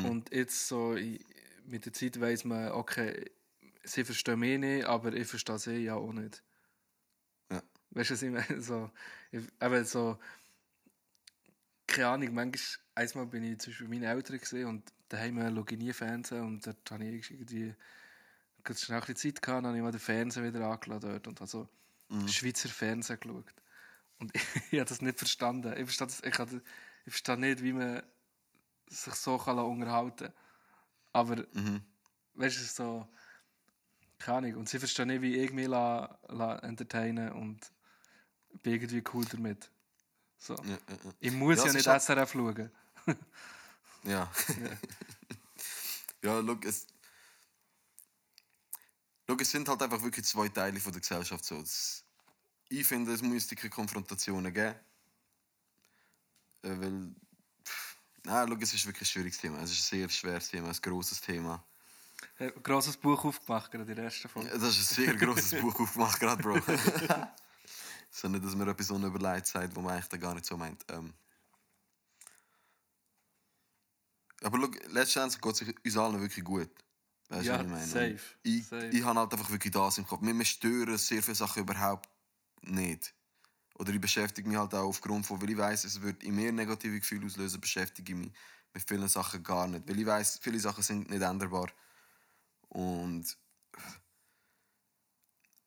Und 0.04 0.32
jetzt 0.32 0.68
so, 0.68 0.94
ich, 0.94 1.24
mit 1.66 1.84
der 1.84 1.92
Zeit 1.92 2.20
weiss 2.20 2.44
man, 2.44 2.72
okay, 2.72 3.30
sie 3.82 4.04
verstehen 4.04 4.38
mich 4.38 4.58
nicht, 4.58 4.86
aber 4.86 5.12
ich 5.12 5.26
verstehe 5.26 5.58
sie 5.58 5.76
ja 5.78 5.94
auch 5.94 6.12
nicht. 6.12 6.42
Ja. 7.50 7.62
Weißt 7.90 8.10
du, 8.10 8.14
was 8.14 8.22
ich 8.22 8.30
meine? 8.30 8.60
So, 8.62 8.90
ich, 9.30 9.42
eben 9.60 9.84
so, 9.84 10.18
keine 11.86 12.08
Ahnung, 12.08 12.34
manchmal, 12.34 12.84
einmal 12.94 13.26
bin 13.26 13.44
ich 13.44 13.78
bei 13.78 13.88
meinen 13.88 14.04
Eltern 14.04 14.38
gesehen 14.38 14.68
und 14.68 14.92
daheim 15.08 15.38
schaue 15.38 15.64
ich 15.70 15.78
nie 15.78 15.92
Fernsehen 15.92 16.42
und 16.42 16.66
dort 16.66 16.90
habe 16.90 17.04
ich 17.04 17.30
irgendwie 17.30 17.74
kurz 18.64 18.82
schnell 18.82 19.00
ein 19.00 19.06
bisschen 19.06 19.34
Zeit 19.34 19.42
gehabt, 19.42 19.58
dann 19.58 19.66
habe 19.66 19.76
ich 19.76 19.82
mal 19.82 19.90
den 19.90 20.00
Fernseher 20.00 20.44
wieder 20.44 20.66
angeladen 20.66 21.10
dort 21.10 21.28
und 21.28 21.40
habe 21.40 21.68
so 22.22 22.28
Schweizer 22.28 22.68
Fernsehen 22.68 23.20
geschaut. 23.20 23.54
Und 24.18 24.34
ich, 24.34 24.42
ich 24.70 24.80
habe 24.80 24.88
das 24.88 25.02
nicht 25.02 25.18
verstanden. 25.18 25.72
Ich 25.72 25.84
verstehe, 25.84 26.06
das, 26.06 26.22
ich, 26.22 26.38
habe, 26.38 26.62
ich 27.04 27.12
verstehe 27.12 27.38
nicht, 27.38 27.62
wie 27.62 27.72
man 27.72 28.02
sich 28.88 29.14
so 29.14 29.38
kann 29.38 29.58
unterhalten 29.58 30.26
kann. 30.26 30.34
Aber, 31.12 31.44
weißt 32.34 32.58
du, 32.58 32.64
so, 32.64 33.08
keine 34.18 34.38
Ahnung. 34.38 34.56
Und 34.56 34.68
sie 34.68 34.78
verstehen 34.78 35.08
nicht, 35.08 35.22
wie 35.22 35.36
ich 35.36 35.52
mich 35.52 35.68
la, 35.68 36.18
la 36.28 36.58
entertainen 36.58 37.32
und 37.32 37.70
bin 38.62 38.74
irgendwie 38.74 39.02
cool 39.12 39.24
damit. 39.26 39.70
So. 40.38 40.54
Ja, 40.54 40.70
ja, 40.70 40.76
ja. 41.04 41.14
Ich 41.20 41.32
muss 41.32 41.58
Ja, 41.58 41.66
ja, 41.66 41.72
nicht 41.72 42.02
SRF 42.02 42.32
schauen. 42.32 42.70
Ja. 44.06 44.30
ja, 46.22 46.42
schau, 46.42 46.58
es. 46.66 46.86
Schau, 49.26 49.36
es 49.40 49.50
sind 49.50 49.66
halt 49.66 49.82
einfach 49.82 50.02
wirklich 50.02 50.26
zwei 50.26 50.50
Teile 50.50 50.78
von 50.78 50.92
der 50.92 51.00
Gesellschaft. 51.00 51.42
So. 51.42 51.58
Das, 51.58 52.03
ich 52.68 52.86
finde, 52.86 53.12
es 53.12 53.22
müsste 53.22 53.54
keine 53.56 53.70
Konfrontationen 53.70 54.52
geben. 54.52 54.74
Äh, 56.62 56.80
weil. 56.80 57.14
pff, 57.64 57.98
Nein, 58.24 58.48
schau, 58.48 58.56
es 58.60 58.74
ist 58.74 58.86
wirklich 58.86 59.02
ein 59.08 59.12
schwieriges 59.12 59.38
Thema. 59.38 59.58
Es 59.62 59.70
ist 59.70 59.80
ein 59.92 59.98
sehr 59.98 60.08
schweres 60.08 60.48
Thema, 60.48 60.68
ein 60.68 60.76
grosses 60.80 61.20
Thema. 61.20 61.62
Ein 62.38 62.52
grosses 62.62 62.96
Buch 62.96 63.22
aufgemacht, 63.24 63.70
gerade 63.70 63.90
in 63.90 63.96
der 63.96 64.04
ersten 64.06 64.28
Folge. 64.28 64.48
Das 64.50 64.62
ist 64.78 64.98
ein 64.98 65.04
sehr 65.04 65.14
grosses 65.16 65.60
Buch 65.60 65.78
aufgemacht, 65.78 66.18
gerade, 66.18 66.42
Bro. 66.42 66.58
so 68.10 68.28
nicht, 68.28 68.44
dass 68.44 68.54
man 68.56 68.68
etwas 68.68 68.90
unüberlegt 68.90 69.46
sagt, 69.46 69.76
wo 69.76 69.80
man 69.82 69.92
eigentlich 69.94 70.08
da 70.08 70.16
gar 70.16 70.34
nicht 70.34 70.46
so 70.46 70.56
meint. 70.56 70.84
Ähm. 70.88 71.12
Aber 74.42 74.58
schau, 74.60 74.70
letztendlich 74.90 75.40
geht 75.40 75.62
es 75.62 75.74
uns 75.84 75.96
allen 75.96 76.20
wirklich 76.20 76.44
gut. 76.44 76.70
Weißt 77.28 77.46
du, 77.46 77.50
Ja, 77.50 77.58
was 77.58 77.62
ich 77.64 77.68
meine? 77.70 77.86
safe, 77.86 78.20
Ich, 78.42 78.66
safe. 78.66 78.86
ich 78.88 79.02
habe 79.02 79.18
halt 79.20 79.32
einfach 79.32 79.50
wirklich 79.50 79.72
das 79.72 79.98
im 79.98 80.06
Kopf. 80.06 80.20
Mir 80.22 80.44
stören 80.44 80.98
sehr 80.98 81.22
viele 81.22 81.34
Sachen 81.34 81.62
überhaupt 81.62 82.08
nicht. 82.68 83.14
Oder 83.76 83.92
ich 83.92 84.00
beschäftige 84.00 84.48
mich 84.48 84.56
halt 84.56 84.74
auch 84.74 84.88
aufgrund 84.88 85.26
von, 85.26 85.40
weil 85.42 85.50
ich 85.50 85.56
weiß, 85.56 85.84
es 85.84 86.00
wird 86.00 86.22
in 86.22 86.36
mir 86.36 86.52
negative 86.52 86.98
Gefühle 86.98 87.26
auslösen, 87.26 87.60
beschäftige 87.60 88.12
ich 88.12 88.18
mich 88.18 88.32
mit 88.72 88.88
vielen 88.88 89.08
Sachen 89.08 89.42
gar 89.42 89.66
nicht. 89.66 89.88
Weil 89.88 89.98
ich 89.98 90.06
weiß, 90.06 90.38
viele 90.42 90.60
Sachen 90.60 90.82
sind 90.82 91.10
nicht 91.10 91.22
änderbar. 91.22 91.70
Und 92.68 93.36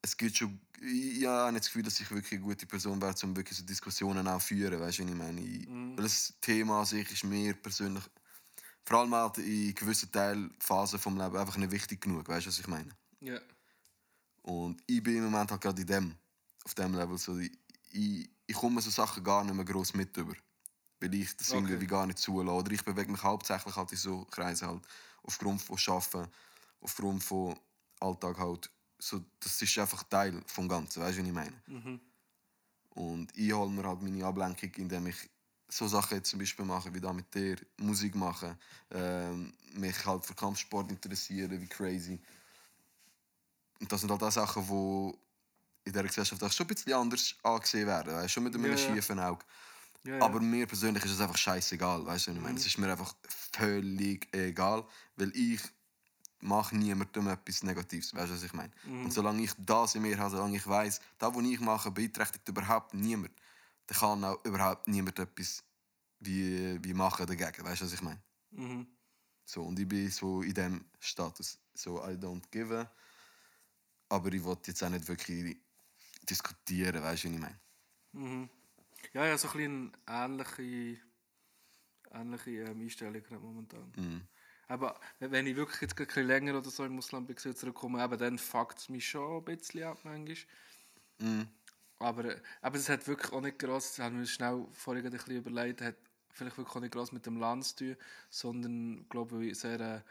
es 0.01 0.15
gibt 0.15 0.37
schon. 0.37 0.59
Ich, 0.79 1.19
ich 1.19 1.25
habe 1.25 1.51
nicht 1.51 1.65
das 1.65 1.67
Gefühl, 1.67 1.83
dass 1.83 1.99
ich 1.99 2.09
wirklich 2.11 2.33
eine 2.33 2.41
gute 2.41 2.65
Person 2.65 3.01
wäre, 3.01 3.15
um 3.23 3.35
wirklich 3.35 3.57
so 3.57 3.65
Diskussionen 3.65 4.27
auch 4.27 4.39
zu 4.39 4.47
führen. 4.47 4.79
Weißt 4.79 4.99
du, 4.99 5.03
ich 5.03 5.13
meine? 5.13 5.41
Ich, 5.41 5.67
Weil 5.67 6.03
das 6.03 6.33
Thema 6.39 6.79
an 6.79 6.85
sich 6.85 7.11
ist 7.11 7.23
mir 7.23 7.53
persönlich, 7.55 8.03
vor 8.85 8.99
allem 8.99 9.13
halt 9.13 9.39
in 9.39 9.73
gewissen 9.73 10.11
Teilphasen 10.11 10.99
vom 10.99 11.17
Leben, 11.17 11.35
einfach 11.35 11.57
nicht 11.57 11.71
wichtig 11.71 12.01
genug. 12.01 12.27
Weißt 12.27 12.45
du, 12.45 12.49
was 12.49 12.59
ich 12.59 12.67
meine? 12.67 12.89
Ja. 13.19 13.39
Und 14.43 14.81
ich 14.85 15.03
bin 15.03 15.17
im 15.17 15.25
Moment 15.25 15.51
halt 15.51 15.61
gerade 15.61 15.81
in 15.81 15.87
dem, 15.87 16.15
auf 16.67 16.73
dem 16.75 16.93
Level. 16.93 17.17
So, 17.17 17.37
ich, 17.39 18.29
ich, 18.45 18.55
komme 18.55 18.81
so 18.81 18.89
Sachen 18.89 19.23
gar 19.23 19.43
nicht 19.43 19.55
mehr 19.55 19.65
gross 19.65 19.93
mit 19.93 20.15
über. 20.17 20.33
Weil 20.99 21.13
ich 21.13 21.35
das 21.37 21.49
Okay. 21.49 21.59
irgendwie 21.59 21.87
gar 21.87 22.05
nicht 22.05 22.19
zulasse. 22.19 22.57
Oder 22.57 22.71
ich 22.71 22.83
bewege 22.83 23.11
mich 23.11 23.23
hauptsächlich 23.23 23.75
halt 23.75 23.91
in 23.91 23.97
so 23.97 24.25
Kreisen 24.25 24.67
halt. 24.67 24.83
Aufgrund 25.23 25.61
von 25.61 25.77
Arbeiten, 25.87 26.31
aufgrund 26.81 27.23
von 27.23 27.57
Alltag 27.99 28.37
halt. 28.37 28.69
So, 28.99 29.23
das 29.39 29.61
ist 29.61 29.77
einfach 29.77 30.03
Teil 30.03 30.41
vom 30.47 30.67
Ganzen, 30.67 31.01
weißt 31.03 31.17
du, 31.17 31.21
was 31.21 31.27
ich 31.27 31.33
meine? 31.33 31.61
Mhm. 31.67 32.01
Und 32.95 33.37
ich 33.37 33.53
hole 33.53 33.69
mir 33.69 33.83
halt 33.87 34.01
meine 34.01 34.25
Ablenkung, 34.25 34.71
indem 34.75 35.07
ich 35.07 35.29
so 35.69 35.87
Sachen 35.87 36.17
jetzt 36.17 36.29
zum 36.29 36.39
Beispiel 36.39 36.65
mache, 36.65 36.91
wie 36.93 36.99
da 36.99 37.13
mit 37.13 37.33
dir, 37.33 37.57
Musik 37.77 38.15
machen, 38.15 38.57
ähm, 38.89 39.53
mich 39.73 40.03
halt 40.05 40.25
für 40.25 40.33
Kampfsport 40.33 40.89
interessieren, 40.89 41.61
wie 41.61 41.67
crazy. 41.67 42.19
Und 43.79 43.91
das 43.91 44.01
sind 44.01 44.09
halt 44.09 44.23
auch 44.23 44.31
Sachen, 44.31 44.63
die 44.65 45.17
in 45.87 45.93
dieser 45.93 46.03
Gesellschaft 46.03 46.43
auch 46.43 46.51
schon 46.51 46.65
ein 46.65 46.75
bisschen 46.75 46.93
anders 46.93 47.35
angesehen 47.43 47.87
werden, 47.87 48.13
weißt? 48.13 48.33
schon 48.33 48.43
mit 48.43 48.55
einem 48.55 48.71
Ja, 48.71 48.77
schiefen 48.77 49.19
Auge. 49.19 49.45
Ja, 50.03 50.17
ja. 50.17 50.19
Aber 50.25 50.39
mir 50.39 50.67
persönlich 50.67 51.03
ist 51.05 51.11
es 51.11 51.21
einfach 51.21 51.37
scheißegal, 51.37 52.05
weißt 52.05 52.27
du, 52.27 52.31
ich 52.31 52.39
meine? 52.41 52.59
Es 52.59 52.65
ist 52.65 52.77
mir 52.77 52.91
einfach 52.91 53.15
völlig 53.53 54.27
egal, 54.33 54.85
weil 55.15 55.35
ich 55.35 55.61
mache 56.39 56.75
niemandem 56.77 57.27
etwas 57.29 57.63
Negatives, 57.63 58.13
weißt 58.13 58.29
du, 58.31 58.35
was 58.35 58.43
ich 58.43 58.53
meine? 58.53 58.71
Und 59.03 59.11
solange 59.13 59.43
ich 59.43 59.51
das 59.57 59.95
in 59.95 60.03
mir 60.03 60.17
habe, 60.17 60.29
solange 60.31 60.57
ich 60.57 60.67
weiß, 60.67 61.01
das, 61.17 61.35
was 61.35 61.43
ich 61.45 61.59
mache, 61.59 61.91
beeinträchtigt 61.91 62.47
überhaupt 62.47 62.93
niemand, 62.93 63.33
dann 63.87 63.97
kann 63.97 64.23
auch 64.23 64.43
überhaupt 64.45 64.87
niemand 64.87 65.19
etwas 65.19 65.63
wie, 66.19 66.83
wie 66.83 66.93
machen 66.93 67.25
dagegen, 67.25 67.63
weißt 67.63 67.81
du, 67.81 67.85
was 67.85 67.93
ich 67.93 68.01
meine? 68.01 68.21
Mhm. 68.51 68.87
So, 69.45 69.63
und 69.63 69.79
ich 69.79 69.87
bin 69.87 70.11
so 70.11 70.41
in 70.41 70.53
dem 70.53 70.85
Status, 70.99 71.59
so 71.73 72.03
I 72.03 72.13
don't 72.15 72.43
give 72.51 72.77
a, 72.77 72.91
aber 74.09 74.31
ich 74.33 74.43
will 74.43 74.57
jetzt 74.65 74.83
auch 74.83 74.89
nicht 74.89 75.07
wirklich 75.07 75.57
diskutieren, 76.29 77.03
weißt 77.03 77.23
du, 77.23 77.29
was 77.29 77.35
ich 77.35 77.39
meine? 77.39 77.59
Mhm. 78.13 78.49
Ja, 79.13 79.25
ja, 79.25 79.37
so 79.37 79.47
ein 79.49 79.53
bisschen 79.53 79.91
ähnliche, 80.07 81.01
ähnliche 82.11 82.51
ähm, 82.51 82.81
Einstellung 82.81 83.23
momentan. 83.41 83.93
Mhm. 83.95 84.27
Aber 84.67 84.99
wenn 85.19 85.47
ich 85.47 85.55
wirklich 85.55 85.81
jetzt 85.81 85.97
ein 85.97 86.05
bisschen 86.05 86.27
länger 86.27 86.57
oder 86.57 86.69
so 86.69 86.83
im 86.83 86.97
Ausland 86.97 87.27
bin, 87.27 87.37
zurückkomme, 87.37 88.03
eben, 88.03 88.17
dann 88.17 88.37
fuckt 88.37 88.79
es 88.79 88.89
mich 88.89 89.07
schon 89.07 89.37
ein 89.37 89.45
bisschen 89.45 89.83
ab 89.83 89.99
manchmal. 90.03 90.37
Mhm. 91.19 91.47
Aber, 91.99 92.25
äh, 92.25 92.41
aber 92.61 92.77
es 92.77 92.89
hat 92.89 93.07
wirklich 93.07 93.31
auch 93.31 93.41
nicht 93.41 93.59
gross, 93.59 93.95
das 93.95 94.05
haben 94.05 94.19
wir 94.19 94.25
schnell 94.27 94.67
vorhin 94.73 95.05
ein 95.05 95.11
bisschen 95.11 95.37
überlegt, 95.37 95.81
hat 95.81 95.95
vielleicht 96.31 96.57
wirklich 96.57 96.75
auch 96.75 96.81
nicht 96.81 96.93
gross 96.93 97.11
mit 97.11 97.25
dem 97.25 97.37
Land 97.37 97.65
zu 97.65 97.75
tun, 97.75 97.95
sondern 98.29 99.07
glaube 99.09 99.45
ich 99.45 99.57
sehr 99.57 99.79
äh, 99.79 100.01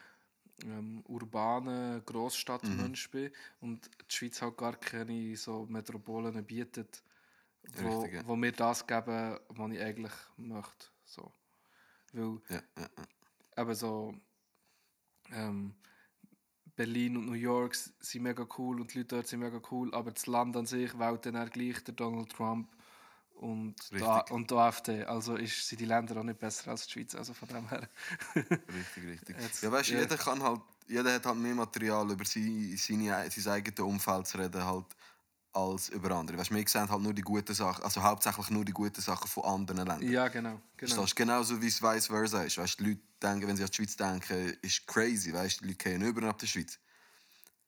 ähm, 0.65 1.03
urbaner 1.07 2.01
Grossstadtmensch 2.01 3.11
bin 3.11 3.31
und 3.61 3.91
die 4.11 4.15
Schweiz 4.15 4.41
halt 4.41 4.57
gar 4.57 4.77
keine 4.77 5.37
so 5.37 5.67
Metropolen 5.69 6.45
bietet, 6.45 7.03
wo, 7.83 8.01
Richtig, 8.03 8.15
ja. 8.15 8.27
wo 8.27 8.37
mir 8.37 8.53
das 8.53 8.87
geben, 8.87 9.39
was 9.49 9.73
ich 9.73 9.81
eigentlich 9.81 10.13
möchte. 10.37 10.87
So. 11.05 11.33
Weil 12.13 12.41
Ja, 12.49 12.63
ja, 12.77 12.89
ja. 13.57 13.63
eben 13.63 13.75
so 13.75 14.15
ähm, 15.33 15.75
Berlin 16.77 17.17
und 17.17 17.27
New 17.27 17.33
York 17.33 17.75
sind 17.75 18.23
mega 18.23 18.47
cool 18.59 18.81
und 18.81 18.93
die 18.93 18.99
Leute 18.99 19.17
dort 19.17 19.27
sind 19.27 19.41
mega 19.41 19.61
cool, 19.71 19.93
aber 19.95 20.11
das 20.11 20.27
Land 20.27 20.57
an 20.57 20.67
sich 20.67 20.99
wählt 20.99 21.27
dann 21.27 21.37
auch 21.37 21.51
gleich 21.51 21.83
der 21.85 21.95
Donald 21.95 22.31
Trump 22.31 22.69
und, 23.37 23.75
die, 23.91 24.03
A- 24.03 24.17
Richtig. 24.19 24.35
und 24.35 24.51
die 24.51 24.55
AfD. 24.55 25.05
Also 25.05 25.37
ist, 25.37 25.69
sind 25.69 25.81
die 25.81 25.85
Länder 25.85 26.17
auch 26.19 26.25
nicht 26.25 26.39
besser 26.39 26.71
als 26.71 26.87
die 26.87 26.93
Schweiz. 26.93 27.15
Also 27.15 27.35
von 27.35 27.49
dem 27.49 27.69
her. 27.69 27.89
Richtig, 28.35 29.05
richtig. 29.05 29.37
Jetzt- 29.41 29.63
ja, 29.63 29.71
weißt 29.71 29.91
ja. 29.91 30.01
jeder 30.01 30.17
kann 30.17 30.43
halt, 30.43 30.61
jeder 30.89 31.15
hat 31.15 31.27
halt 31.27 31.37
mehr 31.37 31.55
Material 31.55 32.11
über 32.11 32.25
sein, 32.25 32.75
seine, 32.77 33.31
sein 33.31 33.53
eigenes 33.53 33.81
Umfeld 33.81 34.27
zu 34.27 34.39
reden, 34.39 34.65
halt, 34.65 34.87
als 35.53 35.89
über 35.89 36.11
andere. 36.13 36.39
Weißt 36.39 36.51
wir 36.51 36.69
sehen 36.69 36.89
halt 36.89 37.01
nur 37.03 37.15
die 37.15 37.23
guten 37.23 37.55
Sachen, 37.55 37.83
also 37.83 38.03
hauptsächlich 38.03 38.51
nur 38.51 38.65
die 38.65 38.73
guten 38.73 39.01
Sachen 39.01 39.27
von 39.27 39.45
anderen 39.45 39.87
Ländern. 39.87 40.03
ja, 40.03 40.29
genau. 40.29 40.61
genau. 40.77 40.95
Das 40.97 41.05
ist 41.05 41.17
genauso 41.17 41.61
wie 41.63 41.69
es 41.69 41.83
vice 41.83 42.07
versa 42.09 42.43
ist. 42.43 42.59
Weißt, 42.59 42.79
die 42.81 42.85
Leute 42.85 43.01
denken, 43.23 43.49
wenn 43.49 43.57
sie 43.57 43.63
an 43.65 43.71
die 43.71 43.77
Schweiz 43.77 43.97
denken, 43.97 44.57
ist 44.63 44.87
crazy. 44.87 45.33
Weißt, 45.33 45.61
die 45.61 45.69
Leute 45.69 45.77
gehen 45.79 46.03
über 46.03 46.21
nach 46.21 46.35
der 46.35 46.47
Schweiz. 46.47 46.79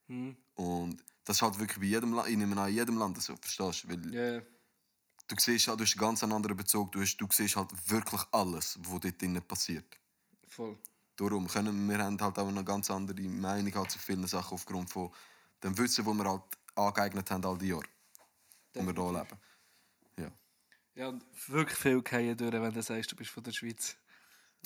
Hm. 0.06 0.36
Und 0.54 1.02
das 1.24 1.36
ist 1.36 1.42
halt 1.42 1.58
wirklich 1.58 1.78
bei 1.78 1.86
jedem 1.86 2.12
Land, 2.14 2.28
ich 2.28 2.36
nehme 2.36 2.60
an, 2.60 2.68
in 2.68 2.74
jedem 2.74 2.98
Land 2.98 3.20
so, 3.22 3.34
verstehst 3.36 3.84
du? 3.84 3.88
Weil 3.90 4.14
ja. 4.14 4.42
Du 5.28 5.36
siehst 5.38 5.68
halt, 5.68 5.80
du 5.80 5.84
hast 5.84 5.94
einen 5.94 6.00
ganz 6.00 6.22
anderen 6.24 6.56
Bezug, 6.56 6.92
du, 6.92 7.00
hast, 7.00 7.16
du 7.18 7.26
siehst 7.30 7.56
halt 7.56 7.70
wirklich 7.90 8.22
alles, 8.32 8.78
was 8.82 9.00
dort 9.00 9.20
drinnen 9.22 9.42
passiert. 9.42 9.98
voll. 10.48 10.78
Darum 11.16 11.48
können 11.48 11.86
wir 11.88 11.98
haben 11.98 12.18
halt 12.20 12.38
auch 12.38 12.48
eine 12.48 12.64
ganz 12.64 12.90
andere 12.90 13.20
Meinung 13.28 13.74
halt 13.74 13.90
zu 13.90 13.98
vielen 13.98 14.26
Sachen 14.26 14.54
aufgrund 14.54 14.88
von 14.90 15.12
dem 15.62 15.76
Wissen, 15.76 16.04
das 16.06 16.14
wir 16.14 16.24
halt 16.24 16.42
angeeignet 16.76 17.30
haben 17.30 17.44
all 17.44 17.58
die 17.58 17.68
Jahre, 17.68 17.84
wo 18.74 18.82
wir 18.82 18.94
hier 18.94 19.12
leben. 19.12 19.38
Ja, 20.18 20.32
Ja, 20.94 21.08
und 21.08 21.24
wirklich 21.48 21.78
viel 21.78 22.02
fallen 22.02 22.36
durch, 22.36 22.52
wenn 22.52 22.72
du 22.74 22.82
sagst, 22.82 23.10
du 23.12 23.16
bist 23.16 23.30
von 23.30 23.42
der 23.42 23.52
Schweiz. 23.52 23.96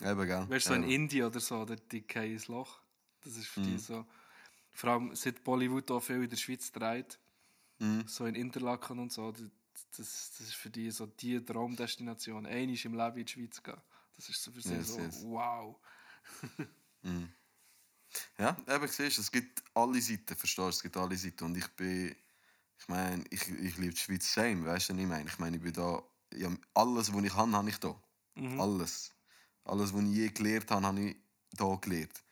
eben, 0.02 0.26
gell? 0.26 0.46
Weißt 0.46 0.66
du, 0.70 0.74
so 0.74 0.74
in. 0.74 0.82
Indien 0.84 1.26
oder 1.26 1.40
so, 1.40 1.64
dort 1.64 1.90
die 1.92 2.02
fallen 2.02 2.32
ins 2.32 2.48
Loch. 2.48 2.80
Das 3.22 3.36
ist 3.36 3.46
für 3.48 3.60
Mhm. 3.60 3.64
die 3.66 3.78
so. 3.78 4.06
Vor 4.72 4.90
allem 4.90 5.14
seit 5.16 5.44
Bollywood 5.44 5.90
auch 5.90 6.00
viel 6.00 6.22
in 6.24 6.30
der 6.30 6.36
Schweiz 6.36 6.72
dreht, 6.72 7.20
Mhm. 7.80 8.02
so 8.06 8.26
in 8.26 8.34
Interlaken 8.36 8.98
und 9.00 9.12
so, 9.12 9.32
das, 9.96 10.32
das, 10.38 10.48
ist 10.48 10.54
für 10.54 10.70
die 10.70 10.90
so 10.90 11.06
die 11.06 11.44
Traumdestination. 11.44 12.46
Einmal 12.46 12.76
im 12.84 12.94
Leben 12.94 13.16
in 13.18 13.26
die 13.26 13.32
Schweiz 13.32 13.62
gehen. 13.62 13.80
Das 14.16 14.28
ist 14.28 14.42
so 14.42 14.50
für 14.50 14.60
sie 14.60 14.74
Yes, 14.74 14.88
so, 14.88 15.00
yes. 15.00 15.22
wow. 15.22 15.76
Ja, 18.38 18.56
eben 18.68 18.88
siehst 18.88 19.18
du, 19.18 19.22
es 19.22 19.30
gibt 19.30 19.62
alle 19.74 20.00
Seiten, 20.00 20.36
verstehst 20.36 20.58
du? 20.58 20.68
Es 20.68 20.82
gibt 20.82 20.96
alle 20.96 21.16
Seiten. 21.16 21.44
Und 21.44 21.56
ich 21.56 21.68
bin, 21.68 22.14
ich 22.78 22.88
meine, 22.88 23.24
ich, 23.30 23.48
ich 23.48 23.76
liebe 23.78 23.94
die 23.94 24.00
Schweiz 24.00 24.32
same, 24.32 24.66
weißt 24.66 24.90
du, 24.90 24.94
was 24.94 25.00
ich 25.00 25.06
meine? 25.06 25.28
Ich 25.28 25.38
meine, 25.38 25.56
ich 25.56 25.62
bin 25.62 25.72
da, 25.72 26.02
ja, 26.34 26.50
alles, 26.74 27.12
was 27.12 27.24
ich 27.24 27.34
habe, 27.34 27.52
habe 27.52 27.68
ich 27.68 27.78
da. 27.78 27.94
Mhm. 28.34 28.60
Alles. 28.60 29.14
Alles, 29.64 29.92
was 29.92 30.02
ich 30.02 30.08
je 30.08 30.28
gelernt 30.28 30.70
habe, 30.70 30.86
habe 30.86 31.00
ich 31.00 31.16
da 31.52 31.74
gelernt. 31.76 32.22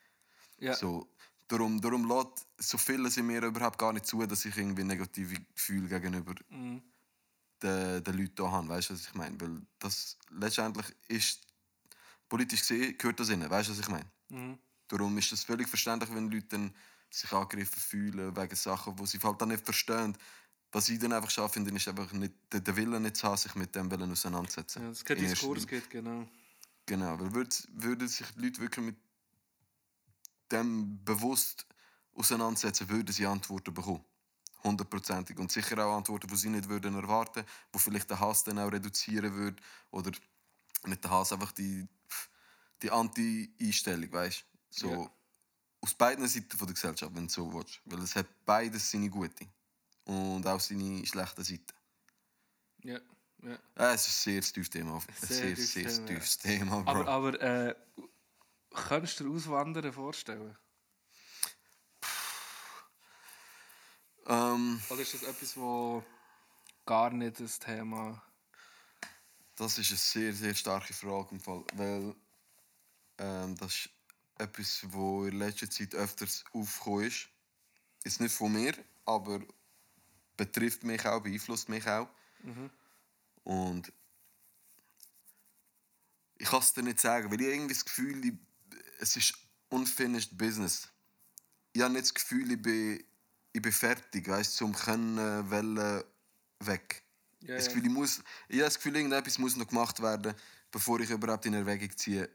Ja, 0.58 0.74
So, 0.74 1.08
darum, 1.48 1.80
darum 1.80 2.06
lässt 2.08 2.46
so 2.58 2.78
vieles 2.78 3.16
in 3.16 3.26
mir 3.26 3.42
überhaupt 3.42 3.78
gar 3.78 3.92
nicht 3.92 4.06
zu, 4.06 4.24
dass 4.26 4.44
ich 4.44 4.56
irgendwie 4.56 4.84
negative 4.84 5.40
Gefühle 5.54 5.88
gegenüber 5.88 6.34
mhm. 6.50 6.82
Den, 7.62 8.02
den 8.04 8.18
Leuten 8.18 8.42
hier 8.42 8.50
habe. 8.50 8.68
Weißt 8.68 8.90
du, 8.90 8.94
was 8.94 9.06
ich 9.06 9.14
meine? 9.14 9.40
Weil 9.40 9.62
das 9.78 10.16
letztendlich 10.30 10.86
ist, 11.08 11.40
politisch 12.28 12.60
gesehen, 12.60 12.96
gehört 12.96 13.20
das 13.20 13.30
rein. 13.30 13.48
Weißt 13.48 13.68
du, 13.68 13.72
was 13.72 13.80
ich 13.80 13.88
meine? 13.88 14.10
Mhm. 14.28 14.58
Darum 14.88 15.16
ist 15.18 15.32
es 15.32 15.44
völlig 15.44 15.68
verständlich, 15.68 16.12
wenn 16.14 16.30
Leute 16.30 16.46
dann 16.48 16.74
sich 17.10 17.32
angegriffen 17.32 17.80
fühlen 17.80 18.36
wegen 18.36 18.56
Sachen, 18.56 18.96
die 18.96 19.06
sie 19.06 19.18
halt 19.18 19.40
dann 19.40 19.48
nicht 19.48 19.64
verstehen. 19.64 20.16
Was 20.72 20.88
ich 20.88 20.98
dann 21.00 21.12
einfach 21.12 21.30
schaffe, 21.30 21.54
finde, 21.54 21.74
ist 21.74 21.88
einfach 21.88 22.12
nicht, 22.12 22.32
den 22.52 22.62
den 22.62 22.76
Willen 22.76 23.02
nicht 23.02 23.16
zu 23.16 23.26
haben, 23.26 23.36
sich 23.36 23.54
mit 23.56 23.74
dem 23.74 23.90
Willen 23.90 24.10
auseinanderzusetzen. 24.12 24.82
ja, 24.82 24.90
es 24.90 25.04
geht 25.04 25.20
Diskurs, 25.20 25.66
geht, 25.66 25.90
genau. 25.90 26.28
Genau, 26.86 27.18
weil 27.18 27.34
würd, 27.34 27.68
würden 27.72 28.08
sich 28.08 28.26
die 28.36 28.40
Leute 28.40 28.60
wirklich 28.60 28.86
mit 28.86 28.96
dem 30.50 31.04
bewusst 31.04 31.66
auseinandersetzen, 32.14 32.88
würden 32.88 33.12
sie 33.12 33.26
Antworten 33.26 33.74
bekommen. 33.74 34.04
Hundertprozentig. 34.62 35.38
Und 35.38 35.50
sicher 35.52 35.78
auch 35.84 35.96
Antworten, 35.96 36.26
die 36.28 36.36
sie 36.36 36.50
nicht 36.50 36.68
würden 36.68 36.94
erwarten, 36.94 37.44
wo 37.72 37.78
vielleicht 37.78 38.10
den 38.10 38.20
Hass 38.20 38.44
dann 38.44 38.58
auch 38.58 38.70
reduzieren 38.72 39.32
würde. 39.34 39.62
Oder 39.90 40.10
mit 40.86 41.02
dem 41.04 41.10
Hass 41.10 41.32
einfach 41.32 41.52
die, 41.52 41.86
die 42.82 42.90
Anti-Einstellung, 42.90 44.12
weißt 44.12 44.40
du? 44.40 44.46
So, 44.70 44.90
Ja. 44.92 45.10
Aus 45.82 45.94
beiden 45.94 46.28
Seiten 46.28 46.56
von 46.58 46.66
der 46.66 46.74
Gesellschaft, 46.74 47.14
wenn 47.14 47.26
du 47.26 47.32
so 47.32 47.52
willst. 47.54 47.80
Weil 47.86 48.00
es 48.00 48.14
hat 48.14 48.26
beides 48.44 48.90
seine 48.90 49.08
gute 49.08 49.46
und 50.04 50.46
auch 50.46 50.60
seine 50.60 51.06
schlechten 51.06 51.42
Seiten. 51.44 51.72
Ja, 52.82 53.00
ja. 53.42 53.58
Äh, 53.76 53.94
es 53.94 54.06
ist 54.06 54.26
ein 54.26 54.32
sehr 54.32 54.42
tiefes 54.42 54.70
Thema. 54.70 54.96
Ein 54.96 55.28
Sehr 55.28 55.54
sehr, 55.54 55.54
tiefes 55.54 55.72
sehr, 55.72 56.06
tiefes 56.06 56.38
Thema, 56.38 56.82
Bro. 56.82 57.06
Aber, 57.06 57.08
aber 57.08 57.40
äh, 57.40 57.74
kannst 58.70 59.20
du 59.20 59.24
dir 59.24 59.30
Auswandern 59.36 59.92
vorstellen? 59.92 60.56
Ähm, 64.26 64.80
Oder 64.90 65.00
ist 65.00 65.14
das 65.14 65.22
etwas, 65.22 65.56
wo 65.56 66.04
gar 66.86 67.10
nicht 67.10 67.40
das 67.40 67.58
Thema... 67.58 68.22
das 69.56 69.78
ist 69.78 69.90
eine 69.90 69.98
sehr, 69.98 70.32
sehr 70.32 70.54
starke 70.54 70.92
Frage 70.92 71.28
im 71.32 71.40
Fall. 71.40 71.64
Weil 71.74 72.14
ähm, 73.18 73.56
das 73.56 73.74
ist 73.74 73.90
etwas, 74.38 74.80
wo 74.88 75.24
in 75.26 75.38
letzter 75.38 75.68
Zeit 75.70 75.94
öfters 75.94 76.44
aufgekommen 76.52 77.06
ist. 77.06 77.28
Ist 78.04 78.20
nicht 78.20 78.34
von 78.34 78.52
mir, 78.52 78.74
aber 79.04 79.40
betrifft 80.36 80.84
mich 80.84 81.04
auch, 81.04 81.20
beeinflusst 81.22 81.68
mich 81.68 81.86
auch. 81.86 82.08
Und 83.44 83.92
ich 86.38 86.48
kann 86.48 86.60
es 86.60 86.72
dir 86.72 86.82
nicht 86.82 87.00
sagen, 87.00 87.30
weil 87.30 87.40
ich 87.42 87.48
irgendwie 87.48 87.74
das 87.74 87.84
Gefühl 87.84 88.24
ich, 88.24 88.32
es 89.00 89.16
ist 89.16 89.34
unfinished 89.68 90.38
business. 90.38 90.88
Ich 91.74 91.82
habe 91.82 91.92
nicht 91.92 92.04
das 92.04 92.14
Gefühl, 92.14 92.50
ich 92.52 92.62
bin, 92.62 93.04
ich 93.52 93.62
bin 93.62 93.72
fertig, 93.72 94.28
weißt 94.28 94.52
du, 94.52 94.56
zum 94.56 94.74
können, 94.74 95.50
wollen, 95.50 96.04
weg. 96.60 97.02
Ja, 97.40 97.56
das. 97.56 97.68
Gefühl, 97.68 97.86
ich, 97.86 97.92
muss, 97.92 98.22
ich 98.48 98.56
habe 98.56 98.64
das 98.64 98.76
Gefühl, 98.76 98.96
irgendetwas 98.96 99.38
muss 99.38 99.56
noch 99.56 99.66
gemacht 99.66 100.00
werden, 100.02 100.34
bevor 100.70 101.00
ich 101.00 101.10
überhaupt 101.10 101.46
in 101.46 101.54
Erwägung 101.54 101.96
ziehe, 101.96 102.28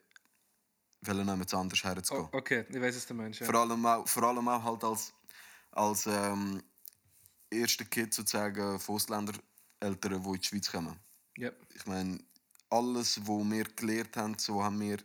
weil 1.01 1.17
jemand 1.17 1.53
anders 1.53 1.83
herzugehen. 1.83 2.29
Oh, 2.31 2.37
okay, 2.37 2.65
ich 2.67 2.81
weiß, 2.81 2.95
was 2.95 3.05
du 3.05 3.13
meinst. 3.13 3.39
Ja. 3.39 3.45
Vor 3.45 3.55
allem 3.55 3.85
auch, 3.85 4.07
vor 4.07 4.23
allem 4.23 4.47
auch 4.47 4.63
halt 4.63 4.83
als, 4.83 5.13
als 5.71 6.07
ähm, 6.07 6.63
erster 7.49 7.85
Kind 7.85 8.13
sozusagen 8.13 8.79
von 8.79 8.95
Ausländereltern, 8.95 9.41
die 10.01 10.29
in 10.29 10.33
die 10.33 10.43
Schweiz 10.43 10.71
kommen. 10.71 10.99
Ja. 11.37 11.51
Ich 11.75 11.85
meine, 11.85 12.19
alles, 12.69 13.19
was 13.21 13.51
wir 13.51 13.63
gelernt 13.75 14.17
haben, 14.17 14.37
so 14.39 14.63
haben 14.63 14.79
wir 14.79 14.97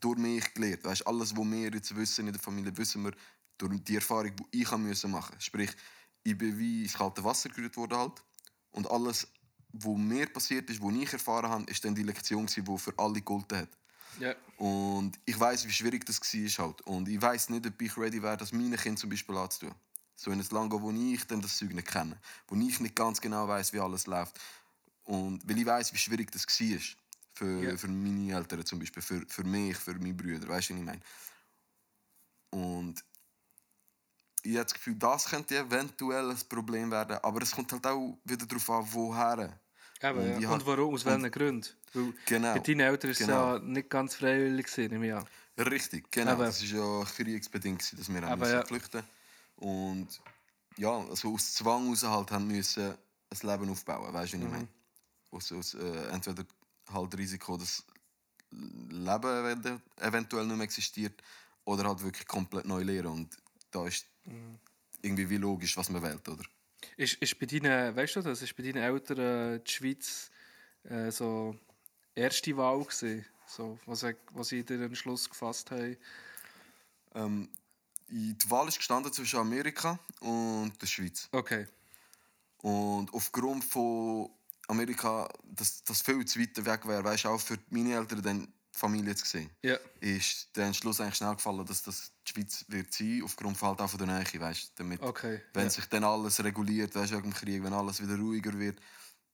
durch 0.00 0.18
mich 0.18 0.54
gelernt. 0.54 0.84
Weißt, 0.84 1.06
alles, 1.06 1.36
was 1.36 1.44
wir 1.44 1.70
jetzt 1.70 1.96
wissen 1.96 2.28
in 2.28 2.32
der 2.32 2.42
Familie, 2.42 2.76
wissen 2.76 3.04
wir 3.04 3.12
durch 3.58 3.82
die 3.84 3.96
Erfahrung, 3.96 4.32
die 4.52 4.62
ich 4.62 4.70
machen 5.04 5.40
Sprich, 5.40 5.70
ich 6.22 6.36
bin 6.38 6.58
wie 6.58 6.82
ins 6.82 6.94
kalte 6.94 7.22
Wasser 7.24 7.48
gerührt 7.48 7.76
worden 7.76 7.98
halt. 7.98 8.22
Und 8.70 8.90
alles, 8.90 9.26
was 9.72 9.96
mir 9.96 10.26
passiert 10.32 10.70
ist, 10.70 10.80
was 10.80 10.94
ich 10.94 11.12
erfahren 11.12 11.50
habe, 11.50 11.70
ist 11.70 11.84
dann 11.84 11.94
die 11.94 12.02
Lektion, 12.02 12.46
die 12.46 12.78
für 12.78 12.98
alle 12.98 13.14
gegolten 13.14 13.58
hat. 13.58 13.68
Ja. 14.18 14.34
Und 14.56 15.18
ich 15.24 15.38
weiß, 15.38 15.66
wie 15.66 15.72
schwierig 15.72 16.04
das 16.04 16.20
war. 16.20 16.66
Halt. 16.66 16.80
Und 16.82 17.08
ich 17.08 17.20
weiß 17.20 17.50
nicht, 17.50 17.66
ob 17.66 17.80
ich 17.80 17.96
ready 17.96 18.22
wäre, 18.22 18.36
das 18.36 18.52
meinen 18.52 18.76
Kindern 18.76 18.96
zum 18.96 19.10
Beispiel 19.10 19.36
anzutun. 19.36 19.74
So 20.16 20.32
in 20.32 20.40
ein 20.40 20.46
Land 20.50 20.72
wo 20.72 20.90
ich 20.90 21.24
dann 21.26 21.40
das 21.40 21.56
Zeug 21.56 21.72
nicht 21.72 21.86
kenne. 21.86 22.18
Wo 22.48 22.56
ich 22.56 22.80
nicht 22.80 22.96
ganz 22.96 23.20
genau 23.20 23.46
weiß, 23.46 23.72
wie 23.72 23.78
alles 23.78 24.06
läuft. 24.06 24.38
Und 25.04 25.48
weil 25.48 25.58
ich 25.58 25.66
weiß, 25.66 25.92
wie 25.92 25.98
schwierig 25.98 26.30
das 26.32 26.46
war. 26.46 26.78
Für, 27.34 27.62
Ja. 27.62 27.76
für 27.76 27.86
meine 27.86 28.34
Eltern 28.34 28.66
zum 28.66 28.80
Beispiel. 28.80 29.02
Für, 29.02 29.24
für 29.28 29.44
mich, 29.44 29.76
für 29.76 29.94
meine 29.94 30.14
Brüder. 30.14 30.48
Weißt 30.48 30.70
du, 30.70 30.74
was 30.74 30.80
ich 30.80 30.86
meine? 30.86 31.00
Und 32.50 33.04
ich 34.42 34.54
habe 34.54 34.64
das 34.64 34.74
Gefühl, 34.74 34.94
das 34.96 35.24
könnte 35.26 35.56
eventuell 35.58 36.30
ein 36.30 36.38
Problem 36.48 36.90
werden. 36.90 37.18
Aber 37.22 37.42
es 37.42 37.50
kommt 37.52 37.72
halt 37.72 37.86
auch 37.86 38.18
wieder 38.24 38.46
darauf 38.46 38.70
an, 38.70 38.86
woher. 38.92 39.58
Eben, 40.02 40.18
Und 40.18 40.26
ja. 40.28 40.38
ich 40.38 40.46
Und 40.46 40.66
warum? 40.66 40.94
Aus 40.94 41.04
welchen 41.04 41.30
Gründen? 41.30 41.68
Weil 41.92 42.12
Genau. 42.26 42.54
Bei 42.54 42.60
deinen 42.60 42.80
Eltern 42.80 43.08
war 43.08 43.12
es 43.12 43.18
Genau. 43.18 43.52
ja 43.54 43.58
nicht 43.58 43.90
ganz 43.90 44.14
freiwillig, 44.14 44.66
gewesen, 44.66 45.02
ich 45.02 45.12
an. 45.12 45.24
Richtig, 45.58 46.10
genau. 46.12 46.32
Aber- 46.32 46.44
Das 46.46 46.62
war 46.72 47.00
ja 47.00 47.04
kriegsbedingt, 47.04 47.78
gewesen, 47.80 47.96
dass 47.98 48.08
wir 48.08 48.22
haben 48.28 48.38
müssen 48.38 48.52
ja. 48.52 48.64
flüchten 48.64 49.02
Und 49.56 50.06
ja, 50.76 50.90
also 51.10 51.34
aus 51.34 51.54
Zwang 51.54 51.84
heraus 51.86 52.02
halt 52.04 52.30
haben 52.30 52.46
müssen 52.46 52.94
ein 53.30 53.38
Leben 53.50 53.68
aufbauen, 53.70 54.12
weißt 54.14 54.32
du, 54.34 54.36
was 54.38 54.42
ich 54.44 54.48
Mhm. 54.48 54.50
meine? 54.52 54.68
Aus, 55.32 55.50
aus, 55.52 55.74
äh, 55.74 56.08
entweder 56.12 56.44
halt 56.92 57.18
Risiko, 57.18 57.56
dass 57.56 57.84
Leben 58.50 59.26
eventu- 59.26 59.80
eventuell 60.00 60.46
nicht 60.46 60.56
mehr 60.56 60.64
existiert, 60.64 61.20
oder 61.64 61.84
halt 61.88 62.02
wirklich 62.02 62.26
komplett 62.26 62.64
neu 62.64 62.82
lernen. 62.82 63.08
Und 63.08 63.36
da 63.70 63.86
ist. 63.86 64.06
Irgendwie 65.02 65.28
wie 65.30 65.36
logisch, 65.36 65.76
was 65.76 65.90
man 65.90 66.02
wählt, 66.02 66.28
oder? 66.28 66.44
Ist, 66.96 67.14
ist 67.14 67.38
bei 67.38 67.46
deinen, 67.46 67.94
weißt 67.94 68.16
du 68.16 68.22
das, 68.22 68.42
ist 68.42 68.56
bei 68.56 68.62
deinen 68.62 68.82
Eltern 68.82 69.18
äh, 69.18 69.60
die 69.60 69.70
Schweiz 69.70 70.30
äh, 70.84 71.10
so 71.10 71.56
erste 72.14 72.56
Wahl 72.56 72.82
gewesen? 72.82 73.24
So, 73.46 73.78
was, 73.86 74.04
was 74.32 74.48
sie 74.48 74.64
den 74.64 74.82
Entschluss 74.82 75.28
gefasst 75.28 75.70
haben? 75.70 75.96
Ähm, 77.14 77.48
die 78.08 78.36
Wahl 78.48 78.68
ist 78.68 78.78
gestanden 78.78 79.12
zwischen 79.12 79.38
Amerika 79.38 79.98
und 80.20 80.72
der 80.80 80.86
Schweiz. 80.86 81.28
Okay. 81.32 81.66
Und 82.58 83.12
aufgrund 83.12 83.64
von 83.64 84.30
Amerika, 84.66 85.28
dass 85.44 85.82
das 85.84 86.02
viel 86.02 86.24
zu 86.24 86.40
weit 86.40 86.64
weg 86.64 86.86
wäre, 86.86 87.04
weißt 87.04 87.24
du, 87.24 87.28
auch 87.28 87.40
für 87.40 87.58
meine 87.70 87.94
Eltern 87.94 88.22
dann 88.22 88.52
Familie 88.78 89.14
zu 89.14 89.24
sehen, 89.26 89.50
Ja. 89.62 89.76
ist 90.00 90.54
der 90.56 90.66
Entschluss 90.66 91.00
eigentlich 91.00 91.16
schnell 91.16 91.34
gefallen, 91.34 91.64
dass 91.66 91.82
das 91.82 92.12
die 92.26 92.32
Schweiz 92.32 92.64
wird 92.68 92.92
sein, 92.92 93.22
aufgrund 93.24 93.60
halt 93.62 93.80
auch 93.80 93.88
von 93.90 93.98
der 93.98 94.06
Nähe, 94.06 94.40
weißt 94.40 94.72
damit, 94.76 95.00
Okay. 95.02 95.42
wenn 95.52 95.64
ja. 95.64 95.70
sich 95.70 95.86
dann 95.86 96.04
alles 96.04 96.42
reguliert, 96.42 96.94
weißt 96.94 97.12
wegen 97.12 97.22
dem 97.24 97.34
Krieg, 97.34 97.62
wenn 97.62 97.72
alles 97.72 98.00
wieder 98.02 98.16
ruhiger 98.16 98.58
wird, 98.58 98.80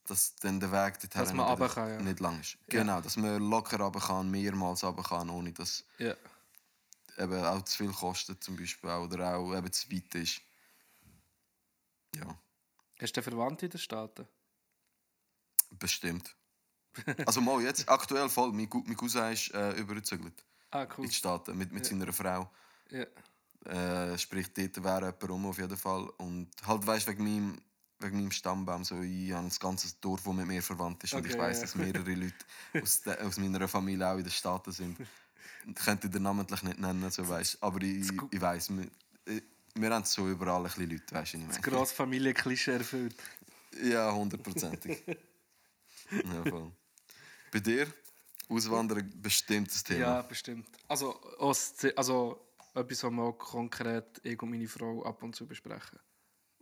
dass 0.06 0.36
dann 0.36 0.60
der 0.60 0.70
Weg 0.70 1.00
dorthin 1.00 1.40
runter 1.40 1.68
kann, 1.68 1.88
ja. 1.88 2.00
nicht 2.00 2.20
lang 2.20 2.40
ist. 2.40 2.58
Genau, 2.68 3.00
dass 3.00 3.16
man 3.16 3.40
locker 3.42 3.80
runter 3.80 4.00
kann, 4.00 4.30
mehrmals 4.30 4.84
runter 4.84 5.02
kann, 5.02 5.30
ohne 5.30 5.52
dass 5.52 5.84
eben 7.18 7.44
auch 7.44 7.62
zu 7.62 7.78
viel 7.78 7.92
kostet 7.92 8.42
zum 8.42 8.56
Beispiel 8.56 8.90
oder 8.90 9.36
auch 9.36 9.54
eben 9.56 9.72
zu 9.72 9.90
weit 9.90 10.14
ist. 10.16 10.40
Ja. 12.16 12.38
Hast 13.00 13.16
du 13.16 13.22
Verwandte 13.22 13.66
in 13.66 13.70
den 13.70 13.80
Staaten? 13.80 14.26
Bestimmt. 15.70 16.34
Also 17.26 17.40
mal 17.40 17.60
jetzt, 17.62 17.88
aktuell 17.88 18.28
voll. 18.28 18.52
Mein, 18.52 18.68
mein 18.86 18.96
Cousin 18.96 19.32
ist 19.32 19.52
äh, 19.54 19.72
übergezügelt 19.72 20.44
Ah, 20.70 20.82
in 20.82 20.88
cool. 20.98 21.06
die 21.06 21.12
Staaten 21.14 21.56
mit, 21.56 21.72
mit 21.72 21.84
seiner 21.86 22.12
Frau. 22.12 22.50
Ja. 22.90 23.04
Äh, 23.66 24.18
sprich, 24.18 24.52
dort 24.52 24.82
wäre 24.84 25.00
jemand 25.06 25.28
rum 25.28 25.46
auf 25.46 25.58
jeden 25.58 25.76
Fall. 25.76 26.08
Und 26.18 26.48
halt, 26.66 26.86
weißt 26.86 27.06
wegen 27.08 27.24
meinem, 27.24 27.58
wegen 28.00 28.16
meinem 28.18 28.30
Stammbaum, 28.30 28.84
so, 28.84 29.00
ich 29.00 29.32
habe 29.32 29.46
ein 29.46 29.52
ganzes 29.58 29.98
Dorf, 30.00 30.22
das 30.24 30.34
mit 30.34 30.46
mir 30.46 30.62
verwandt 30.62 31.02
ist. 31.04 31.14
und 31.14 31.20
Okay, 31.20 31.30
ich 31.32 31.38
weiß, 31.38 31.56
ja. 31.58 31.62
dass 31.62 31.74
mehrere 31.74 32.14
Leute 32.14 32.34
aus, 32.82 33.00
de, 33.02 33.18
aus 33.20 33.38
meiner 33.38 33.66
Familie 33.68 34.06
auch 34.08 34.18
in 34.18 34.24
den 34.24 34.30
Staaten 34.32 34.72
sind. 34.72 34.98
Ich 35.66 35.74
könnte 35.76 36.10
den 36.10 36.22
namentlich 36.22 36.62
nicht 36.62 36.78
nennen, 36.78 37.10
so, 37.10 37.26
weißt. 37.26 37.62
aber 37.62 37.80
ich, 37.82 38.10
ich 38.30 38.40
weiß, 38.40 38.70
wir, 38.70 38.84
äh, 39.34 39.40
wir 39.76 39.90
haben 39.90 40.04
so 40.04 40.28
überall 40.28 40.58
ein 40.58 40.64
bisschen 40.64 40.90
Leute, 40.90 41.14
weißt 41.14 41.34
du, 41.34 41.38
was 41.38 41.42
ich 41.42 41.46
Das 41.48 41.60
meine. 41.62 41.76
Grossfamilien-Klischee 41.76 42.72
erfüllt. 42.72 43.16
Ja, 43.82 44.12
hundertprozentig. 44.12 45.02
ja, 45.06 46.42
voll. 46.50 46.70
Bei 47.54 47.60
dir? 47.60 47.86
Auswandern 48.48 49.08
bestimmt 49.22 49.68
das 49.68 49.84
Thema. 49.84 50.00
Ja, 50.00 50.22
bestimmt. 50.22 50.66
Also, 50.88 51.12
also 51.94 52.48
etwas, 52.74 53.04
was 53.04 53.12
wir 53.12 53.32
konkret 53.34 54.20
ich 54.24 54.42
und 54.42 54.50
meine 54.50 54.66
Frau 54.66 55.04
ab 55.04 55.22
und 55.22 55.36
zu 55.36 55.46
besprechen. 55.46 56.00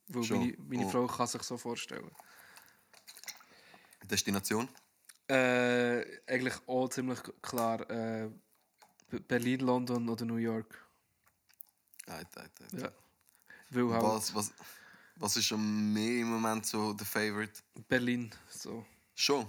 Weil 0.09 0.23
Schon. 0.23 0.39
meine, 0.41 0.55
meine 0.59 0.85
Oh. 0.85 0.91
Frau 0.91 1.07
kann 1.07 1.27
sich 1.27 1.43
so 1.45 1.57
vorstellen. 1.57 2.11
Destination? 4.05 4.69
Äh, 5.29 6.05
eigentlich 6.27 6.57
auch 6.67 6.89
ziemlich 6.91 7.21
klar 7.41 7.89
äh, 7.91 8.29
Berlin, 9.29 9.61
London 9.61 10.07
oder 10.11 10.27
New 10.27 10.37
York. 10.37 10.87
Eit, 12.07 12.37
eit, 12.37 12.51
eit. 12.61 12.83
Ja. 12.83 12.93
Weil 13.71 13.89
halt 13.95 14.03
Was, 14.03 14.35
was, 14.35 14.53
was 15.17 15.37
ist 15.39 15.53
am 15.53 15.95
mehr 15.95 16.21
im 16.21 16.29
Moment 16.33 16.67
so 16.67 16.93
der 16.93 17.07
Favorite? 17.07 17.63
Berlin 17.89 18.31
so. 18.51 18.85
Schon? 19.15 19.49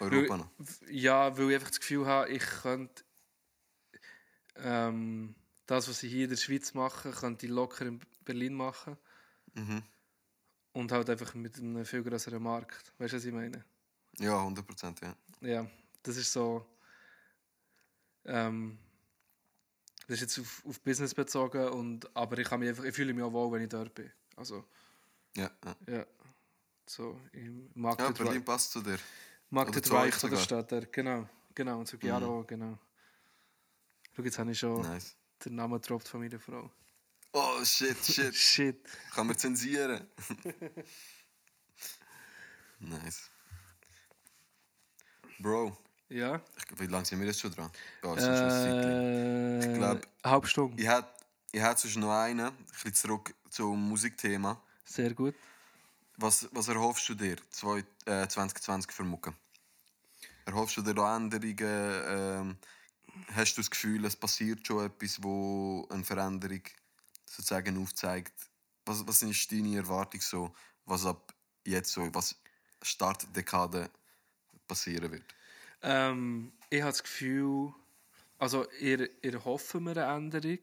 Europa 0.00 0.36
noch? 0.36 0.50
ja, 0.90 1.36
weil 1.36 1.50
ich 1.50 1.54
einfach 1.54 1.68
das 1.68 1.80
Gefühl 1.80 2.06
habe, 2.06 2.28
ich 2.30 2.42
könnte 2.62 3.04
ähm, 4.56 5.34
das, 5.66 5.88
was 5.88 6.02
ich 6.02 6.12
hier 6.12 6.24
in 6.24 6.30
der 6.30 6.36
Schweiz 6.36 6.74
mache, 6.74 7.10
könnte 7.10 7.46
ich 7.46 7.52
locker 7.52 7.86
in 7.86 8.00
Berlin 8.24 8.54
machen. 8.54 8.96
Mhm. 9.54 9.82
Und 10.72 10.90
halt 10.92 11.10
einfach 11.10 11.34
mit 11.34 11.58
einem 11.58 11.84
viel 11.84 12.02
größeren 12.02 12.42
Markt. 12.42 12.92
Weißt 12.98 13.12
du, 13.12 13.16
was 13.18 13.24
ich 13.24 13.32
meine? 13.32 13.64
Ja, 14.18 14.38
100 14.38 14.66
Prozent, 14.66 15.00
ja. 15.00 15.14
Ja, 15.40 15.66
das 16.02 16.16
ist 16.16 16.32
so. 16.32 16.66
Ähm, 18.24 18.78
das 20.06 20.16
ist 20.16 20.20
jetzt 20.20 20.38
auf, 20.40 20.62
auf 20.66 20.80
Business 20.80 21.14
bezogen, 21.14 21.68
und, 21.68 22.16
aber 22.16 22.38
ich, 22.38 22.48
kann 22.48 22.60
mich 22.60 22.68
einfach, 22.68 22.84
ich 22.84 22.94
fühle 22.94 23.12
mich 23.12 23.22
auch 23.22 23.32
wohl, 23.32 23.52
wenn 23.52 23.62
ich 23.62 23.68
dort 23.68 23.94
bin. 23.94 24.10
Also, 24.36 24.64
Ja, 25.36 25.50
ja. 25.64 25.76
ja. 25.86 26.06
So, 26.86 27.20
im 27.32 27.70
mag 27.74 27.98
ja 27.98 28.10
Berlin 28.10 28.44
passt 28.44 28.72
zu 28.72 28.82
dir. 28.82 28.98
Mag 29.52 29.68
oder 29.68 29.80
der 29.80 30.12
sogar. 30.12 30.38
Stadt. 30.40 30.70
Der. 30.70 30.86
Genau, 30.86 31.28
genau. 31.54 31.78
Und 31.78 31.86
zu 31.86 31.98
Giaro, 31.98 32.44
genau. 32.44 32.78
Schau, 34.14 34.22
jetzt 34.22 34.38
habe 34.38 34.50
ich 34.52 34.58
schon 34.58 34.82
Nice. 34.82 35.16
den 35.44 35.54
Namen 35.54 35.80
gedroppt 35.80 36.08
von 36.08 36.20
meiner 36.20 36.38
Frau. 36.40 36.70
Oh 37.32 37.64
shit, 37.64 37.96
shit. 38.04 38.34
Shit. 38.34 38.84
Kann 39.14 39.26
man 39.26 39.38
zensieren. 39.38 40.06
nice. 42.80 43.30
Bro, 45.38 45.76
Ja. 46.08 46.40
ich, 46.56 46.80
wie 46.80 46.86
lange 46.86 47.04
sind 47.04 47.20
wir 47.20 47.26
jetzt 47.26 47.40
schon 47.40 47.50
dran? 47.52 47.70
Ja, 48.02 48.14
es 48.14 48.22
ist. 48.22 48.28
Äh, 48.28 49.58
Ich 49.72 49.78
glaub- 49.78 50.06
halbe 50.24 50.46
Stunde. 50.46 50.80
Ich 50.82 50.88
hätte 50.88 51.08
ich 51.52 51.62
sonst 51.62 51.96
noch 51.96 52.12
einen, 52.12 52.46
ein 52.46 52.56
bisschen 52.70 52.94
zurück 52.94 53.34
zum 53.50 53.88
Musikthema. 53.88 54.60
Sehr 54.84 55.14
gut. 55.14 55.34
Was, 56.16 56.48
was 56.52 56.68
erhoffst 56.68 57.08
du 57.08 57.14
dir 57.14 57.36
zwei, 57.50 57.78
äh, 58.04 58.28
2020 58.28 58.92
für 58.92 59.04
Mucke? 59.04 59.32
Erhoffst 60.44 60.76
du 60.76 60.82
dir 60.82 60.94
da 60.94 61.16
Änderungen? 61.16 61.56
Ähm, 61.60 62.58
hast 63.32 63.54
du 63.56 63.60
das 63.62 63.70
Gefühl, 63.70 64.04
es 64.04 64.16
passiert 64.16 64.66
schon 64.66 64.86
etwas, 64.86 65.22
wo 65.22 65.86
eine 65.90 66.04
Veränderung 66.04 66.62
sozusagen 67.26 67.78
aufzeigt? 67.82 68.34
Was, 68.86 69.06
was 69.06 69.22
ist 69.22 69.52
deine 69.52 69.76
Erwartung 69.76 70.20
so, 70.20 70.54
was 70.84 71.06
ab 71.06 71.34
jetzt 71.66 71.92
so, 71.92 72.12
was 72.14 72.40
Startdekade 72.82 73.90
passieren 74.68 75.12
wird? 75.12 75.34
Ähm, 75.82 76.52
ich 76.70 76.80
habe 76.82 76.92
das 76.92 77.02
Gefühl, 77.02 77.72
also 78.38 78.66
ihr, 78.80 79.10
ihr 79.24 79.44
hoffen 79.44 79.84
wir 79.84 79.92
eine 79.96 80.16
Änderung. 80.16 80.60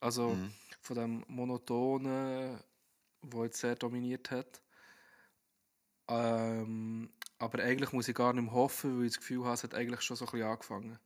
Also 0.00 0.38
Mhm. 0.38 0.54
von 0.80 0.96
dem 0.96 1.24
Monotonen, 1.28 2.60
wo 3.22 3.44
jetzt 3.44 3.60
sehr 3.60 3.76
dominiert 3.76 4.30
hat. 4.30 4.62
Ähm, 6.08 7.10
aber 7.38 7.62
eigentlich 7.62 7.92
muss 7.92 8.08
ich 8.08 8.14
gar 8.14 8.32
nicht 8.32 8.44
mehr 8.44 8.52
hoffen, 8.52 8.98
weil 8.98 9.06
ich 9.06 9.12
das 9.12 9.20
Gefühl 9.20 9.44
habe, 9.44 9.54
es 9.54 9.62
hat 9.62 9.74
eigentlich 9.74 10.00
schon 10.02 10.16
so 10.16 10.26
ein 10.26 10.30
bisschen 10.30 10.48
angefangen. 10.48 10.98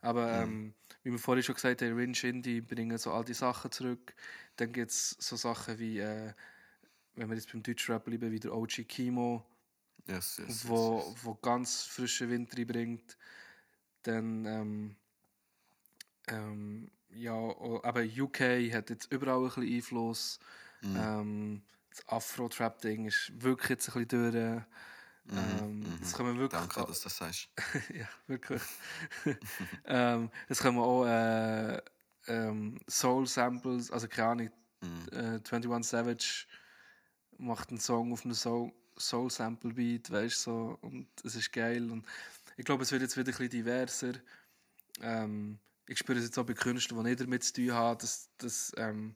Aber 0.00 0.30
ähm, 0.32 0.74
wie 1.02 1.10
wir 1.10 1.18
vorhin 1.18 1.42
schon 1.42 1.54
gesagt 1.54 1.82
haben, 1.82 1.96
Rin 1.96 2.14
Shindy 2.14 2.60
bringen 2.60 2.98
so 2.98 3.12
all 3.12 3.24
die 3.24 3.34
Sachen 3.34 3.72
zurück. 3.72 4.14
Dann 4.56 4.72
gibt 4.72 4.90
es 4.90 5.16
so 5.18 5.36
Sachen 5.36 5.78
wie, 5.78 5.98
äh, 5.98 6.32
wenn 7.14 7.28
wir 7.28 7.34
jetzt 7.34 7.50
beim 7.50 7.62
Deutschrap 7.62 8.04
bleiben, 8.04 8.30
wie 8.30 8.40
der 8.40 8.54
OG 8.54 8.84
Kimo, 8.86 9.44
Yes, 10.08 10.38
yes, 10.38 10.48
yes, 10.48 10.68
wo, 10.68 11.16
wo 11.22 11.34
ganz 11.34 11.82
frischen 11.82 12.30
Wind 12.30 12.56
reinbringt. 12.56 13.16
Dann, 14.02 14.44
ähm, 14.44 14.96
ähm, 16.28 16.90
ja, 17.10 17.34
eben 17.34 18.20
UK 18.20 18.72
hat 18.72 18.90
jetzt 18.90 19.10
überall 19.10 19.38
ein 19.38 19.44
bisschen 19.46 19.74
Einfluss. 19.74 20.38
Mhm. 20.82 21.62
Das 21.96 22.08
Afro-Trap-Ding 22.08 23.06
ist 23.06 23.32
wirklich 23.42 23.70
jetzt 23.70 23.88
ein 23.96 24.06
bisschen 24.06 24.32
durch. 24.32 24.62
Ähm, 25.32 25.98
Es 26.02 26.12
kommen 26.12 26.38
wirklich, 26.38 26.60
Mhm, 26.60 26.68
Danke, 26.68 26.86
dass 26.86 27.00
du 27.00 27.04
das 27.04 27.16
sagst. 27.16 27.48
ja, 27.94 28.08
wirklich. 28.26 28.62
ähm, 29.86 30.30
es 30.48 30.60
kommen 30.60 30.78
auch 30.78 31.04
äh, 31.06 31.80
ähm, 32.28 32.78
Soul-Samples, 32.88 33.90
also 33.90 34.08
keine 34.08 34.28
Ahnung, 34.28 34.50
Mhm. 34.82 35.08
äh, 35.10 35.40
21 35.50 35.88
Savage 35.90 36.46
macht 37.38 37.70
einen 37.70 37.80
Song 37.80 38.12
auf 38.12 38.24
einem 38.24 38.34
Soul- 38.34 38.72
Soul-Sample-Beat, 38.98 40.10
weißt 40.10 40.46
du, 40.46 40.50
so, 40.50 40.78
und 40.82 41.08
es 41.24 41.34
ist 41.34 41.50
geil. 41.52 41.90
Und 41.90 42.06
ich 42.56 42.64
glaube, 42.64 42.82
es 42.82 42.92
wird 42.92 43.02
jetzt 43.02 43.16
wieder 43.16 43.28
ein 43.28 43.32
bisschen 43.32 43.50
diverser. 43.50 44.12
Ähm, 45.00 45.58
ich 45.88 45.98
spüre 45.98 46.18
es 46.18 46.24
jetzt 46.24 46.38
auch 46.38 46.44
bei 46.46 46.54
Künstlern, 46.54 47.04
die 47.04 47.10
nicht 47.10 47.20
damit 47.20 47.42
zu 47.42 47.54
tun 47.54 47.72
haben, 47.72 47.98
dass, 47.98 48.28
dass 48.38 48.72
ähm, 48.76 49.14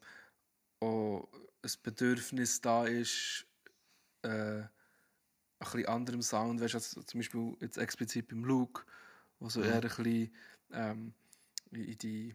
auch 0.80 1.28
ein 1.62 1.72
Bedürfnis 1.82 2.60
da 2.60 2.84
ist, 2.86 3.46
äh, 4.22 4.28
ein 4.28 4.68
bisschen 5.58 5.86
anderem 5.86 6.22
Sound, 6.22 6.60
weißt 6.60 6.74
du, 6.74 6.78
als 6.78 6.90
zum 6.90 7.20
Beispiel 7.20 7.56
jetzt 7.60 7.76
explizit 7.76 8.28
beim 8.28 8.44
Luke, 8.44 8.84
wo 9.38 9.48
so 9.48 9.62
eher 9.62 9.74
ein 9.74 9.80
bisschen 9.82 10.34
ähm, 10.72 11.14
in 11.70 11.98
die 11.98 12.34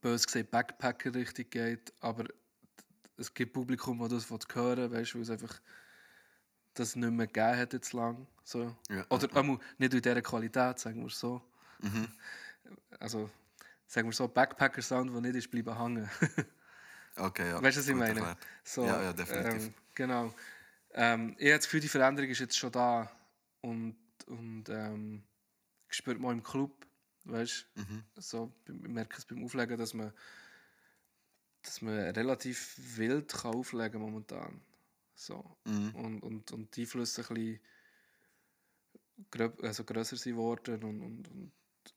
bös 0.00 0.26
gesagt 0.26 0.50
Backpacker-Richtung 0.50 1.50
geht, 1.50 1.92
aber 2.00 2.24
es 3.16 3.32
gibt 3.32 3.52
Publikum, 3.52 4.00
das 4.00 4.28
das 4.28 4.30
will 4.30 4.38
hören 4.54 4.90
weißt 4.90 5.12
du, 5.14 5.14
weil 5.16 5.22
es 5.22 5.30
einfach 5.30 5.60
das 6.74 6.96
nicht 6.96 7.10
mehr 7.10 7.26
gegeben 7.26 7.58
hat 7.58 7.72
jetzt 7.72 7.92
lang. 7.92 8.26
So. 8.44 8.74
Ja, 8.88 9.04
Oder 9.10 9.34
einmal 9.36 9.58
nicht 9.78 9.94
in 9.94 10.02
dieser 10.02 10.22
Qualität, 10.22 10.78
sagen 10.78 11.02
wir 11.02 11.10
so. 11.10 11.42
Mhm. 11.80 12.08
Also, 12.98 13.30
sagen 13.86 14.08
wir 14.08 14.12
so, 14.12 14.26
Backpacker-Sound, 14.26 15.12
der 15.12 15.20
nicht 15.20 15.36
ist, 15.36 15.50
bleiben 15.50 15.78
hängen. 15.78 16.10
Okay, 17.16 17.48
ja. 17.50 17.62
Weißt 17.62 17.76
du, 17.76 17.80
was 17.80 17.88
ich 17.88 17.94
meine? 17.94 18.20
erklärt. 18.20 18.46
So, 18.64 18.86
Ja, 18.86 19.02
ja, 19.02 19.12
definitiv. 19.12 19.66
Ähm, 19.66 19.74
genau. 19.94 20.34
Ähm, 20.94 21.36
ich 21.38 21.46
habe 21.46 21.56
das 21.58 21.64
Gefühl, 21.64 21.80
die 21.80 21.88
Veränderung 21.88 22.30
ist 22.30 22.38
jetzt 22.40 22.56
schon 22.56 22.72
da. 22.72 23.10
Und, 23.60 23.96
und 24.26 24.68
ähm, 24.68 25.22
ich 25.88 25.96
spüre 25.96 26.18
mal 26.18 26.32
im 26.32 26.42
Club, 26.42 26.86
weißt 27.24 27.66
Mhm. 27.76 28.02
so, 28.16 28.52
ich 28.66 28.72
merke 28.74 29.16
es 29.18 29.24
beim 29.24 29.44
Auflegen, 29.44 29.78
dass 29.78 29.94
man, 29.94 30.12
dass 31.62 31.82
man 31.82 31.94
relativ 31.94 32.76
wild 32.96 33.32
kann 33.32 33.54
auflegen 33.54 34.00
momentan. 34.00 34.60
So. 35.14 35.56
Mhm. 35.64 35.94
Und, 35.94 36.22
und, 36.22 36.52
und 36.52 36.76
die 36.76 36.82
Einflüsse 36.82 37.22
ein 37.22 37.34
bisschen 37.34 37.60
grö 39.30 39.50
also 39.62 39.84
grösser 39.84 40.16
sind 40.16 40.32
geworden 40.34 40.82
und, 40.82 41.00
und, 41.02 41.28
und, 41.28 41.52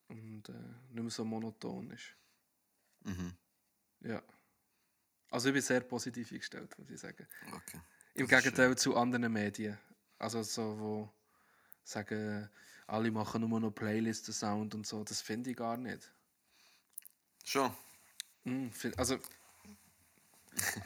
und 0.10 0.50
äh, 0.50 0.54
nicht 0.92 1.02
mehr 1.04 1.10
so 1.10 1.26
monoton 1.26 1.90
ist. 1.92 2.16
Mhm. 3.04 3.34
Ja. 4.02 4.22
Also 5.36 5.50
ich 5.50 5.54
bin 5.54 5.62
sehr 5.62 5.82
positiv 5.82 6.32
eingestellt, 6.32 6.80
muss 6.80 6.90
ich 6.90 6.98
sagen. 6.98 7.28
Okay. 7.52 7.82
Im 8.14 8.26
Gegenteil 8.26 8.78
zu 8.78 8.96
anderen 8.96 9.34
Medien. 9.34 9.78
Also 10.18 10.42
so, 10.44 10.80
wo 10.80 11.14
sagen, 11.84 12.50
alle 12.88 13.12
machen 13.12 13.42
nur 13.42 13.60
noch 13.60 13.72
Playlisten-Sound 13.72 14.76
und 14.76 14.88
so. 14.88 15.04
Das 15.04 15.20
finde 15.20 15.50
ich 15.50 15.58
gar 15.58 15.76
nicht. 15.76 16.10
Schon. 17.44 17.70
Mm, 18.46 18.68
also, 18.96 19.20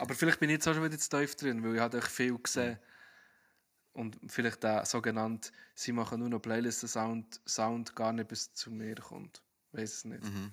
aber 0.00 0.16
vielleicht 0.16 0.40
bin 0.40 0.50
ich 0.50 0.54
jetzt 0.54 0.66
auch 0.66 0.74
schon 0.74 0.82
wieder 0.82 0.98
zu 0.98 1.10
tief 1.10 1.36
drin, 1.36 1.62
weil 1.62 1.76
ich 1.76 1.80
habe 1.80 1.98
echt 1.98 2.08
viel 2.08 2.36
gesehen. 2.36 2.76
Und 3.92 4.18
vielleicht 4.26 4.64
der 4.64 4.84
sogenannte, 4.84 5.52
sie 5.76 5.92
machen 5.92 6.18
nur 6.18 6.28
noch 6.28 6.40
Playlisten-Sound 6.40 7.40
Sound 7.46 7.94
gar 7.94 8.12
nicht 8.12 8.26
bis 8.26 8.52
zu 8.52 8.72
mir 8.72 8.96
kommt. 8.96 9.44
Weiß 9.70 9.94
es 9.94 10.04
nicht. 10.04 10.24
Mhm. 10.24 10.52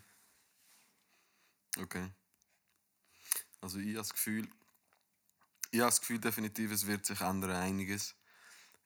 Okay. 1.80 2.12
Also 3.68 3.80
ich 3.80 3.88
habe 3.88 3.98
das 3.98 4.14
Gefühl, 4.14 4.48
ich 5.72 5.82
habe 5.82 5.90
das 5.90 6.00
Gefühl 6.00 6.20
definitiv, 6.20 6.72
es 6.72 6.88
wird 6.88 7.06
sich 7.06 7.20
ändern, 7.20 7.52
einiges. 7.52 8.16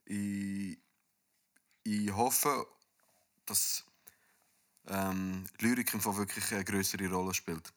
Ich, 0.05 0.79
ich 1.83 2.11
hoffe, 2.11 2.65
dass 3.45 3.85
ähm, 4.87 5.45
Lyrik 5.59 5.91
Fall 5.91 6.17
wirklich 6.17 6.51
eine 6.51 6.63
größere 6.63 7.07
Rolle 7.11 7.31
spielt. 7.35 7.71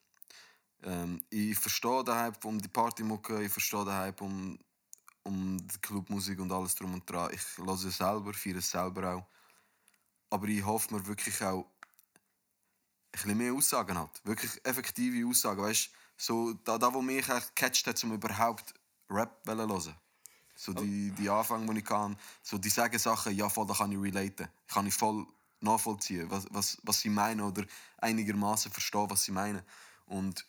Ähm, 0.82 1.20
ich 1.28 1.58
verstehe 1.58 2.04
den 2.04 2.14
Hype 2.14 2.42
um 2.42 2.58
die 2.58 2.68
Partymucke, 2.68 3.44
ich 3.44 3.52
verstehe 3.52 3.84
den 3.84 3.92
Hype 3.92 4.22
um, 4.22 4.58
um 5.24 5.58
die 5.58 5.78
Clubmusik 5.82 6.40
und 6.40 6.52
alles 6.52 6.74
drum 6.74 6.94
und 6.94 7.10
dran. 7.10 7.34
Ich 7.34 7.58
höre 7.58 7.74
es 7.74 7.98
selber, 7.98 8.32
feiere 8.32 8.56
es 8.56 8.70
selber 8.70 9.14
auch. 9.14 9.26
Aber 10.30 10.48
ich 10.48 10.64
hoffe 10.64 10.94
mir 10.94 11.06
wirklich 11.06 11.42
auch 11.42 11.66
ein 11.66 13.10
bisschen 13.12 13.36
mehr 13.36 13.52
Aussagen 13.52 13.98
hat. 13.98 14.22
Wirklich 14.24 14.58
effektive 14.64 15.28
Aussagen. 15.28 15.60
Weißt 15.60 15.90
so 16.16 16.52
da, 16.64 16.78
da 16.78 16.92
wo 16.92 17.02
mich 17.02 17.28
echt 17.28 17.54
gecatcht 17.54 17.86
hat, 17.86 18.02
um 18.04 18.12
überhaupt 18.12 18.74
Rap 19.10 19.40
zu 19.44 19.56
hören. 19.56 19.94
So 20.56 20.72
die, 20.72 21.10
die 21.10 21.28
Anfang, 21.28 21.66
die 21.68 21.78
ich 21.78 21.84
kann, 21.84 22.16
so 22.42 22.58
die 22.58 22.68
sagen 22.68 22.98
Sachen, 22.98 23.34
ja 23.36 23.48
voll, 23.48 23.66
da 23.66 23.74
kann 23.74 23.90
ich 23.90 23.98
relaten. 23.98 24.48
Kann 24.68 24.86
ich 24.86 24.94
voll 24.94 25.26
nachvollziehen, 25.60 26.30
was, 26.30 26.46
was, 26.50 26.78
was 26.84 27.00
sie 27.00 27.08
meinen 27.08 27.40
oder 27.40 27.64
einigermaßen 27.98 28.70
verstehen, 28.70 29.10
was 29.10 29.24
sie 29.24 29.32
meinen. 29.32 29.62
Und 30.06 30.46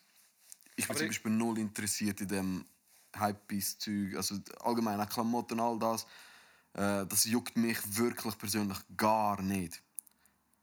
ich 0.76 0.86
bin 0.86 0.90
Aber 0.90 0.98
zum 0.98 1.06
ich- 1.06 1.10
Beispiel 1.10 1.32
null 1.32 1.58
interessiert 1.58 2.20
in 2.20 2.28
dem 2.28 2.64
Hypebeast-Zeug, 3.16 4.14
also 4.16 4.36
allgemein 4.60 5.00
auch 5.00 5.08
Klamotten, 5.08 5.58
all 5.58 5.78
das. 5.78 6.04
Äh, 6.74 7.06
das 7.06 7.24
juckt 7.24 7.56
mich 7.56 7.78
wirklich 7.96 8.36
persönlich 8.38 8.78
gar 8.96 9.40
nicht. 9.42 9.82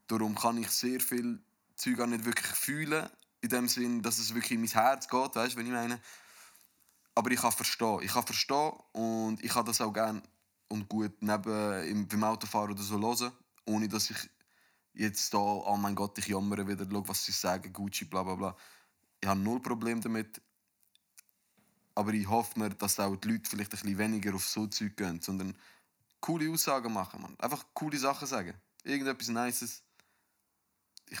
Darum 0.06 0.34
kann 0.34 0.56
ich 0.58 0.70
sehr 0.70 1.00
viel 1.00 1.38
Zeug 1.74 2.00
auch 2.00 2.06
nicht 2.06 2.24
wirklich 2.24 2.46
fühlen, 2.46 3.08
in 3.44 3.50
dem 3.50 3.68
Sinn, 3.68 4.02
dass 4.02 4.18
es 4.18 4.34
wirklich 4.34 4.52
in 4.52 4.60
mein 4.60 4.70
Herz 4.70 5.06
geht, 5.06 5.36
weißt 5.36 5.54
du, 5.54 5.58
was 5.58 5.64
ich 5.64 5.70
meine? 5.70 6.00
Aber 7.14 7.30
ich 7.30 7.40
kann 7.40 7.52
verstehen. 7.52 8.00
Ich 8.02 8.12
kann 8.12 8.24
verstehen 8.24 8.72
und 8.92 9.44
ich 9.44 9.52
kann 9.52 9.66
das 9.66 9.80
auch 9.80 9.92
gerne 9.92 10.22
und 10.68 10.88
gut 10.88 11.12
neben 11.20 11.84
im, 11.84 12.08
beim 12.08 12.24
Autofahren 12.24 12.72
oder 12.72 12.82
so 12.82 12.98
hören, 12.98 13.32
ohne 13.66 13.88
dass 13.88 14.10
ich 14.10 14.16
jetzt 14.94 15.32
da, 15.32 15.38
oh 15.38 15.76
mein 15.76 15.94
Gott, 15.94 16.18
ich 16.18 16.26
jammere 16.26 16.66
wieder, 16.66 16.86
schau, 16.90 17.06
was 17.06 17.24
sie 17.24 17.32
sagen, 17.32 17.72
Gucci, 17.72 18.06
bla 18.06 18.22
bla 18.22 18.34
bla. 18.34 18.56
Ich 19.20 19.28
habe 19.28 19.40
null 19.40 19.60
Problem 19.60 20.00
damit. 20.00 20.40
Aber 21.94 22.12
ich 22.12 22.28
hoffe 22.28 22.58
mir, 22.58 22.70
dass 22.70 22.98
auch 22.98 23.14
die 23.16 23.28
Leute 23.28 23.48
vielleicht 23.48 23.72
ein 23.72 23.78
bisschen 23.78 23.98
weniger 23.98 24.34
auf 24.34 24.46
so 24.46 24.66
Zeug 24.66 24.96
gehen, 24.96 25.20
sondern 25.20 25.56
coole 26.20 26.50
Aussagen 26.50 26.92
machen, 26.92 27.22
man. 27.22 27.38
Einfach 27.38 27.64
coole 27.74 27.98
Sachen 27.98 28.26
sagen. 28.26 28.54
Irgendetwas 28.82 29.28
Nices. 29.28 29.82
Ich, 31.08 31.20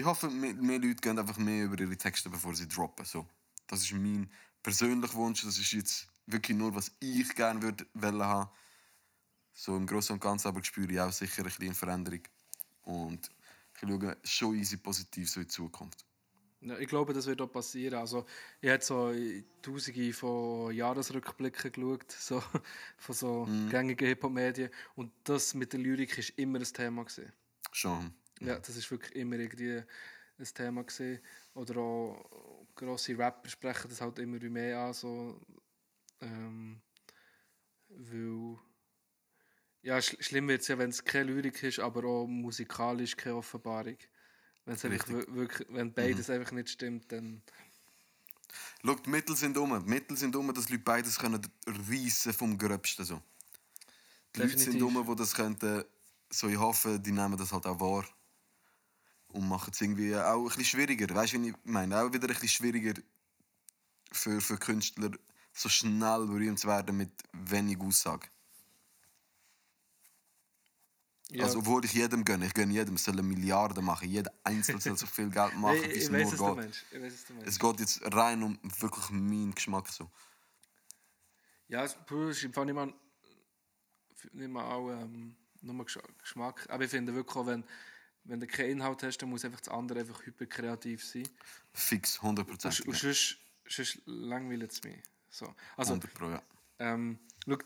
ich 0.00 0.06
hoffe, 0.06 0.30
mehr, 0.30 0.54
mehr 0.54 0.78
Leute 0.78 0.96
gehen 0.96 1.18
einfach 1.18 1.36
mehr 1.36 1.66
über 1.66 1.78
ihre 1.78 1.96
Texte, 1.96 2.30
bevor 2.30 2.54
sie 2.54 2.66
droppen. 2.66 3.04
So. 3.04 3.26
Das 3.66 3.82
ist 3.82 3.92
mein 3.92 4.30
persönlicher 4.62 5.14
Wunsch. 5.14 5.44
Das 5.44 5.58
ist 5.58 5.72
jetzt 5.72 6.08
wirklich 6.26 6.56
nur, 6.56 6.74
was 6.74 6.90
ich 7.00 7.34
gerne 7.34 7.60
würde 7.60 7.86
wollen 7.92 8.22
haben. 8.22 8.50
So 9.52 9.76
im 9.76 9.86
Großen 9.86 10.14
und 10.14 10.20
Ganzen 10.20 10.48
aber 10.48 10.64
spüre 10.64 10.90
ich 10.90 11.00
auch 11.00 11.12
sicher 11.12 11.42
ein 11.42 11.44
bisschen 11.44 11.66
eine 11.66 11.74
Veränderung. 11.74 12.22
Und 12.82 13.30
ich 13.74 13.88
schaue 13.88 14.16
schon 14.24 14.54
easy 14.56 14.78
positiv 14.78 15.30
so 15.30 15.40
in 15.40 15.46
die 15.46 15.52
Zukunft. 15.52 16.06
Ja, 16.62 16.78
ich 16.78 16.88
glaube, 16.88 17.12
das 17.12 17.26
wird 17.26 17.42
auch 17.42 17.52
passieren. 17.52 17.98
Also, 17.98 18.24
ich 18.60 18.70
habe 18.70 18.82
so 18.82 19.12
tausende 19.62 20.12
von 20.14 20.74
Jahresrückblicken 20.74 21.72
geschaut, 21.72 22.10
so, 22.12 22.42
von 22.96 23.14
so 23.14 23.48
gängigen 23.70 24.08
Hip-Hop-Medien. 24.08 24.70
Und 24.94 25.12
das 25.24 25.52
mit 25.54 25.72
der 25.72 25.80
Lyrik 25.80 26.16
ist 26.16 26.30
immer 26.38 26.58
ein 26.58 26.64
Thema. 26.64 27.04
Gewesen. 27.04 27.32
Schon. 27.72 28.14
Ja, 28.40 28.58
das 28.58 28.76
ist 28.76 28.90
wirklich 28.90 29.14
immer 29.16 29.36
irgendwie 29.36 29.82
ein 30.38 30.44
Thema 30.54 30.82
gewesen. 30.82 31.20
Oder 31.54 31.78
auch 31.78 32.24
grosse 32.74 33.16
Rapper 33.18 33.48
sprechen 33.48 33.88
das 33.88 34.00
halt 34.00 34.18
immer 34.18 34.40
wie 34.40 34.48
mehr 34.48 34.78
an, 34.78 34.94
so, 34.94 35.40
ähm, 36.20 36.80
weil 37.88 38.58
ja, 39.82 40.00
sch 40.00 40.16
schlimm 40.20 40.48
wird 40.48 40.62
es 40.62 40.68
ja, 40.68 40.78
wenn 40.78 40.90
es 40.90 41.04
keine 41.04 41.32
Lyrik 41.32 41.62
ist, 41.62 41.80
aber 41.80 42.04
auch 42.04 42.26
musikalisch 42.26 43.16
keine 43.16 43.36
Offenbarung. 43.36 43.96
Wenn's 44.64 44.84
einfach 44.84 45.08
wirklich, 45.08 45.66
wenn 45.70 45.92
beides 45.92 46.28
einfach 46.30 46.52
nicht 46.52 46.68
stimmt, 46.68 47.10
dann 47.12 47.42
Schau, 48.82 48.94
die 48.94 49.10
Mittel 49.10 49.36
sind 49.36 49.56
um. 49.58 49.78
Die 49.84 49.90
Mittel 49.90 50.16
sind 50.16 50.34
um, 50.34 50.52
dass 50.54 50.68
Leute 50.68 50.82
beides 50.82 51.18
können 51.18 51.40
reissen 51.66 52.32
vom 52.32 52.56
Gröbsten. 52.56 53.04
So. 53.04 53.20
Die 54.34 54.40
Leute 54.40 54.58
sind 54.58 54.74
Definitiv. 54.74 54.96
um, 54.96 55.06
die 55.06 55.16
das 55.16 55.34
könnten. 55.34 55.84
So, 56.30 56.48
ich 56.48 56.56
hoffe, 56.56 56.98
die 56.98 57.12
nehmen 57.12 57.36
das 57.36 57.52
halt 57.52 57.66
auch 57.66 57.80
wahr. 57.80 58.06
Und 59.32 59.48
machen 59.48 59.70
es 59.72 59.80
irgendwie 59.80 60.16
auch 60.16 60.38
ein 60.40 60.44
bisschen 60.44 60.64
schwieriger. 60.64 61.14
Weißt 61.14 61.34
du, 61.34 61.42
ich 61.42 61.54
meine? 61.64 61.96
Auch 62.00 62.12
wieder 62.12 62.26
ein 62.28 62.32
bisschen 62.34 62.48
schwieriger 62.48 62.94
für, 64.12 64.40
für 64.40 64.58
Künstler, 64.58 65.10
so 65.52 65.68
schnell 65.68 66.26
berühmt 66.26 66.58
zu 66.58 66.66
werden 66.68 66.96
mit 66.96 67.12
wenig 67.32 67.78
Aussage. 67.80 68.26
ja. 71.30 71.44
Also, 71.44 71.58
obwohl 71.60 71.84
ich 71.84 71.92
jedem 71.92 72.24
gönne. 72.24 72.46
Ich 72.46 72.54
gönne 72.54 72.72
jedem. 72.72 72.96
Es 72.96 73.04
sollen 73.04 73.26
Milliarden 73.26 73.84
machen. 73.84 74.08
Jeder 74.08 74.32
Einzelne 74.42 74.80
soll 74.80 74.96
so 74.96 75.06
viel 75.06 75.30
Geld 75.30 75.54
machen, 75.56 75.76
ich, 75.84 76.10
wie 76.10 76.22
es 76.22 76.38
nur 76.38 76.54
geht. 76.56 76.56
meinst. 76.64 76.84
Ich 76.90 77.00
weiß, 77.00 77.12
was 77.12 77.24
du 77.26 77.32
meinst. 77.34 77.48
Es 77.48 77.58
geht 77.58 77.80
jetzt 77.80 78.14
rein 78.14 78.42
um 78.42 78.58
wirklich 78.80 79.10
meinen 79.10 79.54
Geschmack. 79.54 79.88
So. 79.88 80.10
Ja, 81.68 81.84
es 81.84 81.96
ist 82.10 82.42
im 82.42 82.52
Fall 82.52 82.64
nicht 82.66 82.74
mal, 82.74 82.92
nicht 84.32 84.50
mal 84.50 84.64
auch 84.64 84.90
ähm, 84.90 85.36
nur 85.60 85.84
Gesch- 85.84 86.02
Geschmack. 86.18 86.66
Aber 86.68 86.82
ich 86.84 86.90
finde 86.90 87.14
wirklich 87.14 87.36
auch, 87.36 87.46
wenn, 87.46 87.62
wenn 88.30 88.40
du 88.40 88.46
keinen 88.46 88.70
Inhalt 88.70 89.02
hast, 89.02 89.18
dann 89.18 89.28
muss 89.30 89.44
einfach 89.44 89.60
das 89.60 89.68
andere 89.68 90.00
einfach 90.00 90.24
hyperkreativ 90.24 91.04
sein. 91.04 91.28
Fix, 91.72 92.20
100%. 92.20 92.22
Und, 92.22 92.48
und 92.48 92.96
sonst, 92.96 93.38
sonst 93.68 94.02
langweilt 94.06 94.72
es 94.72 94.82
mich. 94.84 95.02
So. 95.28 95.54
Also, 95.76 95.94
100 95.94 96.14
Pro, 96.14 96.30
ja. 96.30 96.42
ähm, 96.78 97.18
schau, 97.44 97.58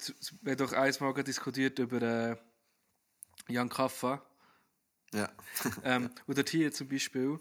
wir 0.43 0.53
haben 0.53 0.59
doch 0.59 0.73
einmal 0.73 1.25
diskutiert 1.25 1.79
über 1.79 2.03
äh, 2.03 2.37
Jan 3.49 3.69
Kaffa. 3.69 4.25
Ja. 5.13 5.31
Ähm, 5.85 6.11
Und 6.27 6.39
dort 6.39 6.49
hier 6.49 6.73
zum 6.73 6.89
Beispiel, 6.89 7.39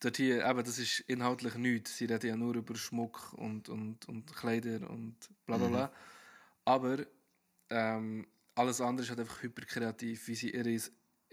dort 0.00 0.16
hier, 0.16 0.44
eben, 0.44 0.64
das 0.64 0.78
ist 0.78 1.00
inhaltlich 1.00 1.54
nichts. 1.54 1.96
Sie 1.96 2.04
reden 2.04 2.26
ja 2.26 2.36
nur 2.36 2.54
über 2.54 2.76
Schmuck 2.76 3.32
und, 3.34 3.68
und, 3.68 4.06
und 4.08 4.34
Kleider 4.34 4.90
und 4.90 5.16
bla 5.46 5.56
bla 5.56 5.68
bla. 5.68 5.92
Aber 6.64 6.98
ähm, 7.70 8.26
alles 8.54 8.80
andere 8.80 9.04
ist 9.04 9.10
halt 9.10 9.20
einfach 9.20 9.42
hyperkreativ, 9.42 10.28
wie 10.28 10.34
sie 10.34 10.50
ihre, 10.50 10.78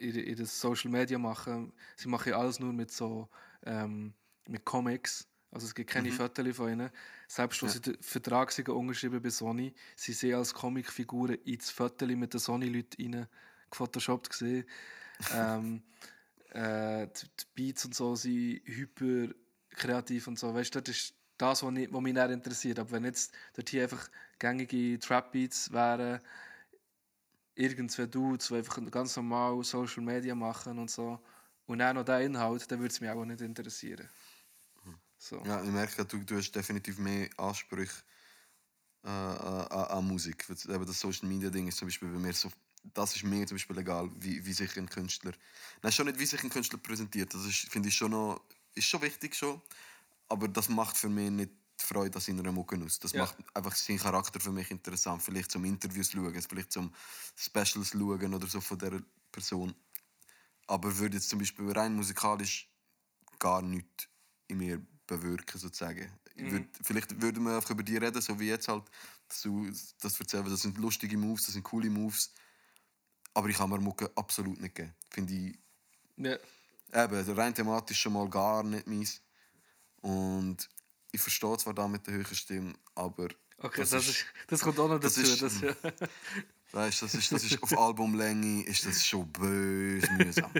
ihre, 0.02 0.20
ihre 0.20 0.46
Social 0.46 0.92
Media 0.92 1.18
machen. 1.18 1.74
Sie 1.96 2.08
machen 2.08 2.30
ja 2.30 2.40
alles 2.40 2.60
nur 2.60 2.74
mit 2.74 2.92
so 2.92 3.30
ähm, 3.66 4.14
mit 4.48 4.66
Comics. 4.66 5.28
Also 5.52 5.68
es 5.68 5.76
gibt 5.76 5.90
keine 5.90 6.12
Fotos 6.12 6.56
von 6.56 6.72
ihnen. 6.72 6.90
Selbst 7.28 7.62
als 7.64 7.74
sie 7.74 7.82
den 7.82 7.98
Vertrag 8.02 8.54
unterschrieben 8.70 9.22
bei 9.22 9.30
Sony, 9.30 9.74
sie 9.96 10.14
sehen 10.14 10.36
als 10.36 10.54
Comicfiguren 10.54 11.36
ins 11.44 11.70
Foto 11.70 12.06
mit 12.08 12.34
den 12.34 12.40
Sony-Leuten 12.40 13.14
rein 13.14 13.28
gefotoshoppt 13.70 14.30
gesehen. 14.30 14.66
ähm, 15.36 15.82
äh, 16.52 17.08
die, 17.08 17.26
die 17.40 17.46
Beats 17.56 17.86
und 17.86 17.96
so 17.96 18.16
sind 18.16 18.62
hyper 18.66 19.34
kreativ 19.72 20.28
und 20.28 20.40
so. 20.40 20.54
Weißt 20.54 20.76
du, 20.76 20.82
das 20.82 20.96
ist 20.96 21.16
das, 21.38 21.64
was, 21.64 21.76
ich, 21.76 21.92
was 21.92 22.02
mich 22.02 22.16
interessiert. 22.16 22.80
Aber 22.80 22.92
wenn 22.92 23.06
jetzt 23.06 23.34
dort 23.54 23.70
hier 23.70 23.84
einfach 23.84 24.10
gängige 24.40 25.00
Trap-Beats 25.00 25.72
wären, 25.72 26.22
irgendwelche 27.56 28.08
Dudes, 28.08 28.48
die 28.48 28.56
einfach 28.56 28.80
ganz 28.92 29.16
normal 29.16 29.64
Social 29.64 30.04
Media 30.04 30.36
machen 30.36 30.80
und 30.80 30.90
so, 30.90 31.20
und 31.66 31.80
dann 31.80 31.96
noch 31.96 32.04
der 32.04 32.22
Inhalt, 32.22 32.70
dann 32.72 32.80
würde 32.80 32.94
es 32.94 33.02
mich 33.02 33.10
auch 33.10 33.26
nicht 33.26 33.42
interessieren. 33.42 34.10
So. 35.18 35.40
Ja, 35.46 35.64
ich 35.64 35.70
merke, 35.70 36.04
du, 36.04 36.18
du 36.24 36.38
hast 36.38 36.52
definitiv 36.52 36.98
mehr 36.98 37.30
Ansprüche 37.38 38.04
äh, 39.04 39.08
an, 39.08 39.68
an 39.68 39.86
an 39.86 40.08
Musik. 40.08 40.50
Eben 40.50 40.86
das 40.86 41.00
Social 41.00 41.30
Media 41.30 41.50
Ding 41.52 41.68
ist 41.68 41.78
zum 41.78 41.88
Beispiel 41.88 42.10
bei 42.10 42.18
mir 42.18 42.34
so. 42.34 42.52
Das 42.96 43.16
ist 43.16 43.24
mir 43.24 43.46
zum 43.46 43.56
Beispiel 43.56 43.78
egal, 43.78 44.10
wie, 44.16 44.44
wie 44.44 44.54
sich 44.54 44.76
ein 44.78 44.90
Künstler. 44.90 45.34
Nein, 45.84 45.92
schon 45.92 46.08
nicht, 46.08 46.18
wie 46.18 46.26
sich 46.26 46.44
ein 46.44 46.50
Künstler 46.50 46.80
präsentiert. 46.80 47.32
Das 47.36 47.46
ist, 47.46 47.70
finde 47.70 47.90
ich 47.90 47.96
schon 47.96 48.12
noch. 48.12 48.42
Ist 48.74 48.88
schon 48.88 49.04
wichtig 49.04 49.36
schon. 49.36 49.62
Aber 50.28 50.48
das 50.48 50.70
macht 50.70 50.98
für 50.98 51.10
mich 51.10 51.30
nicht 51.30 51.52
die 51.82 51.86
Freude 51.86 52.16
an 52.16 52.22
seiner 52.22 52.52
Mucke 52.52 52.80
aus. 52.84 53.00
Das 53.00 53.12
Ja. 53.14 53.22
macht 53.22 53.38
einfach 53.54 53.76
seinen 53.76 54.00
Charakter 54.00 54.40
für 54.40 54.52
mich 54.52 54.70
interessant. 54.72 55.22
Vielleicht 55.22 55.52
zum 55.52 55.66
Interviews 55.66 56.12
schauen, 56.12 56.42
vielleicht 56.42 56.72
zum 56.72 56.94
Specials 57.36 57.90
schauen 57.90 58.34
oder 58.34 58.48
so 58.48 58.62
von 58.62 58.78
dieser 58.78 59.02
Person. 59.32 59.74
Aber 60.68 60.98
würde 60.98 61.18
jetzt 61.18 61.30
zum 61.30 61.40
Beispiel 61.40 61.72
rein 61.72 61.96
musikalisch 61.96 62.70
gar 63.40 63.62
nichts 63.62 64.08
in 64.48 64.58
mir 64.58 64.86
bewirken, 65.08 65.60
sozusagen. 65.60 66.12
Ich 66.36 66.52
Würd, 66.52 66.68
vielleicht 66.82 67.22
würden 67.22 67.44
wir 67.44 67.56
einfach 67.56 67.72
über 67.72 67.84
die 67.84 67.98
reden, 67.98 68.22
so 68.22 68.40
wie 68.40 68.48
jetzt 68.48 68.68
halt, 68.68 68.84
dass 69.28 69.42
du 69.42 69.70
das 70.02 70.20
erzählst, 70.20 70.52
das 70.52 70.62
sind 70.62 70.78
lustige 70.78 71.18
Moves, 71.18 71.46
das 71.46 71.54
sind 71.54 71.64
coole 71.64 71.90
Moves. 71.90 72.32
Aber 73.34 73.50
ich 73.50 73.58
kann 73.58 73.70
mir 73.70 73.80
Mucke 73.80 74.12
absolut 74.16 74.60
nicht 74.60 74.76
geben. 74.76 74.94
Finde 75.10 75.34
ich 75.34 75.60
Ja. 76.18 76.38
eben 76.94 77.32
rein 77.36 77.54
thematisch 77.54 78.00
schon 78.00 78.14
mal 78.14 78.30
gar 78.30 78.64
nicht 78.64 78.88
meins. 78.88 79.22
Und 80.02 80.70
ich 81.12 81.22
verstehe 81.22 81.58
zwar 81.58 81.74
da 81.74 81.88
mit 81.88 82.06
der 82.08 82.16
höheren 82.16 82.36
Stimme, 82.36 82.74
aber 82.96 83.28
Okay, 83.58 83.82
das, 83.82 83.94
ist, 83.94 84.26
das 84.48 84.62
kommt 84.62 84.80
auch 84.80 84.88
noch 84.90 85.00
das 85.00 85.16
dazu. 85.16 85.28
ist- 85.34 85.42
Das, 85.42 85.62
ja. 85.62 85.76
weißt, 86.72 87.02
das 87.04 87.14
ist, 87.14 87.32
das 87.32 87.44
ist 87.44 87.62
auf 87.62 87.78
Albumlänge 87.78 88.64
ist 88.66 88.86
das 88.86 89.06
schon 89.06 89.32
böse 89.32 90.10
mühsam. 90.14 90.52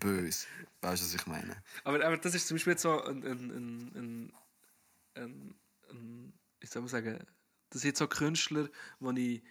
böse. 0.00 0.46
Weißt 0.80 1.02
du, 1.02 1.06
was 1.06 1.14
ich 1.14 1.26
meine? 1.26 1.62
aber, 1.84 2.04
aber 2.04 2.16
das 2.16 2.34
ist 2.34 2.48
zum 2.48 2.56
Beispiel 2.56 2.72
jetzt 2.72 2.82
so 2.82 3.00
ein, 3.04 3.22
ein, 3.22 3.50
ein, 3.94 4.32
ein, 5.14 5.54
ein, 5.90 6.32
ich 6.60 6.70
soll 6.70 6.82
mal 6.82 6.88
sagen, 6.88 7.24
das 7.70 7.82
sind 7.82 7.90
jetzt 7.90 7.98
so 8.00 8.08
Künstler, 8.08 8.68
wo 8.98 9.10
ich, 9.12 9.42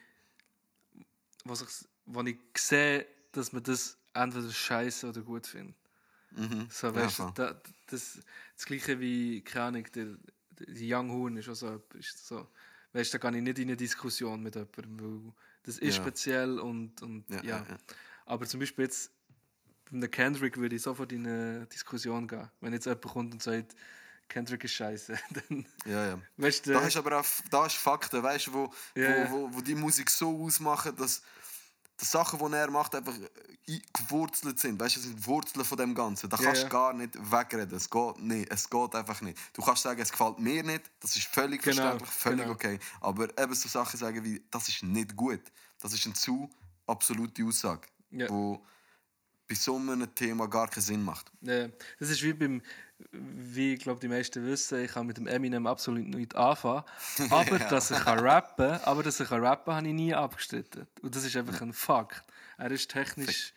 was 1.45 1.61
ich, 1.61 1.87
wo 2.05 2.21
ich 2.23 2.37
sehe, 2.57 3.05
dass 3.31 3.53
man 3.53 3.63
das 3.63 3.97
entweder 4.13 4.51
scheiße 4.51 5.07
oder 5.07 5.21
gut 5.21 5.47
findet. 5.47 5.75
Mhm. 6.31 6.69
So, 6.69 6.93
weißt 6.95 7.19
Ja, 7.19 7.33
du, 7.35 7.41
da, 7.43 7.61
das, 7.87 8.21
das 8.55 8.65
gleiche 8.65 8.99
wie, 8.99 9.43
keine 9.43 9.65
Ahnung, 9.65 9.83
der, 9.93 10.05
der 10.51 10.67
die 10.75 10.93
Young 10.93 11.11
Horn 11.11 11.37
ist 11.37 11.49
auch 11.49 11.55
so. 11.55 11.83
Ist 11.95 12.27
so, 12.27 12.47
weißt 12.93 13.13
du, 13.13 13.17
da 13.19 13.29
gehe 13.29 13.37
ich 13.39 13.43
nicht 13.43 13.59
in 13.59 13.69
eine 13.69 13.77
Diskussion 13.77 14.41
mit 14.41 14.55
jemandem, 14.55 14.99
weil 15.27 15.33
das 15.63 15.77
ist 15.77 15.95
Ja. 15.95 15.95
speziell 15.95 16.59
und, 16.59 17.01
und 17.01 17.25
ja, 17.41 17.43
Ja, 17.43 17.65
ja. 17.67 17.77
Aber 18.25 18.45
zum 18.47 18.59
Beispiel 18.59 18.85
jetzt 18.85 19.11
bei 19.85 19.97
einem 19.97 20.11
Kendrick 20.11 20.57
würde 20.57 20.75
ich 20.75 20.81
sofort 20.83 21.11
in 21.11 21.27
eine 21.27 21.67
Diskussion 21.67 22.27
gehen. 22.27 22.49
Wenn 22.61 22.73
jetzt 22.73 22.85
jemand 22.85 23.03
kommt 23.03 23.33
und 23.33 23.43
sagt, 23.43 23.75
Kendrick 24.29 24.63
ist 24.65 24.73
scheiße, 24.73 25.19
dann 25.49 25.65
Ja, 25.85 26.05
ja. 26.05 26.21
weißt 26.37 26.67
Da 26.71 26.81
hast 26.83 26.95
du 26.95 26.99
aber 26.99 27.19
auch 27.19 27.25
da 27.49 27.63
hast 27.65 27.75
Fakten, 27.75 28.23
weißt 28.23 28.47
du, 28.47 28.53
wo, 28.53 28.73
Ja. 28.95 29.27
wo, 29.27 29.29
wo, 29.31 29.53
wo 29.55 29.61
die 29.61 29.75
Musik 29.75 30.09
so 30.09 30.43
ausmachen, 30.43 30.95
dass, 30.95 31.21
dass 32.01 32.09
Sachen, 32.09 32.39
die 32.39 32.55
er 32.57 32.71
macht, 32.71 32.95
einfach 32.95 33.13
gewurzelt 33.93 34.59
sind. 34.59 34.79
Weißt 34.79 34.95
du, 34.95 34.99
das 34.99 35.09
sind 35.09 35.27
Wurzeln 35.27 35.63
von 35.63 35.77
dem 35.77 35.93
Ganzen. 35.93 36.29
Da 36.31 36.35
kannst 36.35 36.61
du 36.61 36.65
ja. 36.65 36.69
gar 36.69 36.93
nicht 36.93 37.13
wegreden. 37.31 37.75
Es 37.77 37.87
geht 37.87 38.19
nicht. 38.19 38.51
Es 38.51 38.67
geht 38.67 38.95
einfach 38.95 39.21
nicht. 39.21 39.37
Du 39.53 39.61
kannst 39.61 39.83
sagen, 39.83 40.01
es 40.01 40.11
gefällt 40.11 40.39
mir 40.39 40.63
nicht. 40.63 40.89
Das 40.99 41.15
ist 41.15 41.27
völlig 41.27 41.61
Genau, 41.61 41.75
verständlich, 41.75 42.09
völlig 42.09 42.39
genau. 42.41 42.53
okay. 42.53 42.79
Aber 43.01 43.29
eben 43.37 43.53
so 43.53 43.69
Sachen 43.69 43.99
sagen 43.99 44.23
wie, 44.23 44.43
das 44.49 44.67
ist 44.67 44.81
nicht 44.81 45.15
gut. 45.15 45.41
Das 45.79 45.93
ist 45.93 46.03
eine 46.05 46.15
zu 46.15 46.49
absolute 46.87 47.45
Aussage, 47.45 47.87
Ja. 48.09 48.27
wo 48.29 48.65
bei 49.47 49.53
so 49.53 49.75
einem 49.75 50.13
Thema 50.15 50.47
gar 50.47 50.69
keinen 50.69 50.81
Sinn 50.81 51.03
macht. 51.03 51.31
Ja, 51.41 51.67
das 51.99 52.09
ist 52.09 52.23
wie 52.23 52.33
beim, 52.33 52.63
wie 53.11 53.73
ich 53.73 53.79
glaube 53.79 53.99
die 53.99 54.07
meisten 54.07 54.45
wissen, 54.45 54.83
ich 54.83 54.91
kann 54.91 55.07
mit 55.07 55.17
dem 55.17 55.27
Eminem 55.27 55.67
absolut 55.67 56.07
nichts 56.07 56.35
anfangen. 56.35 56.83
Aber 57.29 57.59
dass 57.59 57.91
er 57.91 57.99
kann 58.01 58.19
rappen, 58.19 58.79
aber 58.83 59.03
dass 59.03 59.19
er 59.19 59.25
kann 59.27 59.43
rappen, 59.43 59.73
habe 59.73 59.87
ich 59.87 59.93
nie 59.93 60.13
abgestritten. 60.13 60.87
Und 61.01 61.15
das 61.15 61.23
ist 61.23 61.35
einfach 61.35 61.61
ein 61.61 61.73
Fakt. 61.73 62.23
Er 62.57 62.71
ist 62.71 62.89
technisch, 62.89 63.53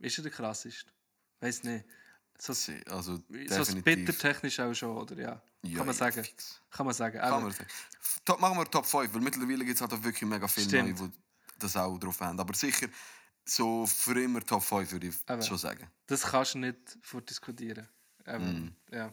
ist 0.00 0.18
er 0.18 0.22
der 0.22 0.32
krasseste? 0.32 0.90
Weiß 1.40 1.62
nicht. 1.64 1.84
So, 2.38 2.54
so 2.54 2.72
Also 2.88 3.18
bitter 3.28 3.74
definitiv. 3.74 4.18
technisch 4.18 4.60
auch 4.60 4.72
schon, 4.72 4.96
oder 4.96 5.14
ja? 5.16 5.42
Ja, 5.62 5.76
kann 5.76 5.86
man 5.86 5.88
ja, 5.88 5.92
sagen. 5.92 6.24
fix. 6.24 6.60
Kann 6.70 6.86
man 6.86 6.94
sagen. 6.94 7.18
Kann 7.18 7.42
man 7.42 7.52
sagen. 7.52 7.66
Top, 8.24 8.40
machen 8.40 8.56
wir 8.56 8.64
Top 8.64 8.86
5, 8.86 9.12
weil 9.12 9.20
mittlerweile 9.20 9.64
gibt 9.64 9.74
es 9.74 9.80
halt 9.82 9.92
auch 9.92 10.02
wirklich 10.02 10.28
mega 10.28 10.48
viele 10.48 10.66
Stimmt. 10.66 10.98
neue, 11.00 11.08
die 11.08 11.14
das 11.58 11.76
auch 11.76 11.98
drauf 11.98 12.18
haben. 12.20 12.40
Aber 12.40 12.54
sicher, 12.54 12.88
so 13.50 13.86
für 13.86 14.20
immer 14.22 14.40
Top 14.44 14.62
5 14.62 14.92
würde 14.92 15.08
ich 15.08 15.16
Aber- 15.26 15.42
schon 15.42 15.58
sagen. 15.58 15.90
Das 16.06 16.22
kannst 16.22 16.54
du 16.54 16.58
nicht 16.58 16.98
vordiskutieren. 17.02 17.88
Mm. 18.24 18.30
Ähm, 18.30 18.76
Ja. 18.90 19.12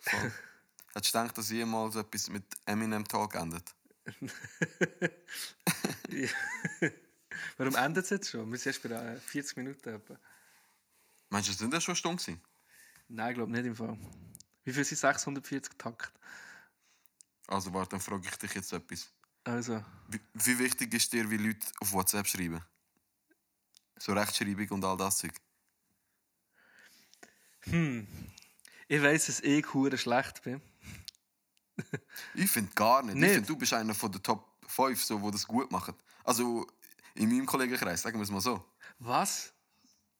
Voll. 0.00 0.32
Hättest 0.94 1.14
du 1.14 1.18
gedacht, 1.18 1.38
dass 1.38 1.50
jemals 1.50 1.96
etwas 1.96 2.28
mit 2.30 2.44
Eminem 2.66 3.04
Talk 3.06 3.34
endet? 3.34 3.74
Warum 7.56 7.74
endet 7.76 8.04
es 8.04 8.10
jetzt 8.10 8.30
schon? 8.30 8.50
Wir 8.50 8.58
sind 8.58 8.72
erst 8.74 8.82
bei 8.82 8.90
äh, 8.90 9.18
40 9.18 9.56
Minuten. 9.56 9.88
Etwa. 9.94 10.16
Meinst 11.30 11.48
du, 11.48 11.52
das 11.52 11.58
sind 11.58 11.72
das 11.72 11.82
schon 11.82 11.96
Stunden 11.96 12.18
gewesen? 12.18 12.40
Nein, 13.08 13.30
ich 13.30 13.34
glaube 13.36 13.50
nicht 13.52 13.64
im 13.66 13.74
Fall. 13.76 13.98
Wie 14.64 14.72
viel 14.72 14.84
sind 14.84 14.98
640 14.98 15.76
Takt? 15.78 16.12
Also 17.48 17.72
warte, 17.74 17.90
dann 17.90 18.00
frage 18.00 18.28
ich 18.28 18.36
dich 18.36 18.54
jetzt 18.54 18.72
etwas. 18.72 19.10
Also, 19.44 19.84
Wie, 20.08 20.20
wie 20.34 20.58
wichtig 20.58 20.92
ist 20.94 21.12
dir, 21.12 21.30
wie 21.30 21.36
Leute 21.36 21.66
auf 21.80 21.92
WhatsApp 21.92 22.26
schreiben? 22.26 22.62
So 23.98 24.12
Rechtschreibung 24.12 24.68
und 24.70 24.84
all 24.84 24.96
das 24.96 25.18
Zeug. 25.18 25.32
ich 27.66 29.02
weiss, 29.02 29.26
dass 29.26 29.40
ich 29.40 29.72
hure 29.72 29.96
schlecht 29.96 30.42
bin. 30.42 30.60
Ich 32.34 32.50
finde 32.50 32.72
gar 32.74 33.02
nicht. 33.02 33.16
Nicht? 33.16 33.24
Ich 33.24 33.32
finde, 33.34 33.46
du 33.48 33.56
bist 33.56 33.72
einer 33.72 33.94
von 33.94 34.12
den 34.12 34.22
Top 34.22 34.48
5, 34.66 35.02
so, 35.02 35.18
die 35.18 35.30
das 35.30 35.46
gut 35.46 35.70
machen. 35.70 35.94
Also 36.22 36.66
in 37.14 37.28
meinem 37.28 37.46
Kollegenkreis, 37.46 38.02
sagen 38.02 38.18
wir 38.18 38.22
es 38.22 38.30
mal 38.30 38.40
so. 38.40 38.64
Was? 38.98 39.52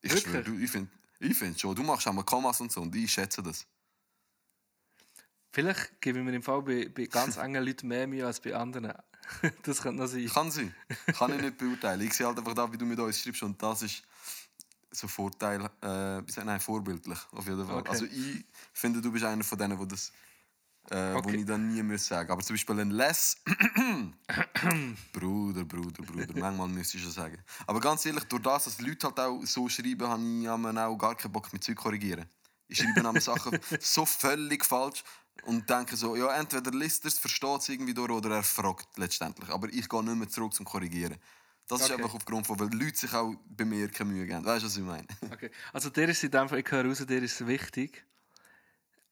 Ich 0.00 0.10
Wirklich? 0.10 0.24
schwöre, 0.24 0.44
du, 0.44 0.58
ich 0.58 0.70
finde 0.70 0.90
ich 1.20 1.36
find 1.36 1.58
schon, 1.58 1.74
du 1.74 1.82
machst 1.82 2.06
auch 2.06 2.12
mal 2.12 2.24
Kommas 2.24 2.60
und 2.60 2.70
so 2.70 2.82
und 2.82 2.94
ich 2.94 3.10
schätze 3.10 3.42
das. 3.42 3.66
Vielleicht 5.52 6.00
gebe 6.00 6.18
ich 6.18 6.24
mir 6.24 6.34
im 6.34 6.42
Fall 6.42 6.62
bei, 6.62 6.88
bei 6.88 7.06
ganz 7.06 7.36
engen 7.36 7.64
Leuten 7.64 7.88
mehr 7.88 8.06
Mühe 8.06 8.26
als 8.26 8.40
bei 8.40 8.54
anderen. 8.54 8.92
das 9.62 9.80
könnte 9.82 10.02
noch 10.02 10.08
sein. 10.08 10.26
Kann 10.26 10.50
sein. 10.50 10.74
Kann 11.18 11.34
ich 11.34 11.40
nicht 11.40 11.58
beurteilen. 11.58 12.00
Ich 12.02 12.14
sehe 12.14 12.26
halt 12.26 12.38
einfach 12.38 12.54
da, 12.54 12.70
wie 12.72 12.78
du 12.78 12.84
mit 12.84 12.98
uns 12.98 13.20
schreibst 13.20 13.42
und 13.42 13.60
das 13.62 13.82
ist 13.82 14.02
so 14.90 15.08
Vorteil, 15.08 15.68
äh, 15.82 16.22
nein, 16.44 16.60
vorbildlich 16.60 17.18
auf 17.32 17.46
jeden 17.46 17.66
Fall. 17.66 17.78
Okay. 17.78 17.90
Also 17.90 18.04
ich 18.04 18.44
finde, 18.72 19.00
du 19.00 19.10
bist 19.10 19.24
einer 19.24 19.42
von 19.42 19.58
denen, 19.58 19.78
wo 19.78 19.84
das 19.84 20.12
äh, 20.90 21.14
wo 21.14 21.18
Okay. 21.18 21.36
ich 21.36 21.46
dann 21.46 21.68
nie 21.68 21.82
muss 21.82 22.06
sagen. 22.06 22.30
Aber 22.30 22.42
zum 22.42 22.54
Beispiel 22.54 22.78
ein 22.80 22.90
Les, 22.90 23.36
Bruder, 25.12 25.64
Bruder, 25.64 26.02
Bruder, 26.02 26.38
manchmal 26.38 26.68
müsste 26.68 26.98
ich 26.98 27.02
schon 27.02 27.12
sagen. 27.12 27.38
Aber 27.66 27.80
ganz 27.80 28.04
ehrlich, 28.04 28.24
durch 28.24 28.42
das, 28.42 28.64
dass 28.64 28.76
die 28.76 28.84
Leute 28.84 29.06
halt 29.06 29.18
auch 29.18 29.40
so 29.44 29.68
schreiben, 29.68 30.06
habe 30.06 30.22
ich 30.42 30.78
auch 30.78 30.96
gar 30.98 31.14
keinen 31.14 31.32
Bock 31.32 31.52
mit 31.52 31.64
Zeug 31.64 31.76
korrigieren. 31.76 32.26
Ich 32.68 32.78
schreibe 32.78 33.02
dann 33.02 33.20
Sachen 33.20 33.58
so 33.80 34.04
völlig 34.04 34.64
falsch 34.64 35.04
und 35.42 35.68
denke 35.68 35.96
so, 35.96 36.16
ja, 36.16 36.34
entweder 36.36 36.70
liest 36.70 37.04
er 37.04 37.08
es, 37.08 37.18
versteht 37.18 37.60
es 37.60 37.68
irgendwie 37.68 37.94
durch 37.94 38.10
oder 38.10 38.30
er 38.36 38.42
fragt 38.42 38.96
letztendlich. 38.98 39.50
Aber 39.50 39.68
ich 39.68 39.88
gehe 39.88 40.04
nicht 40.04 40.16
mehr 40.16 40.28
zurück 40.28 40.54
zum 40.54 40.64
Korrigieren. 40.66 41.16
Das 41.68 41.82
ist 41.82 41.90
Okay. 41.90 41.90
einfach 41.90 42.14
aufgrund 42.14 42.46
von, 42.46 42.58
weil 42.60 42.72
Leute 42.72 42.96
sich 42.98 43.12
auch 43.14 43.34
bei 43.48 43.64
mir 43.64 43.88
keine 43.90 44.12
Mühe 44.12 44.26
geben. 44.26 44.44
Weißt 44.44 44.62
du, 44.62 44.66
was 44.66 44.76
ich 44.76 44.82
meine? 44.82 45.06
Okay. 45.30 45.50
Also, 45.72 45.90
dir 45.90 46.08
ist 46.08 46.22
in 46.24 46.30
dem 46.30 46.48
Fall, 46.48 46.60
ich 46.60 46.70
höre 46.70 46.84
raus, 46.86 47.04
dir 47.06 47.22
ist 47.22 47.40
es 47.40 47.46
wichtig. 47.46 48.06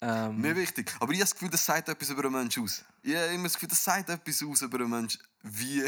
Ähm, 0.01 0.37
Mir 0.37 0.57
wichtig. 0.57 0.95
Aber 1.01 1.12
ich 1.12 1.18
habe 1.18 1.25
das 1.25 1.35
Gefühl, 1.35 1.51
das 1.51 1.64
sagt 1.64 1.89
etwas 1.89 2.09
über 2.11 2.25
einen 2.25 2.33
Menschen 2.33 2.62
aus. 2.64 2.85
Ich 3.03 3.14
habe 3.14 3.27
immer 3.35 3.45
das 3.45 3.55
Gefühl, 3.55 3.68
das 3.68 3.85
sagt 3.85 4.09
etwas 4.09 4.43
aus 4.43 4.62
über 4.62 4.79
einen 4.79 4.91
Menschen, 4.91 5.23
wie, 5.43 5.85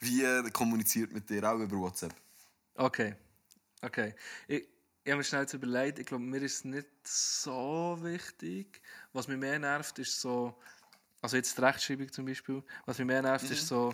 wie 0.00 0.22
er 0.22 0.50
kommuniziert 0.50 1.12
mit 1.12 1.28
dir, 1.30 1.48
auch 1.50 1.58
über 1.60 1.76
WhatsApp. 1.76 2.14
Okay. 2.78 3.14
Okay. 3.82 4.14
Ich, 4.48 4.68
ich 5.04 5.10
habe 5.10 5.18
mir 5.18 5.24
schnell 5.24 5.42
jetzt 5.42 5.52
überlegt, 5.52 5.98
ich 5.98 6.06
glaube, 6.06 6.24
mir 6.24 6.40
ist 6.42 6.54
es 6.54 6.64
nicht 6.64 6.88
so 7.06 7.98
wichtig. 8.00 8.80
Was 9.12 9.28
mich 9.28 9.36
mehr 9.38 9.58
nervt, 9.58 9.98
ist 9.98 10.20
so, 10.20 10.58
also 11.20 11.36
jetzt 11.36 11.56
die 11.56 11.60
Rechtschreibung 11.62 12.10
zum 12.10 12.24
Beispiel, 12.24 12.62
was 12.86 12.98
mich 12.98 13.06
mehr 13.06 13.22
nervt, 13.22 13.44
Mhm. 13.44 13.52
ist 13.52 13.66
so 13.68 13.92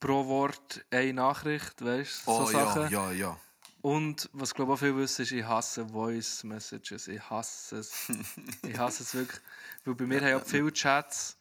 pro 0.00 0.26
Wort 0.26 0.84
eine 0.90 1.14
Nachricht, 1.14 1.82
weißt 1.82 2.26
du, 2.26 2.30
Oh 2.30 2.44
so 2.44 2.52
Sachen. 2.52 2.82
ja, 2.90 3.10
ja, 3.10 3.12
ja. 3.12 3.40
Und 3.80 4.30
was 4.32 4.54
glaube 4.54 4.72
ich 4.72 4.76
auch 4.76 4.80
viel 4.80 4.96
wissen, 4.96 5.22
ist, 5.22 5.32
ich 5.32 5.44
hasse 5.44 5.86
Voice 5.88 6.42
Messages. 6.44 7.08
Ich 7.08 7.20
hasse 7.28 7.78
es. 7.78 8.08
ich 8.62 8.78
hasse 8.78 9.02
es 9.02 9.14
wirklich. 9.14 9.40
Weil 9.84 9.94
bei 9.94 10.06
mir 10.06 10.20
haben 10.22 10.40
auch 10.42 10.46
viele 10.46 10.72
Chats, 10.72 11.36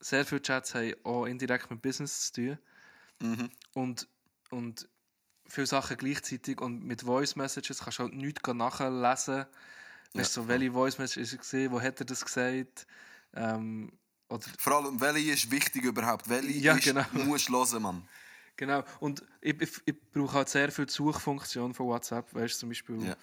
sehr 0.00 0.24
viele 0.24 0.40
Chats 0.42 0.74
haben 0.74 0.94
auch 1.04 1.26
indirekt 1.26 1.70
mit 1.70 1.82
Business 1.82 2.32
zu 2.32 2.42
tun. 2.42 2.58
Mhm. 3.20 3.50
Und, 3.74 4.08
und 4.50 4.88
viele 5.48 5.66
Sachen 5.66 5.96
gleichzeitig. 5.96 6.60
Und 6.60 6.84
mit 6.84 7.02
Voice 7.02 7.36
Messages 7.36 7.80
kannst 7.80 7.98
du 7.98 8.04
halt 8.04 8.14
nichts 8.14 8.46
nachlesen. 8.46 9.46
Weißt 10.14 10.36
du, 10.36 10.42
so, 10.42 10.48
welche 10.48 10.72
Voice 10.72 10.98
Message 10.98 11.32
ist 11.32 11.38
gesehen, 11.38 11.72
wo 11.72 11.80
hat 11.80 12.00
er 12.00 12.06
das 12.06 12.24
gesagt? 12.24 12.86
Ähm, 13.34 13.92
oder 14.28 14.46
Vor 14.58 14.72
allem, 14.74 15.00
welche 15.00 15.32
ist 15.32 15.50
wichtig 15.50 15.84
überhaupt? 15.84 16.28
Welche 16.28 16.58
Ja, 16.58 16.74
ist, 16.74 16.84
genau. 16.84 17.04
musst 17.12 17.48
du 17.48 17.56
hören, 17.56 17.82
Mann. 17.82 18.08
Genau, 18.56 18.82
und 18.98 19.22
ich, 19.40 19.60
ich, 19.60 19.70
ich 19.84 19.94
brauche 20.12 20.32
halt 20.38 20.48
sehr 20.48 20.72
viel 20.72 20.86
die 20.86 20.92
Suchfunktion 20.92 21.72
von 21.74 21.86
WhatsApp, 21.86 22.34
weißt 22.34 22.54
du, 22.54 22.58
zum 22.58 22.68
Beispiel. 22.70 22.96
Ja. 23.04 23.16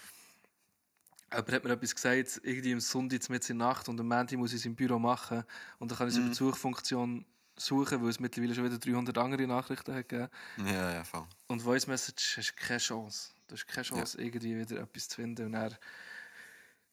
Jemand 1.32 1.52
hat 1.52 1.64
mir 1.66 1.72
etwas 1.72 1.94
gesagt, 1.94 2.40
irgendwie 2.44 2.72
am 2.72 2.80
Sonntag 2.80 3.30
mit 3.30 3.50
in 3.50 3.60
der 3.60 3.68
Nacht 3.68 3.90
und 3.90 4.00
am 4.00 4.08
Montag 4.08 4.38
muss 4.40 4.54
ich 4.54 4.60
es 4.60 4.66
im 4.66 4.76
Büro 4.76 4.98
machen 4.98 5.44
und 5.80 5.92
dann 5.92 5.98
kann 5.98 6.08
ich 6.08 6.14
es 6.14 6.20
über 6.20 6.30
die 6.30 6.36
Suchfunktion 6.36 7.26
suchen, 7.58 8.02
weil 8.02 8.10
es 8.10 8.20
mittlerweile 8.20 8.56
schon 8.56 8.66
wieder 8.66 8.78
300 8.78 9.18
andere 9.18 9.48
Nachrichten 9.48 9.94
hat 9.94 10.10
gegeben. 10.10 10.30
Ja, 10.58 10.94
ja, 10.94 11.04
voll. 11.04 11.26
Und 11.48 11.62
Voice 11.62 11.88
Message 11.88 12.38
hast 12.38 12.52
du 12.52 12.66
keine 12.66 12.80
Chance. 12.80 13.30
Du 13.48 13.56
hast 13.56 13.68
keine 13.68 13.84
Chance, 13.84 14.22
irgendwie 14.22 14.58
wieder 14.58 14.82
etwas 14.82 15.08
zu 15.08 15.16
finden 15.18 15.48
und 15.48 15.52
dann 15.54 15.76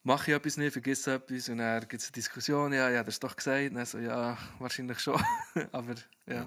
mache 0.03 0.31
ich 0.31 0.37
etwas 0.37 0.57
nicht, 0.57 0.73
vergesse 0.73 1.15
etwas 1.15 1.49
und 1.49 1.59
dann 1.59 1.81
gibt 1.81 2.03
es 2.03 2.09
eine 2.09 2.13
Diskussion, 2.13 2.73
ja, 2.73 2.91
ja, 2.91 3.03
das 3.03 3.15
ist 3.15 3.25
doch 3.25 3.35
gesagt. 3.35 3.71
Und 3.71 3.77
dann 3.77 3.87
so, 3.87 3.99
ja, 3.99 4.37
wahrscheinlich 4.59 4.99
schon, 5.01 5.23
aber 5.73 5.95
ja. 6.27 6.47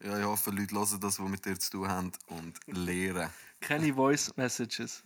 Ja, 0.00 0.16
ich 0.16 0.24
hoffe, 0.24 0.50
Leute 0.50 0.74
hören 0.74 1.00
das, 1.00 1.18
was 1.18 1.28
mit 1.28 1.44
dir 1.44 1.58
zu 1.58 1.72
tun 1.72 1.88
haben 1.88 2.12
und 2.28 2.60
lehren. 2.66 3.30
Keine 3.60 3.92
Voice 3.92 4.32
Messages. 4.36 5.02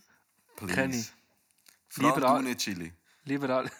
Please. 0.56 1.10
Vor 1.88 2.04
allem 2.04 2.14
Lieber 2.14 2.38
du 2.38 2.42
nicht, 2.42 2.60
Chili. 2.60 2.92
Lieber 3.24 3.48
alle. 3.48 3.70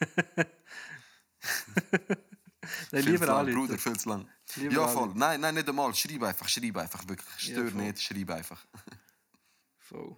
Nein, 2.92 3.02
Viel 3.02 3.12
lieber 3.12 3.26
lang, 3.26 3.36
alle. 3.36 3.52
Bruder, 3.52 3.78
viel 3.78 3.98
zu 3.98 4.08
lang. 4.08 4.28
Lieber 4.56 4.74
ja, 4.74 4.88
voll. 4.88 5.12
Nein, 5.14 5.40
nein, 5.40 5.54
nicht 5.54 5.68
einmal. 5.68 5.94
Schreib 5.94 6.22
einfach, 6.22 6.48
schreib 6.48 6.76
einfach. 6.76 7.06
Wirklich. 7.08 7.28
Stör 7.38 7.68
voll. 7.68 7.82
nicht, 7.82 8.00
schreib 8.00 8.30
einfach. 8.30 8.64
Voll. 9.78 10.16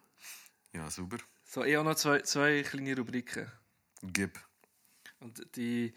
Ja, 0.73 0.91
super. 0.91 1.17
So, 1.45 1.65
ich 1.65 1.75
habe 1.75 1.89
noch 1.89 1.97
zwei, 1.97 2.21
zwei 2.21 2.63
kleine 2.63 2.97
Rubriken. 2.97 3.51
Gib. 4.03 4.39
Und 5.21 5.57
die, 5.57 5.95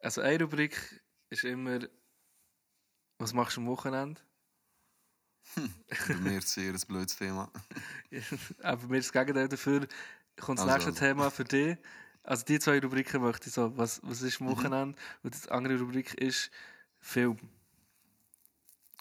also 0.00 0.22
eine 0.22 0.42
Rubrik 0.42 1.02
ist 1.28 1.44
immer, 1.44 1.80
was 3.18 3.34
machst 3.34 3.56
du 3.56 3.60
am 3.60 3.66
Wochenende? 3.66 4.20
Bei 6.08 6.14
mir 6.14 6.40
sehr 6.40 6.72
ein 6.72 6.80
blödes 6.86 7.16
Thema. 7.16 7.50
Aber 8.62 8.86
mir 8.86 8.98
ist 8.98 9.06
das 9.06 9.12
Gegenteil 9.12 9.48
dafür, 9.48 9.86
kommt 10.40 10.58
das 10.58 10.66
Also, 10.66 10.72
nächste 10.72 10.90
also. 10.90 11.00
Thema 11.00 11.30
für 11.30 11.44
dich. 11.44 11.76
Also 12.22 12.44
die 12.44 12.58
zwei 12.58 12.78
Rubriken 12.80 13.22
möchte 13.22 13.48
ich 13.48 13.54
so, 13.54 13.76
was, 13.76 14.00
was 14.04 14.22
ist 14.22 14.40
am 14.40 14.46
Mhm. 14.46 14.50
Wochenende? 14.52 14.98
Und 15.22 15.44
die 15.44 15.50
andere 15.50 15.78
Rubrik 15.78 16.14
ist 16.14 16.50
Film. 17.00 17.38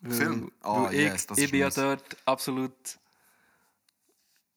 Weil, 0.02 0.12
Film? 0.14 0.52
Ah, 0.62 0.88
ich, 0.92 1.00
yes, 1.00 1.28
ich 1.36 1.44
ist 1.44 1.52
bin 1.52 1.60
ja 1.60 1.70
dort 1.70 2.18
absolut... 2.26 2.74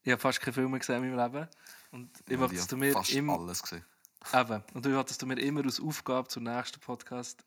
Ich 0.05 0.11
habe 0.11 0.21
fast 0.21 0.41
keine 0.41 0.55
Filme 0.55 0.79
gesehen 0.79 1.03
in 1.03 1.15
meinem 1.15 1.33
Leben. 1.33 1.49
Und 1.91 2.11
ich 2.27 2.39
Ja, 2.39 2.47
ich 2.47 2.59
dass 2.59 2.67
du 2.67 2.77
mir 2.77 2.93
fast 2.93 3.11
immer... 3.13 3.39
alles 3.39 3.63
gesehen. 3.63 3.85
Eben. 4.33 4.63
Und 4.75 4.87
ich 4.87 4.93
will, 4.93 5.05
dass 5.05 5.19
du 5.19 5.27
mir 5.27 5.39
immer 5.41 5.65
als 5.65 5.81
Aufgabe 5.81 6.29
zum 6.29 6.45
nächsten 6.45 6.81
Podcast 6.81 7.45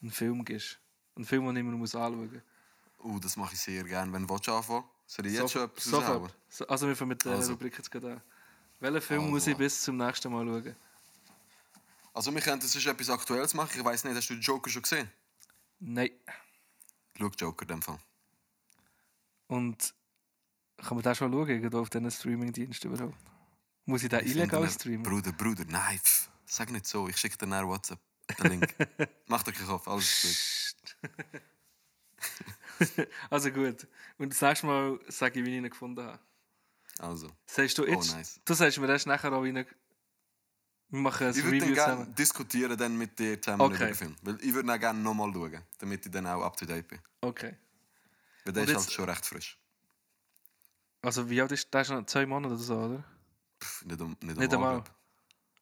einen 0.00 0.12
Film 0.12 0.44
gibst. 0.44 0.78
Einen 1.16 1.24
Film, 1.24 1.46
den 1.46 1.56
ich 1.56 1.60
immer 1.60 1.76
muss 1.76 1.94
anschauen 1.94 2.32
muss. 2.32 2.42
Uh, 3.04 3.18
das 3.18 3.36
mache 3.36 3.54
ich 3.54 3.60
sehr 3.60 3.84
gerne. 3.84 4.12
Wenn 4.12 4.26
du 4.26 4.34
anfangen 4.34 4.84
Soll 5.06 5.26
ich 5.26 5.34
jetzt 5.34 5.52
schon 5.52 5.64
etwas? 5.64 5.84
So, 6.48 6.66
also 6.66 6.86
wir 6.88 6.96
fangen 6.96 7.10
mit 7.10 7.24
der 7.24 7.32
Also. 7.32 7.52
Rubrik 7.52 7.76
jetzt 7.76 7.90
gerade 7.90 8.12
an. 8.14 8.22
Welchen 8.80 9.00
Film 9.00 9.20
Also. 9.20 9.30
muss 9.32 9.46
ich 9.46 9.56
bis 9.56 9.82
zum 9.82 9.96
nächsten 9.96 10.32
Mal 10.32 10.44
schauen? 10.46 10.76
Also 12.12 12.32
wir 12.32 12.40
könnten 12.40 12.66
sonst 12.66 12.86
etwas 12.86 13.10
Aktuelles 13.10 13.54
machen. 13.54 13.72
Ich 13.78 13.84
weiss 13.84 14.04
nicht, 14.04 14.14
hast 14.16 14.28
du 14.28 14.34
den 14.34 14.42
Joker 14.42 14.70
schon 14.70 14.82
gesehen? 14.82 15.10
Nein. 15.80 16.10
Schau 17.18 17.28
Joker 17.28 17.62
in 17.62 17.68
dem 17.68 17.82
Fall. 17.82 17.98
Und 19.48 19.94
kann 20.78 20.96
man 20.96 21.02
den 21.02 21.14
schon 21.14 21.32
schauen, 21.32 21.48
irgendwo 21.48 21.80
auf 21.80 21.90
diesen 21.90 22.10
Streamingdienst 22.10 22.84
überhaupt? 22.84 23.16
Muss 23.86 24.02
ich 24.02 24.08
den 24.08 24.24
Ich 24.24 24.34
illegal 24.34 24.68
streamen? 24.70 25.02
Bruder, 25.02 25.32
Bruder, 25.32 25.64
nein, 25.66 26.00
sag 26.46 26.70
nicht 26.70 26.86
so. 26.86 27.08
Ich 27.08 27.16
schicke 27.16 27.36
dir 27.36 27.46
nach 27.46 27.64
WhatsApp 27.66 27.98
den 28.38 28.50
Link. 28.50 28.74
Mach 29.26 29.42
dir 29.42 29.52
keinen 29.52 29.66
Kopf, 29.66 29.88
alles 29.88 30.22
gut. 31.02 31.10
Also 33.30 33.50
gut. 33.52 33.86
Und 34.18 34.32
das 34.32 34.40
nächste 34.40 34.66
Mal 34.66 34.98
sage 35.08 35.38
ich, 35.38 35.46
wie 35.46 35.50
ich 35.50 35.56
ihn 35.58 35.70
gefunden 35.70 36.04
habe. 36.04 36.18
Also, 36.98 37.28
Sagst 37.46 37.76
du 37.78 37.84
jetzt? 37.86 38.14
nice. 38.14 38.40
Du 38.44 38.54
sagst 38.54 38.78
mir 38.78 38.88
erst 38.88 39.06
nachher 39.06 39.32
auch, 39.32 39.42
wie 39.42 39.50
ich... 39.58 39.66
Wir 40.90 41.00
machen 41.00 41.26
ein 41.26 41.30
ich 41.32 41.42
würde 41.42 41.56
Review 41.56 41.60
dann 41.66 41.74
gerne 41.74 41.92
zusammen. 41.96 42.14
diskutieren 42.14 42.76
dann 42.78 42.96
mit 42.96 43.18
dir 43.18 43.40
zusammen 43.42 43.62
Okay. 43.62 43.74
über 43.76 43.84
den 43.86 43.94
Film. 43.94 44.16
Weil 44.22 44.38
ich 44.40 44.54
würde 44.54 44.72
ihn 44.72 44.78
gerne 44.80 45.00
nochmal 45.00 45.32
schauen, 45.32 45.62
damit 45.78 46.06
ich 46.06 46.12
dann 46.12 46.26
auch 46.26 46.42
up 46.42 46.56
to 46.56 46.66
date 46.66 46.86
bin. 46.86 47.00
Okay. 47.20 47.56
Weil 48.44 48.52
der 48.52 48.62
Und 48.62 48.68
ist 48.68 48.74
jetzt- 48.74 48.84
halt 48.86 48.92
schon 48.92 49.04
recht 49.08 49.26
frisch. 49.26 49.58
Also 51.02 51.28
wie 51.28 51.40
alt 51.42 51.52
ist 51.52 51.72
der? 51.74 51.84
schon 51.84 52.06
zwei 52.06 52.26
Monate 52.26 52.54
oder 52.54 52.62
so, 52.62 52.76
oder? 52.76 53.04
Pff, 53.60 53.84
nicht, 53.86 54.00
um, 54.00 54.16
nicht, 54.20 54.36
Nicht 54.38 54.54
einmal. 54.54 54.84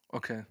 Okay. 0.08 0.44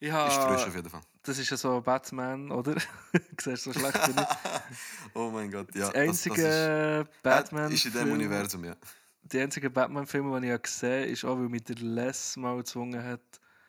Ich 0.00 0.08
Ist 0.08 0.14
habe... 0.14 0.54
frisch 0.58 0.66
auf 0.66 0.74
jeden 0.74 0.90
Fall. 0.90 1.00
Das 1.22 1.38
ist 1.38 1.48
ja 1.48 1.56
so 1.56 1.80
Batman, 1.80 2.50
oder? 2.50 2.74
du 3.12 3.20
siehst 3.40 3.62
so 3.64 3.72
schlecht 3.72 4.02
bin 4.06 4.16
ich. 4.18 4.26
Oh 5.14 5.30
mein 5.30 5.50
Gott, 5.50 5.72
ja. 5.74 5.86
Das 5.86 5.94
einzige 5.94 7.06
das, 7.08 7.22
Batman. 7.22 7.70
ist, 7.70 7.84
äh, 7.84 7.88
ist 7.88 7.94
in 7.94 8.04
dem 8.06 8.12
Universum, 8.12 8.64
ja. 8.64 8.76
Die 9.24 9.40
einzige 9.40 9.70
Batman-Filme, 9.70 10.40
die 10.40 10.50
ich 10.50 10.62
gesehen 10.62 11.02
habe, 11.02 11.10
ist 11.10 11.24
auch, 11.24 11.36
weil 11.38 11.48
mich 11.48 11.64
der 11.64 11.76
Les 11.76 12.36
mal 12.36 12.56
gezwungen 12.56 13.02
hat, 13.02 13.20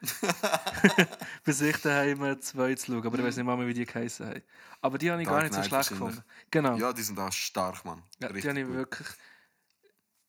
bei 1.45 1.51
sich 1.51 1.78
daheim 1.78 2.39
zwei 2.41 2.76
zu 2.76 2.91
schauen. 2.91 3.06
Aber 3.06 3.18
ich 3.18 3.24
weiß 3.24 3.38
nicht 3.38 3.45
mal 3.45 3.58
mehr, 3.58 3.68
wie 3.68 3.74
die 3.74 3.86
geheißen 3.86 4.28
haben. 4.28 4.43
Aber 4.82 4.97
die 4.97 5.10
habe 5.10 5.22
ich 5.22 5.28
gar 5.28 5.39
Dark 5.41 5.51
nicht 5.51 5.64
so 5.64 5.64
schlecht 5.64 5.89
gefunden. 5.89 6.24
Genau. 6.51 6.74
Ja, 6.74 6.78
Ja, 6.88 6.93
die 6.93 7.01
sind 7.01 7.18
auch 7.20 7.32
stark, 7.32 7.84
Mann. 7.86 8.03
die 8.20 8.26
Richtig 8.26 8.49
habe 8.49 8.60
ich 8.60 8.66
gut. 8.68 8.76
wirklich. 8.76 9.08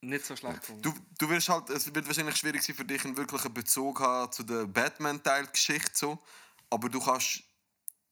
nicht 0.00 0.24
so 0.24 0.36
schlecht 0.36 0.60
gefunden. 0.60 0.82
Du, 0.82 0.94
du 1.18 1.28
wirst 1.28 1.48
halt, 1.48 1.68
es 1.70 1.92
wird 1.94 2.06
wahrscheinlich 2.06 2.36
schwierig 2.36 2.62
sein 2.62 2.76
für 2.76 2.84
dich, 2.84 3.04
einen 3.04 3.16
wirklichen 3.16 3.52
Bezug 3.52 4.00
haben 4.00 4.30
zu 4.32 4.44
der 4.44 4.66
Batman-Teil-Geschichte 4.66 5.90
so. 5.94 6.22
Aber 6.70 6.88
du 6.88 7.00
kannst. 7.00 7.42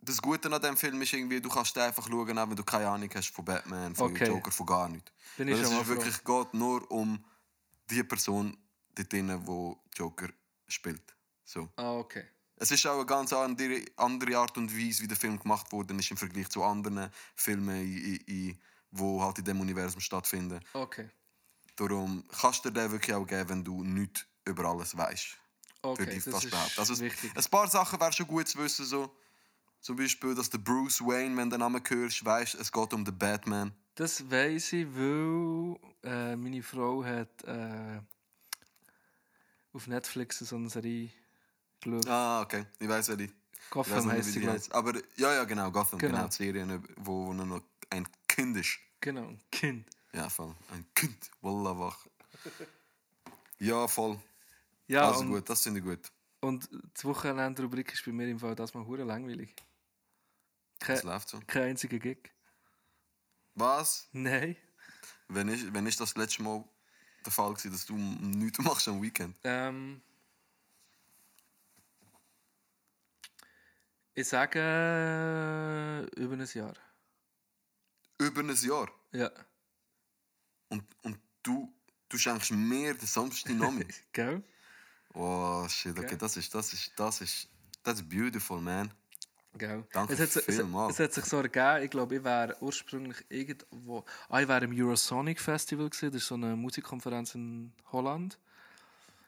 Das 0.05 0.21
Gute 0.21 0.53
an 0.53 0.61
dem 0.61 0.77
Film 0.77 1.01
ist 1.03 1.13
irgendwie, 1.13 1.41
du 1.41 1.49
kannst 1.49 1.77
einfach 1.79 2.07
schauen, 2.09 2.39
auch 2.39 2.49
wenn 2.49 2.57
du 2.57 2.65
keine 2.65 2.89
Ahnung 2.89 3.09
hast 3.15 3.29
von 3.31 3.45
Batman, 3.45 3.95
von 3.95 4.13
Okay. 4.13 4.29
Joker, 4.29 4.51
von 4.51 4.67
gar 4.67 4.89
nichts. 4.89 5.11
Bin 5.37 5.49
ich 5.49 5.55
es 5.59 5.71
ist 5.71 5.87
wirklich 5.87 6.23
geht 6.25 6.55
nur 6.55 6.91
um 6.91 7.25
die 7.91 8.03
Person 8.05 8.57
dort 8.95 9.13
drinnen, 9.13 9.45
die 9.45 9.99
Joker 9.99 10.29
spielt. 10.67 11.15
So. 11.45 11.69
Ah, 11.77 11.93
okay. 11.95 12.25
Es 12.57 12.71
ist 12.71 12.87
auch 12.87 12.95
eine 12.97 13.07
ganz 13.07 13.33
andere, 13.33 13.85
andere 13.97 14.39
Art 14.39 14.57
und 14.57 14.73
Weise, 14.77 15.03
wie 15.03 15.09
der 15.09 15.17
Film 15.17 15.39
gemacht 15.39 15.71
worden 15.73 15.99
ist 15.99 16.11
im 16.11 16.17
Vergleich 16.17 16.49
zu 16.49 16.63
anderen 16.63 17.11
Filmen, 17.35 17.81
in, 17.83 18.17
in, 18.27 18.59
die 18.91 19.21
halt 19.21 19.39
in 19.39 19.45
dem 19.45 19.61
Universum 19.61 20.01
stattfinden. 20.01 20.61
Okay. 20.73 21.11
Darum 21.77 22.23
kannst 22.41 22.65
du 22.65 22.71
dir 22.71 22.83
den 22.83 22.93
wirklich 22.93 23.15
auch 23.15 23.27
geben, 23.27 23.49
wenn 23.49 23.65
du 23.65 23.83
nichts 23.83 24.25
über 24.45 24.67
alles 24.67 24.97
weißt. 24.97 25.37
Okay, 25.83 26.07
das 26.07 26.27
ist 26.27 26.51
behaupten. 26.51 26.79
Also, 26.81 26.93
es- 26.95 27.01
wichtig. 27.01 27.33
ein 27.37 27.45
paar 27.51 27.69
Sachen 27.69 28.01
wäre 28.01 28.13
schon 28.13 28.27
gut 28.27 28.49
zu 28.49 28.59
wissen. 28.59 28.87
So. 28.87 29.15
Zum 29.85 29.97
Beispiel, 29.97 30.35
dass 30.35 30.49
der 30.49 30.57
Bruce 30.57 31.03
Wayne, 31.03 31.37
wenn 31.37 31.51
du 31.51 31.57
den 31.57 31.61
Namen 31.61 31.82
hörst, 31.87 32.24
weißt, 32.24 32.55
es 32.55 32.72
geht 32.72 32.95
um 32.95 33.05
den 33.05 33.18
Batman. 33.18 33.70
Das 33.95 34.30
weiss 34.30 34.72
ich, 34.72 34.87
weil 34.97 35.76
äh, 36.03 36.35
meine 36.37 36.62
Frau 36.62 37.05
hat 37.05 37.45
äh, 37.45 38.01
auf 39.74 39.87
Netflix 39.87 40.39
so 40.39 40.57
eine 40.57 40.70
Serie 40.70 41.11
geschaut. 41.82 42.09
Ah, 42.09 42.41
okay. 42.41 42.64
Ich 42.78 42.89
weiß, 42.89 43.09
wer 43.09 43.16
die. 43.16 43.30
Gotham 43.68 44.11
wie 44.11 44.22
sie, 44.22 44.49
heißt. 44.49 44.72
Aber 44.72 44.95
ja, 45.18 45.35
ja, 45.35 45.45
genau, 45.45 45.70
Gotham. 45.70 45.99
Genau. 45.99 46.14
Genau, 46.14 46.28
die 46.28 46.35
Serie, 46.35 46.82
wo, 46.97 47.26
wo 47.26 47.35
nur 47.35 47.45
noch 47.45 47.62
ein 47.91 48.09
Kind 48.26 48.57
ist. 48.57 48.78
Genau, 49.01 49.28
ein 49.28 49.41
Kind. 49.51 49.87
Ja, 50.14 50.30
voll. 50.30 50.55
Ein 50.72 50.87
Kind. 50.95 51.30
Wallah, 51.43 51.78
wach. 51.78 52.07
Ja, 53.59 53.87
voll. 53.87 54.18
Ja, 54.87 55.09
also 55.09 55.20
und, 55.20 55.28
gut, 55.28 55.51
das 55.51 55.62
finde 55.62 55.80
ich 55.80 55.85
gut. 55.85 56.11
und 56.41 56.70
die 56.72 57.05
Wochenendrubrik 57.05 57.93
ist 57.93 58.03
bei 58.07 58.12
mir 58.12 58.28
im 58.28 58.39
Fall 58.39 58.55
das 58.55 58.72
mal 58.72 58.87
hure 58.87 59.05
langweilig. 59.05 59.55
Das 60.87 61.01
Kein, 61.01 61.09
läuft 61.09 61.28
so. 61.28 61.41
kein 61.47 61.62
einziger 61.62 61.99
Gig. 61.99 62.30
Was? 63.55 64.09
Nein. 64.12 64.57
Wenn 65.28 65.49
ist, 65.49 65.72
wenn 65.72 65.87
ist 65.87 66.01
das 66.01 66.16
letzte 66.16 66.43
Mal 66.43 66.64
der 67.24 67.32
Fall 67.32 67.55
gewesen, 67.55 67.72
dass 67.72 67.87
du 67.87 67.97
nichts 67.97 68.59
machst 68.59 68.89
am 68.89 69.03
Weekend? 69.03 69.37
Ähm, 69.45 70.03
ich 74.14 74.28
sage 74.28 74.59
äh, 74.59 76.20
über 76.20 76.35
ein 76.35 76.47
Jahr. 76.53 76.74
Über 78.18 78.41
ein 78.43 78.55
Jahr. 78.55 78.91
Ja. 79.12 79.30
Und, 80.68 80.85
und 81.03 81.18
du, 81.43 81.72
du 82.09 82.18
schenkst 82.18 82.51
mir 82.51 82.95
den 82.95 83.07
Samstag. 83.07 83.55
Gell? 84.12 84.43
Oh, 85.14 85.66
shit, 85.68 85.97
okay, 85.97 86.09
Gell? 86.09 86.18
das 86.18 86.37
ist, 86.37 86.55
das 86.55 86.72
ist, 86.72 86.93
das 86.97 87.20
ist, 87.20 87.49
that's 87.85 88.03
beautiful, 88.03 88.61
man. 88.61 88.93
Gell. 89.57 89.85
Danke 89.93 90.15
es 90.15 90.21
hat, 90.21 90.35
es, 90.37 90.45
vielmals. 90.57 90.95
es 90.95 91.01
hat 91.05 91.13
sich 91.13 91.25
so 91.27 91.37
ergeben, 91.39 91.85
ich 91.85 91.91
glaube, 91.91 92.17
ich 92.17 92.25
wäre 92.25 92.57
ursprünglich 92.61 93.25
irgendwo. 93.29 94.05
Ah, 94.29 94.41
ich 94.41 94.49
wäre 94.49 94.65
im 94.65 94.73
Eurosonic 94.77 95.41
Festival 95.41 95.89
gewesen, 95.89 96.11
das 96.11 96.23
ist 96.23 96.29
so 96.29 96.35
eine 96.35 96.57
Musikkonferenz 96.57 97.35
in 97.37 97.73
Holland. 97.93 98.39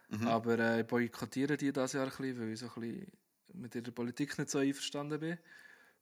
Mhm. 0.09 0.27
Aber 0.27 0.59
äh, 0.59 0.81
ich 0.81 0.87
boykottiere 0.87 1.57
die 1.57 1.72
dieses 1.72 1.93
Jahr 1.93 2.05
ein 2.05 2.11
bisschen, 2.11 2.41
weil 2.41 2.53
ich 2.53 2.59
so 2.61 2.66
ein 2.66 2.72
bisschen 2.81 3.12
mit 3.55 3.74
ihrer 3.74 3.91
Politik 3.93 4.37
nicht 4.39 4.51
so 4.51 4.59
einverstanden 4.59 5.20
bin. 5.20 5.39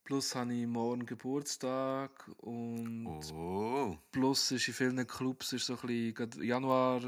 Plus 0.05 0.35
habe 0.35 0.53
ich 0.53 0.67
morgen 0.67 1.07
Geburtstag 1.07 2.11
und 2.39 3.07
Oh. 3.33 3.97
plus 4.13 4.51
ist 4.51 4.69
in 4.69 4.75
vielen 4.75 5.07
Clubs 5.07 5.53
ist 5.55 5.67
so 5.67 5.79
ein 5.83 6.15
bisschen 6.15 6.43
Januar 6.43 7.01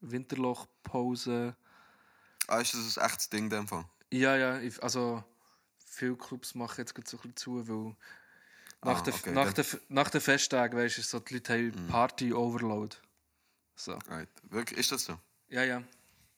Winterlochpause. 0.00 1.54
Ah, 2.46 2.58
ist 2.60 2.74
das 2.74 2.98
ein 2.98 3.04
echtes 3.06 3.28
Ding 3.28 3.44
in 3.44 3.50
dem 3.50 3.68
Fall? 3.68 3.84
Ja, 4.10 4.36
ja, 4.36 4.58
ich- 4.60 4.82
also 4.82 5.22
viele 5.90 6.16
Clubs 6.16 6.54
machen 6.54 6.80
jetzt 6.80 6.94
gerade 6.94 7.08
so 7.08 7.16
ein 7.16 7.32
bisschen 7.32 7.36
zu, 7.36 7.68
weil 7.68 7.96
nach, 8.84 9.00
Ah, 9.00 9.02
der, 9.02 9.14
okay, 9.14 9.32
nach, 9.32 9.52
der, 9.52 9.64
nach 9.88 10.10
den 10.10 10.20
Festtagen, 10.20 10.78
weißt 10.78 10.98
du, 10.98 11.02
so, 11.02 11.18
die 11.20 11.34
Leute 11.34 11.52
haben 11.54 11.86
Party-Overload. 11.88 12.96
So. 13.74 13.94
Right. 14.08 14.28
Wirklich, 14.44 14.78
ist 14.80 14.92
das 14.92 15.04
so? 15.04 15.18
Ja, 15.48 15.64
ja. 15.64 15.82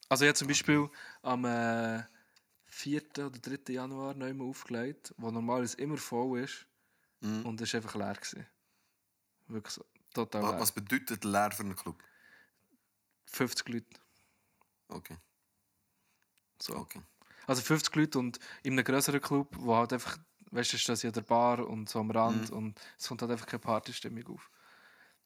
Also 0.08 0.24
ich 0.24 0.28
habe 0.28 0.36
zum 0.38 0.48
Beispiel 0.48 0.88
am 1.22 1.44
äh, 1.44 2.02
4. 2.66 3.02
oder 3.18 3.30
3. 3.30 3.72
Januar 3.72 4.14
neu 4.14 4.32
mal 4.34 4.44
aufgelegt, 4.48 5.14
wo 5.18 5.30
normalerweise 5.30 5.76
immer 5.78 5.96
voll 5.96 6.40
ist 6.40 6.66
Mhm. 7.22 7.44
und 7.44 7.60
es 7.60 7.72
war 7.74 7.78
einfach 7.82 7.94
leer. 7.96 8.14
Gewesen. 8.14 8.46
Wirklich 9.48 9.74
so, 9.74 9.84
total 10.14 10.40
leer. 10.42 10.60
Was 10.60 10.72
bedeutet 10.72 11.22
leer 11.24 11.50
für 11.52 11.62
einen 11.64 11.76
Club? 11.76 12.02
50 13.26 13.68
Leute. 13.68 13.86
Okay. 14.88 15.16
So. 16.62 16.76
okay. 16.76 17.02
Also 17.46 17.62
50 17.62 17.94
Leute 17.96 18.18
und 18.18 18.38
in 18.62 18.74
einem 18.74 18.84
größeren 18.84 19.20
Club, 19.20 19.56
wo 19.58 19.76
halt 19.76 19.92
einfach, 19.92 20.18
weißt 20.50 20.72
du, 20.72 20.76
ist 20.76 20.88
das 20.88 21.02
ja 21.02 21.10
der 21.10 21.22
Bar 21.22 21.66
und 21.66 21.88
so 21.88 22.00
am 22.00 22.10
Rand 22.10 22.50
und 22.50 22.80
es 22.98 23.08
kommt 23.08 23.22
halt 23.22 23.32
einfach 23.32 23.46
keine 23.46 23.60
Partystimmung 23.60 24.26
auf. 24.28 24.50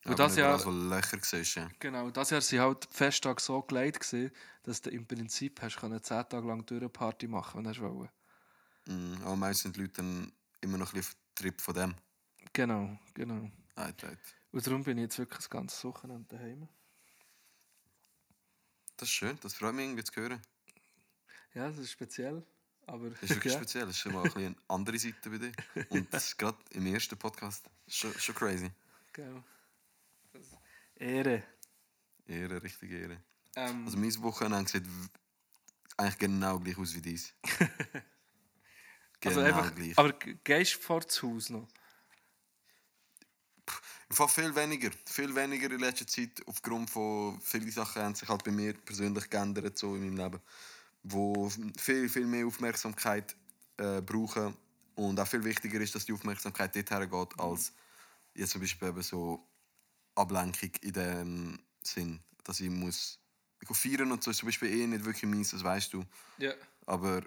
Und 0.04 0.12
Aber 0.12 0.24
das 0.24 0.36
Jahr, 0.36 0.58
so 0.58 0.70
Löcher 0.70 1.18
siehst, 1.22 1.54
ja. 1.54 1.68
genau, 1.78 2.10
das 2.10 2.28
Jahr 2.28 2.42
sind 2.42 2.60
halt 2.60 2.84
die 2.84 2.94
Festtage 2.94 3.40
so 3.40 3.62
gelegt 3.62 4.00
gewesen, 4.00 4.30
dass 4.62 4.82
du 4.82 4.90
im 4.90 5.06
Prinzip 5.06 5.62
hast 5.62 5.78
können 5.78 6.02
10 6.02 6.28
Tage 6.28 6.46
lang 6.46 6.66
durch 6.66 6.80
eine 6.80 6.90
Party 6.90 7.26
machen, 7.26 7.64
wenn 7.64 7.72
du 7.72 7.80
wollen. 7.80 8.10
Mhm. 8.86 9.18
Aber 9.22 9.36
meistens 9.36 9.62
sind 9.62 9.76
die 9.76 9.80
Leute 9.80 9.94
dann 9.94 10.32
immer 10.60 10.76
noch 10.76 10.92
ein 10.92 10.98
bisschen 10.98 11.16
Trip 11.34 11.58
von 11.58 11.74
dem. 11.74 11.94
Genau, 12.52 12.98
genau. 13.14 13.50
Right, 13.76 14.04
right. 14.04 14.18
Und 14.52 14.66
darum 14.66 14.84
bin 14.84 14.98
ich 14.98 15.04
jetzt 15.04 15.18
wirklich 15.18 15.38
das 15.38 15.50
ganze 15.50 15.88
Wochenende 15.88 16.36
daheim. 16.36 16.68
Das 18.96 19.08
ist 19.08 19.14
schön, 19.14 19.38
das 19.40 19.54
freut 19.54 19.74
mich 19.74 19.86
irgendwie 19.86 20.04
zu 20.04 20.20
hören. 20.20 20.40
Ja, 21.54 21.68
das 21.68 21.78
ist 21.78 21.92
speziell, 21.92 22.42
aber 22.86 23.10
Das 23.10 23.22
ist 23.22 23.30
wirklich 23.30 23.52
ja, 23.52 23.58
speziell, 23.60 23.86
das 23.86 23.96
ist 23.96 24.00
schon 24.00 24.12
mal 24.12 24.24
ein 24.24 24.36
eine 24.36 24.56
andere 24.68 24.98
Seite 24.98 25.30
bei 25.30 25.38
dir. 25.38 25.52
Und 25.90 26.12
das 26.12 26.28
ist 26.28 26.38
gerade 26.38 26.58
im 26.70 26.86
ersten 26.86 27.16
Podcast 27.16 27.64
schon, 27.88 28.12
schon 28.18 28.34
crazy. 28.34 28.70
genau. 29.12 29.42
Ehre. 30.96 31.42
Ehre, 32.26 32.62
richtig 32.62 32.90
Ehre. 32.90 33.20
Ähm, 33.56 33.84
Also 33.84 33.96
mein 33.98 34.22
Wochenende 34.22 34.70
sieht 34.70 34.84
eigentlich 35.96 36.18
genau 36.18 36.58
gleich 36.58 36.78
aus 36.78 36.94
wie 36.94 37.02
dies. 37.02 37.32
also 39.24 39.40
Genau 39.40 39.40
einfach, 39.42 39.74
gleich. 39.74 39.96
aber 39.98 40.12
ge- 40.14 40.36
gehst 40.42 40.74
du 40.76 40.78
vor 40.80 41.00
das 41.00 41.22
Haus 41.22 41.50
noch? 41.50 41.68
Im 44.10 44.16
Fall 44.16 44.28
viel 44.28 44.54
weniger. 44.54 44.90
Viel 45.06 45.34
weniger 45.34 45.70
in 45.70 45.80
letzter 45.80 46.06
Zeit. 46.06 46.42
Aufgrund 46.46 46.90
von 46.90 47.40
vielen 47.40 47.70
Sachen 47.70 48.02
haben 48.02 48.14
sich 48.14 48.28
halt 48.28 48.44
bei 48.44 48.50
mir 48.50 48.74
persönlich 48.74 49.30
geändert 49.30 49.78
so 49.78 49.94
in 49.96 50.02
meinem 50.02 50.16
Leben. 50.16 50.40
Wo 51.04 51.50
viel, 51.76 52.08
viel 52.08 52.26
mehr 52.26 52.46
Aufmerksamkeit 52.46 53.36
äh, 53.76 54.00
brauchen. 54.00 54.56
Und 54.96 55.18
auch 55.18 55.26
viel 55.26 55.44
wichtiger 55.44 55.80
ist, 55.80 55.94
dass 55.94 56.04
die 56.06 56.12
Aufmerksamkeit 56.12 56.74
dorthin 56.74 57.10
geht, 57.10 57.40
als 57.40 57.72
jetzt 58.34 58.52
zum 58.52 58.60
Beispiel 58.60 58.88
eben 58.88 59.02
so 59.02 59.46
Ablenkung 60.14 60.70
in 60.80 60.92
dem 60.92 61.58
Sinn. 61.82 62.20
Dass 62.44 62.60
ich 62.60 62.70
muss. 62.70 63.20
Feiern 63.70 64.12
und 64.12 64.22
so 64.22 64.30
ist 64.30 64.38
zum 64.38 64.48
Beispiel 64.48 64.68
eh 64.68 64.86
nicht 64.86 65.06
wirklich 65.06 65.30
meins, 65.30 65.52
das 65.52 65.64
weißt 65.64 65.94
du. 65.94 66.04
Ja. 66.36 66.52
Aber 66.84 67.22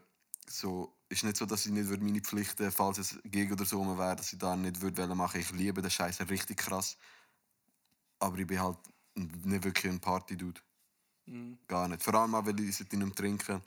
so 0.47 0.95
ist 1.09 1.23
nicht 1.23 1.37
so, 1.37 1.45
dass 1.45 1.65
ich 1.65 1.71
nicht 1.71 1.89
meine 1.89 2.21
Pflichten, 2.21 2.71
falls 2.71 2.97
es 2.97 3.17
gegen 3.23 3.53
oder 3.53 3.65
so 3.65 3.97
wäre, 3.97 4.15
dass 4.15 4.33
ich 4.33 4.39
da 4.39 4.55
nicht 4.55 4.81
würde 4.81 5.07
machen. 5.15 5.41
Ich 5.41 5.51
liebe 5.51 5.81
den 5.81 5.91
Scheiß 5.91 6.19
richtig 6.29 6.57
krass. 6.57 6.97
Aber 8.19 8.37
ich 8.37 8.47
bin 8.47 8.59
halt 8.59 8.77
nicht 9.15 9.63
wirklich 9.63 9.91
ein 9.91 9.99
Party-Dude. 9.99 10.61
Gar 11.67 11.89
nicht. 11.89 12.03
Vor 12.03 12.15
allem 12.15 12.35
auch, 12.35 12.45
weil 12.45 12.59
ich 12.59 12.77
seit 12.77 12.91
ich 12.91 12.99
nicht 12.99 13.05
mehr 13.05 13.15
trinke, 13.15 13.61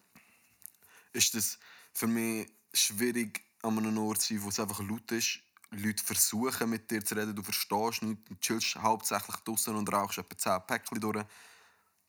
ist 1.12 1.34
es 1.34 1.58
für 1.92 2.06
mich 2.06 2.48
schwierig, 2.72 3.42
an 3.62 3.78
einem 3.78 3.98
Ort 3.98 4.22
zu 4.22 4.34
sein, 4.34 4.42
wo 4.42 4.48
es 4.48 4.60
einfach 4.60 4.80
laut 4.80 5.10
ist. 5.12 5.40
Leute 5.70 6.02
versuchen 6.02 6.70
mit 6.70 6.90
dir 6.90 7.04
zu 7.04 7.14
reden, 7.14 7.36
du 7.36 7.42
verstehst 7.42 8.02
nichts, 8.02 8.28
du 8.28 8.34
chillst 8.40 8.76
hauptsächlich 8.76 9.36
draußen 9.36 9.74
und 9.74 9.92
rauchst 9.92 10.18
etwa 10.18 10.36
10 10.36 10.66
Päckchen 10.66 11.00
durch. 11.00 11.24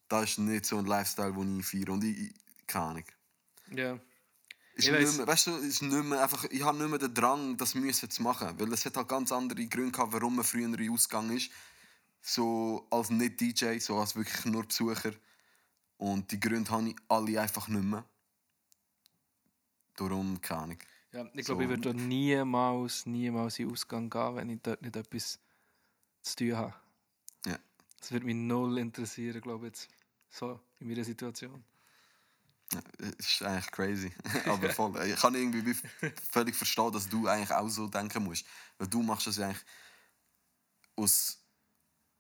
Das 0.08 0.32
ist 0.32 0.40
nicht 0.40 0.66
so 0.66 0.78
ein 0.78 0.86
Lifestyle, 0.86 1.34
den 1.34 1.60
ich 1.60 1.66
feiere. 1.66 1.90
Und 1.90 2.04
ich, 2.04 2.18
ich 2.18 2.34
keine 2.66 2.86
Ahnung. 2.86 3.06
Ja. 3.72 4.00
Ist 4.74 4.88
Ich 4.88 4.92
nicht 4.92 5.18
mehr, 5.18 5.28
weißt 5.28 5.48
du, 5.48 5.56
ist 5.58 5.82
nicht 5.82 6.04
mehr 6.04 6.24
einfach, 6.24 6.46
ich 6.46 6.64
habe 6.64 6.78
nicht 6.78 6.90
mehr 6.90 7.00
den 7.00 7.14
Drang, 7.14 7.58
das 7.58 7.76
müssen 7.76 8.10
zu 8.10 8.24
machen. 8.24 8.58
Weil 8.58 8.72
es 8.74 8.86
hat 8.86 8.98
halt 8.98 9.08
ganz 9.08 9.32
andere 9.32 9.66
Gründe 9.68 9.92
gehabt, 9.92 10.14
warum 10.14 10.38
man 10.38 10.46
früher 10.46 10.70
ausgegangen 10.92 11.38
ist. 11.38 11.52
So 12.22 12.88
als 12.90 13.10
nicht 13.10 13.40
DJ, 13.40 13.78
so 13.80 13.98
als 13.98 14.16
wirklich 14.16 14.46
nur 14.46 14.66
Besucher. 14.66 15.12
Und 16.02 16.32
die 16.32 16.40
Gründe 16.40 16.72
habe 16.72 16.90
ich 16.90 16.96
alle 17.10 17.40
einfach 17.40 17.68
nicht 17.68 17.84
mehr. 17.84 18.04
Darum 19.96 20.42
keine 20.42 20.62
Ahnung. 20.62 20.78
Ja, 21.12 21.26
ich 21.36 21.46
So. 21.46 21.56
glaube, 21.56 21.64
ich 21.66 21.70
würde 21.70 21.94
niemals, 21.94 23.06
niemals 23.06 23.60
in 23.60 23.68
den 23.68 23.74
Ausgang 23.74 24.10
gehen, 24.10 24.36
wenn 24.36 24.50
ich 24.50 24.60
dort 24.64 24.82
nicht 24.82 24.96
etwas 24.96 25.38
zu 26.24 26.36
tun 26.38 26.58
habe. 26.58 26.74
Ja. 27.46 27.60
Das 28.00 28.12
würde 28.12 28.26
mich 28.26 28.34
null 28.36 28.80
interessieren, 28.80 29.42
glaube 29.42 29.68
ich, 29.68 29.74
jetzt. 29.74 29.90
So, 30.32 30.60
in 30.80 30.88
meiner 30.88 31.04
Situation. 31.04 31.64
Ja, 32.74 32.80
ist 33.20 33.44
eigentlich 33.44 33.70
crazy. 33.70 34.12
Aber 34.48 34.72
voll. 34.72 35.00
Ich 35.06 35.18
kann 35.18 35.36
irgendwie 35.36 35.64
wie 35.68 35.76
völlig 36.32 36.56
verstehen, 36.56 36.92
dass 36.92 37.08
du 37.10 37.28
eigentlich 37.28 37.52
auch 37.52 37.70
so 37.70 37.88
denken 37.88 38.24
musst. 38.24 38.44
Weil 38.80 38.88
du 38.88 39.04
machst 39.04 39.28
das 39.28 39.38
ja 39.38 39.50
eigentlich 39.50 39.64
aus 40.96 41.41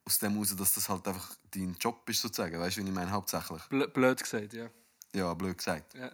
aus 0.06 0.20
dem 0.20 0.34
heraus, 0.34 0.56
dass 0.56 0.74
das 0.74 0.90
halt 0.90 1.08
einfach 1.08 1.36
dein 1.52 1.76
Job 1.80 2.08
ist, 2.10 2.22
sozusagen. 2.22 2.60
Weißt 2.60 2.78
du, 2.78 2.82
wie 2.84 2.88
ich 2.88 2.94
meine, 2.94 3.12
hauptsächlich. 3.12 3.62
Blö 3.64 3.88
blöd 3.88 4.22
gesagt, 4.22 4.54
ja. 4.54 4.70
Ja, 5.14 5.34
blöd 5.34 5.58
gesagt. 5.58 5.94
Ja, 5.94 6.12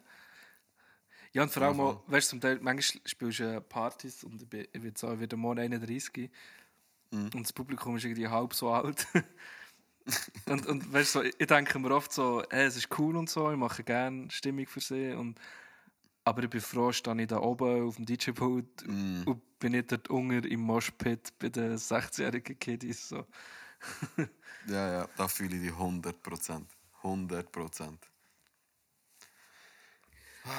ja 1.34 1.44
und 1.44 1.52
vor 1.52 1.64
allem 1.64 1.80
auch, 1.80 2.04
weißt 2.08 2.28
du, 2.28 2.30
zum 2.32 2.42
Teil, 2.42 2.60
manchmal 2.62 3.02
spielst 3.06 3.40
du 3.40 3.62
Partys 3.62 4.24
und 4.24 4.42
ich, 4.42 4.50
bin, 4.50 4.68
ich 4.72 4.82
bin 4.82 4.94
so, 4.96 5.12
ich 5.14 5.20
werde 5.20 5.38
morgen 5.38 5.60
31 5.60 6.30
Mhm. 7.12 7.30
und 7.36 7.44
das 7.44 7.54
Publikum 7.54 7.96
ist 7.96 8.04
irgendwie 8.04 8.28
halb 8.28 8.54
so 8.54 8.70
alt. 8.70 9.08
und, 10.46 10.66
und 10.68 10.92
weißt 10.92 11.16
du, 11.16 11.20
so, 11.20 11.24
ich 11.26 11.48
denke 11.48 11.80
mir 11.80 11.92
oft 11.92 12.12
so, 12.12 12.44
hey, 12.50 12.66
es 12.66 12.76
ist 12.76 12.90
cool 13.00 13.16
und 13.16 13.30
so, 13.30 13.50
ich 13.50 13.58
mache 13.58 13.82
gerne 13.84 14.30
Stimmung 14.30 14.68
für 14.68 14.82
sie. 14.82 15.14
Und, 15.14 15.40
aber 16.26 16.44
ich 16.44 16.50
bin 16.50 16.60
froh, 16.60 16.92
stehe 16.92 17.22
ich 17.22 17.28
da 17.28 17.40
oben 17.40 17.88
auf 17.88 17.96
dem 17.96 18.06
DJ-Pult 18.06 18.88
Mhm. 18.88 19.24
und 19.26 19.60
bin 19.60 19.72
nicht 19.72 19.90
dort 19.90 20.10
unten 20.10 20.44
im 20.44 20.60
Moshpit 20.60 21.32
bei 21.40 21.48
den 21.48 21.78
16-jährigen 21.78 22.60
Kiddies. 22.60 23.08
So. 23.08 23.26
Ja, 24.67 24.91
ja, 24.91 25.07
da 25.15 25.28
fühle 25.28 25.55
ich 25.55 25.61
dich 25.61 25.71
100%. 25.71 26.65
100%. 27.03 27.97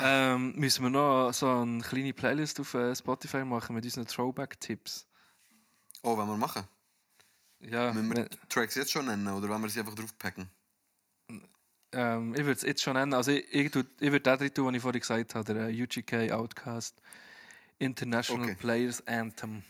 Ähm, 0.02 0.54
müssen 0.56 0.82
wir 0.84 0.90
noch 0.90 1.32
so 1.32 1.48
eine 1.50 1.82
kleine 1.82 2.12
Playlist 2.12 2.60
auf 2.60 2.74
äh, 2.74 2.94
Spotify 2.94 3.44
machen 3.44 3.74
mit 3.74 3.84
unseren 3.84 4.06
Throwback-Tipps? 4.06 5.06
Oh, 6.02 6.16
wollen 6.16 6.28
wir 6.28 6.36
machen? 6.36 6.64
Ja, 7.60 7.92
Müssen 7.92 8.08
wir 8.10 8.16
wenn- 8.16 8.28
die 8.28 8.48
Tracks 8.48 8.74
jetzt 8.76 8.92
schon 8.92 9.06
nennen 9.06 9.26
oder 9.28 9.48
wollen 9.48 9.62
wir 9.62 9.68
sie 9.70 9.80
einfach 9.80 9.94
draufpacken? 9.94 10.48
Ähm, 11.92 12.32
ich 12.34 12.40
würde 12.40 12.52
es 12.52 12.62
jetzt 12.62 12.82
schon 12.82 12.94
nennen. 12.94 13.14
Also 13.14 13.30
ich, 13.32 13.52
ich, 13.52 13.70
tu- 13.70 13.82
ich 13.98 14.12
würde 14.12 14.36
den 14.36 14.54
tun, 14.54 14.66
den 14.66 14.74
ich 14.76 14.82
vorhin 14.82 15.00
gesagt 15.00 15.34
habe, 15.34 15.54
der 15.54 15.68
äh, 15.68 15.82
UGK 15.82 16.30
Outcast 16.32 17.00
International 17.78 18.44
Okay. 18.44 18.54
Players 18.56 19.06
Anthem. 19.06 19.64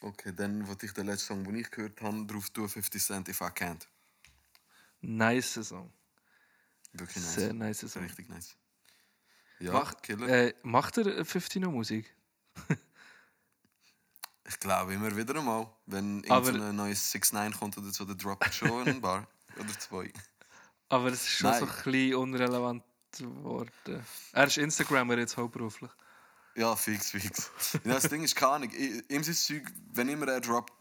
Okay, 0.00 0.32
dann 0.32 0.66
wollte 0.68 0.86
ich 0.86 0.92
den 0.92 1.06
letzten 1.06 1.26
Song, 1.26 1.44
den 1.44 1.56
ich 1.56 1.70
gehört 1.70 2.00
habe, 2.00 2.24
drauf 2.26 2.50
tun, 2.50 2.68
50 2.68 3.02
Cent 3.02 3.28
If 3.28 3.40
I 3.40 3.44
Can't. 3.44 3.86
Nice 5.00 5.54
Song. 5.54 5.92
Wirklich 6.92 7.16
nice. 7.24 7.34
Sehr 7.34 7.52
nice 7.52 7.80
Song. 7.80 8.02
Richtig 8.02 8.28
nice. 8.28 8.56
Ja, 9.60 9.72
Mach, 9.72 10.00
Killer. 10.02 10.28
äh, 10.28 10.54
macht 10.62 10.98
er 10.98 11.06
äh, 11.06 11.24
50 11.24 11.62
noch 11.62 11.72
Musik? 11.72 12.14
Ich 14.50 14.58
glaube 14.60 14.94
immer 14.94 15.14
wieder 15.14 15.36
einmal, 15.36 15.70
wenn 15.84 16.24
irgendein 16.24 16.74
neues 16.74 17.10
6 17.10 17.32
9 17.34 17.52
kommt 17.52 17.76
oder 17.76 17.90
so, 17.90 18.06
dann 18.06 18.16
droppt 18.16 18.54
schon 18.54 18.88
ein 18.88 18.98
Bar 18.98 19.28
oder 19.58 19.78
zwei. 19.78 20.10
Aber 20.88 21.08
es 21.08 21.20
ist 21.20 21.28
schon 21.28 21.50
Nein. 21.50 21.60
so 21.60 21.66
ein 21.66 21.82
bisschen 21.84 22.14
unrelevant 22.14 22.82
geworden. 23.12 23.70
Er 24.32 24.46
ist 24.46 24.56
Instagrammer 24.56 25.18
jetzt 25.18 25.36
hauptberuflich. 25.36 25.90
Ja, 26.58 26.74
fix, 26.74 27.12
fix. 27.12 27.52
ja, 27.84 27.94
das 27.94 28.08
Ding 28.08 28.24
ist 28.24 28.34
keine 28.34 28.52
Ahnung. 28.52 28.70
Ihm 29.08 29.22
sein 29.22 29.34
Zeug, 29.34 29.62
wenn 29.92 30.08
immer 30.08 30.26
er 30.26 30.40
droppt, 30.40 30.72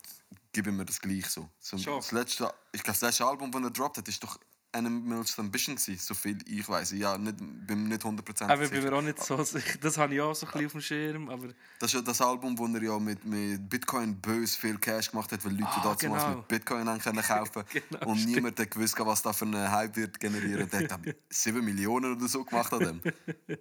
gebe 0.51 0.71
ich 0.71 0.75
mir 0.75 0.85
das 0.85 0.99
gleich 0.99 1.27
so. 1.27 1.47
so 1.59 1.77
Schon. 1.77 1.97
das 1.97 2.11
letzte, 2.11 2.51
ich 2.71 2.81
glaube, 2.81 2.97
das 2.99 3.01
letzte 3.01 3.25
Album, 3.25 3.51
das 3.51 3.61
er 3.61 3.69
droppt 3.69 3.97
hat, 3.99 4.07
ist 4.07 4.23
doch 4.23 4.39
Animals 4.77 5.37
Ambition 5.39 5.75
gewesen, 5.75 5.97
so 5.99 6.13
viel 6.13 6.37
ich 6.47 6.67
weiß. 6.67 6.91
Ja, 6.91 7.17
nicht, 7.17 7.35
bin 7.39 7.87
nicht 7.87 8.01
100% 8.03 8.43
Aber 8.43 8.61
ich 8.63 8.69
sicher. 8.69 8.81
bin 8.81 8.89
mir 8.91 8.95
auch 8.97 9.01
nicht 9.01 9.23
so 9.23 9.43
sicher. 9.43 9.77
Das 9.81 9.97
habe 9.97 10.13
ich 10.15 10.21
auch 10.21 10.33
so 10.35 10.45
ein 10.45 10.51
bisschen 10.51 10.65
auf 10.67 10.71
dem 10.73 10.81
Schirm. 10.81 11.29
Aber 11.29 11.47
Das 11.79 11.89
ist 11.89 11.93
ja 11.95 12.01
das 12.01 12.21
Album, 12.21 12.57
wo 12.57 12.65
er 12.67 12.81
ja 12.83 12.99
mit, 12.99 13.25
mit 13.25 13.69
Bitcoin 13.69 14.15
bös 14.21 14.55
viel 14.55 14.77
Cash 14.77 15.11
gemacht 15.11 15.31
hat, 15.31 15.43
weil 15.43 15.53
Leute 15.53 15.65
Ah, 15.67 15.95
damals 15.99 16.23
genau. 16.23 16.37
mit 16.37 16.47
Bitcoin 16.47 16.87
haben 16.87 16.99
können 16.99 17.21
kaufen 17.27 17.63
Genau, 17.73 18.05
und 18.11 18.17
stimmt. 18.17 18.35
niemand 18.35 18.59
hat 18.59 18.71
gewusst, 18.71 18.95
was 18.99 19.21
da 19.21 19.33
für 19.33 19.45
einen 19.45 19.71
Hype 19.71 19.95
wird 19.95 20.19
generieren. 20.19 20.69
Der 20.69 20.89
hat 20.89 20.99
7 21.29 21.63
Millionen 21.65 22.15
oder 22.15 22.27
so 22.27 22.43
gemacht 22.43 22.71
an 22.73 22.79
dem. 22.79 23.01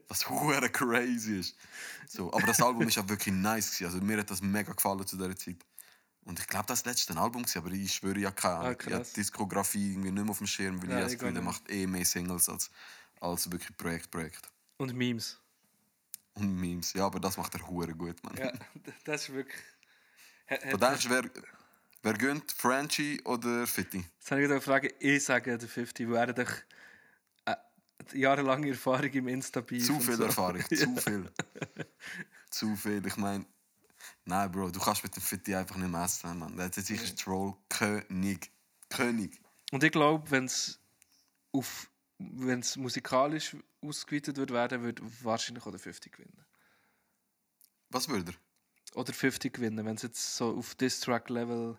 Was 0.08 0.24
crazy 0.72 1.38
ist. 1.40 1.56
So, 2.08 2.32
aber 2.32 2.46
das 2.46 2.60
Album 2.60 2.86
ist 2.88 2.96
ja 2.96 3.08
wirklich 3.08 3.34
nice 3.34 3.70
gewesen. 3.70 3.84
Also 3.86 4.00
mir 4.04 4.18
hat 4.18 4.30
das 4.30 4.42
mega 4.42 4.72
gefallen 4.72 5.06
zu 5.06 5.16
dieser 5.16 5.36
Zeit. 5.36 5.56
Und 6.26 6.40
ich 6.40 6.46
glaube, 6.48 6.66
das 6.66 6.84
war 6.84 6.92
das 6.92 7.06
letzte 7.06 7.16
Album, 7.20 7.44
aber 7.54 7.70
ich 7.70 7.94
schwöre 7.94 8.18
ja 8.18 8.32
keine 8.32 8.54
Ahnung. 8.56 8.76
Ah, 8.80 8.84
ich 8.86 8.92
habe 8.92 9.06
Diskografie 9.16 9.92
irgendwie 9.92 10.10
nicht 10.10 10.22
mehr 10.24 10.30
auf 10.32 10.38
dem 10.38 10.46
Schirm, 10.48 10.82
weil 10.82 10.90
Ja, 10.90 10.98
ich 10.98 11.04
das 11.04 11.12
Gefühl, 11.14 11.32
der 11.32 11.42
macht 11.42 11.70
eh 11.70 11.86
mehr 11.86 12.04
Singles 12.04 12.48
als, 12.48 12.68
als 13.20 13.50
wirklich 13.50 13.76
Projekt, 13.76 14.10
Projekt. 14.10 14.50
Und 14.76 14.92
Memes. 14.92 15.40
Und 16.34 16.56
Memes. 16.56 16.92
Ja, 16.94 17.06
aber 17.06 17.20
das 17.20 17.36
macht 17.36 17.54
er 17.54 17.66
hure 17.68 17.94
gut, 17.94 18.22
man. 18.24 18.36
Ja, 18.36 18.52
das 19.04 19.22
ist 19.28 19.34
wirklich. 19.34 19.62
Hat- 20.48 20.62
denkst 20.82 21.04
du, 21.04 21.10
wer, 21.10 21.30
wer 22.02 22.14
gönnt? 22.14 22.50
Frenchie 22.52 23.20
oder 23.24 23.66
Fitti? 23.66 24.04
Jetzt 24.18 24.30
habe 24.32 24.42
ich 24.42 24.48
gerade 24.48 24.60
fragen, 24.60 24.90
ich 24.98 25.24
sage 25.24 25.56
der 25.56 25.68
50, 25.68 26.10
weil 26.10 26.28
er 26.28 26.32
doch 26.34 26.52
äh, 27.46 27.56
jahrelange 28.14 28.70
Erfahrung 28.70 29.10
im 29.12 29.28
Insta-Beef 29.28 29.86
Zu 29.86 30.00
viel 30.00 30.16
so. 30.16 30.24
Erfahrung, 30.24 30.62
zu 30.68 30.96
viel. 30.96 31.32
zu 32.50 32.76
viel. 32.76 33.06
Ich 33.06 33.16
meine, 33.16 33.46
nein, 34.24 34.50
Bro, 34.50 34.70
du 34.70 34.80
kannst 34.80 35.02
mit 35.02 35.14
dem 35.14 35.22
Fitti 35.22 35.54
einfach 35.54 35.76
nicht 35.76 35.90
messen, 35.90 36.38
Mann. 36.38 36.56
Der 36.56 36.66
jetzt 36.66 36.86
sicher 36.86 37.14
Troll 37.16 37.54
König. 37.68 38.50
König. 38.88 39.40
Und 39.72 39.82
ich 39.82 39.92
glaube, 39.92 40.30
wenn 40.30 40.44
es 40.44 40.78
auf 41.52 41.90
wenn 42.18 42.60
es 42.60 42.76
musikalisch 42.76 43.56
ausgeweitet 43.82 44.36
wird 44.36 44.50
werden, 44.50 44.82
würde 44.82 45.02
wahrscheinlich 45.22 45.64
auch 45.66 45.70
der 45.70 45.80
50 45.80 46.12
gewinnen. 46.12 46.46
Was 47.90 48.08
würde 48.08 48.32
er? 48.32 48.98
Oder 48.98 49.12
50 49.12 49.52
gewinnen, 49.52 49.84
wenn 49.84 49.96
es 49.96 50.02
jetzt 50.02 50.36
so 50.36 50.56
auf 50.56 50.74
Diss-Track-Level... 50.76 51.76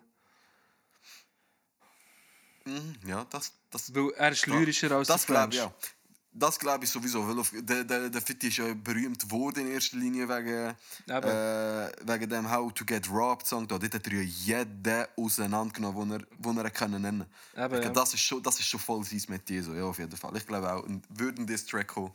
Mhm, 2.64 2.98
ja, 3.06 3.24
das, 3.24 3.52
das, 3.70 3.94
Weil 3.94 4.10
er 4.12 4.30
ist 4.30 4.46
lyrischer 4.46 4.92
als 4.92 5.08
das 5.08 5.26
der 5.26 5.34
glaube 5.34 5.54
ich 5.54 5.60
French. 5.60 5.96
Das 6.32 6.58
glaube 6.58 6.84
ich 6.84 6.90
sowieso, 6.90 7.26
weil 7.26 7.38
auf, 7.38 7.52
der, 7.54 7.84
der, 7.84 8.10
der 8.10 8.22
Fitti 8.22 8.48
ist 8.48 8.58
ja 8.58 8.72
berühmt 8.74 9.22
geworden 9.22 9.66
in 9.66 9.72
erster 9.72 9.96
Linie 9.96 10.28
wegen, 10.28 10.74
äh, 11.08 11.90
wegen 12.04 12.30
dem 12.30 12.50
How 12.50 12.72
to 12.72 12.84
Get 12.84 13.10
Robbed 13.10 13.46
Song. 13.46 13.66
Da. 13.66 13.78
Dort 13.78 13.94
hat 13.94 14.06
er 14.06 14.12
ja 14.12 14.20
jeden 14.22 15.06
auseinandergenommen, 15.16 16.26
den 16.38 16.56
er, 16.56 16.64
er 16.64 16.70
können 16.70 17.02
nennen 17.02 17.26
ich 17.54 17.60
ja. 17.60 17.90
das, 17.90 18.14
ist 18.14 18.20
schon, 18.20 18.42
das 18.42 18.60
ist 18.60 18.66
schon 18.66 18.78
voll 18.80 19.04
sein 19.04 19.22
Metier, 19.28 19.62
so, 19.62 19.74
ja, 19.74 19.84
auf 19.84 19.98
jeden 19.98 20.16
Fall. 20.16 20.36
Ich 20.36 20.46
glaube 20.46 20.72
auch, 20.72 20.84
und 20.84 21.04
würde 21.08 21.42
ein 21.42 21.46
Diss-Track 21.46 21.88
kommen, 21.88 22.12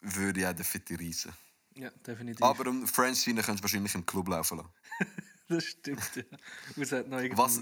würde 0.00 0.40
ich 0.40 0.46
auch 0.46 0.52
den 0.52 0.64
Fitti 0.64 0.94
reissen. 0.94 1.32
Ja, 1.74 1.90
definitiv. 2.06 2.42
Aber 2.42 2.68
um 2.70 2.86
French 2.86 3.18
Scene 3.18 3.42
kannst 3.42 3.60
du 3.60 3.64
wahrscheinlich 3.64 3.94
im 3.94 4.06
Club 4.06 4.28
laufen 4.28 4.58
lassen. 4.58 4.70
das 5.48 5.64
stimmt, 5.64 6.10
ja. 6.16 6.22
Was, 7.36 7.60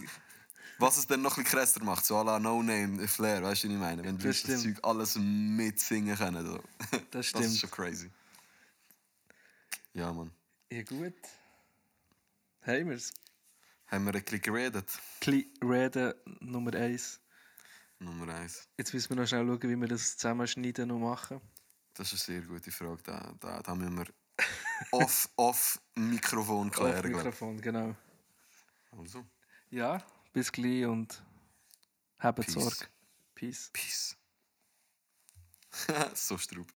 was 0.79 0.97
es 0.99 1.07
dann 1.07 1.23
noch 1.23 1.37
ein 1.37 1.45
bisschen 1.45 1.59
krasser 1.59 1.85
macht, 1.85 2.05
so 2.05 2.16
à 2.18 2.25
la 2.25 2.39
No 2.39 2.62
Name, 2.62 3.07
Flair, 3.09 3.43
weißt 3.43 3.64
du, 3.64 3.68
was 3.68 3.75
ich 3.75 3.81
meine? 3.81 4.05
Wenn 4.05 4.18
die 4.18 4.27
Das 4.27 4.43
das. 4.43 4.62
Zeug 4.62 4.79
alles 4.83 5.16
mitsingen 5.16 6.16
können. 6.16 6.45
So. 6.47 6.61
Das 6.91 7.01
Das 7.11 7.27
stimmt. 7.29 7.45
ist 7.47 7.59
schon 7.61 7.70
crazy. 7.70 8.11
Ja, 9.95 10.12
Mann. 10.12 10.31
Ja, 10.70 10.83
gut. 10.83 11.14
Haben 12.62 12.89
wir 12.89 12.97
es. 12.97 13.12
Haben 13.87 14.05
wir 14.07 14.14
ein 14.14 14.23
bisschen 14.23 14.41
geredet? 14.41 14.87
Reden 15.62 16.14
Nummer 16.41 16.73
1. 16.75 17.20
Nummer 17.99 18.35
eins. 18.35 18.66
Jetzt 18.79 18.93
müssen 18.95 19.11
wir 19.11 19.16
noch 19.16 19.29
schnell 19.29 19.47
schauen, 19.47 19.62
wie 19.62 19.77
wir 19.77 19.87
das 19.89 20.16
zusammenschneiden 20.16 20.91
und 20.91 21.03
machen. 21.03 21.41
Das 21.95 22.12
ist 22.12 22.29
eine 22.29 22.41
sehr 22.41 22.49
gute 22.49 22.73
Frage. 22.73 23.01
Da, 23.05 23.35
da, 23.39 23.62
da 23.62 23.75
müssen 23.75 23.97
wir 23.99 24.07
off, 24.93 25.29
off 25.37 25.79
Mikrofon 25.95 26.70
klären. 26.70 27.03
glaub 27.03 27.16
Mikrofon, 27.25 27.61
genau. 27.61 27.95
Also, 28.99 29.25
Ja, 29.70 30.03
bis 30.33 30.51
gleich 30.53 30.87
und 30.87 31.22
habt. 32.18 32.49
Sorge. 32.51 32.87
Peace. 33.35 33.70
Peace. 33.72 34.16
so 36.14 36.39
strub. 36.39 36.66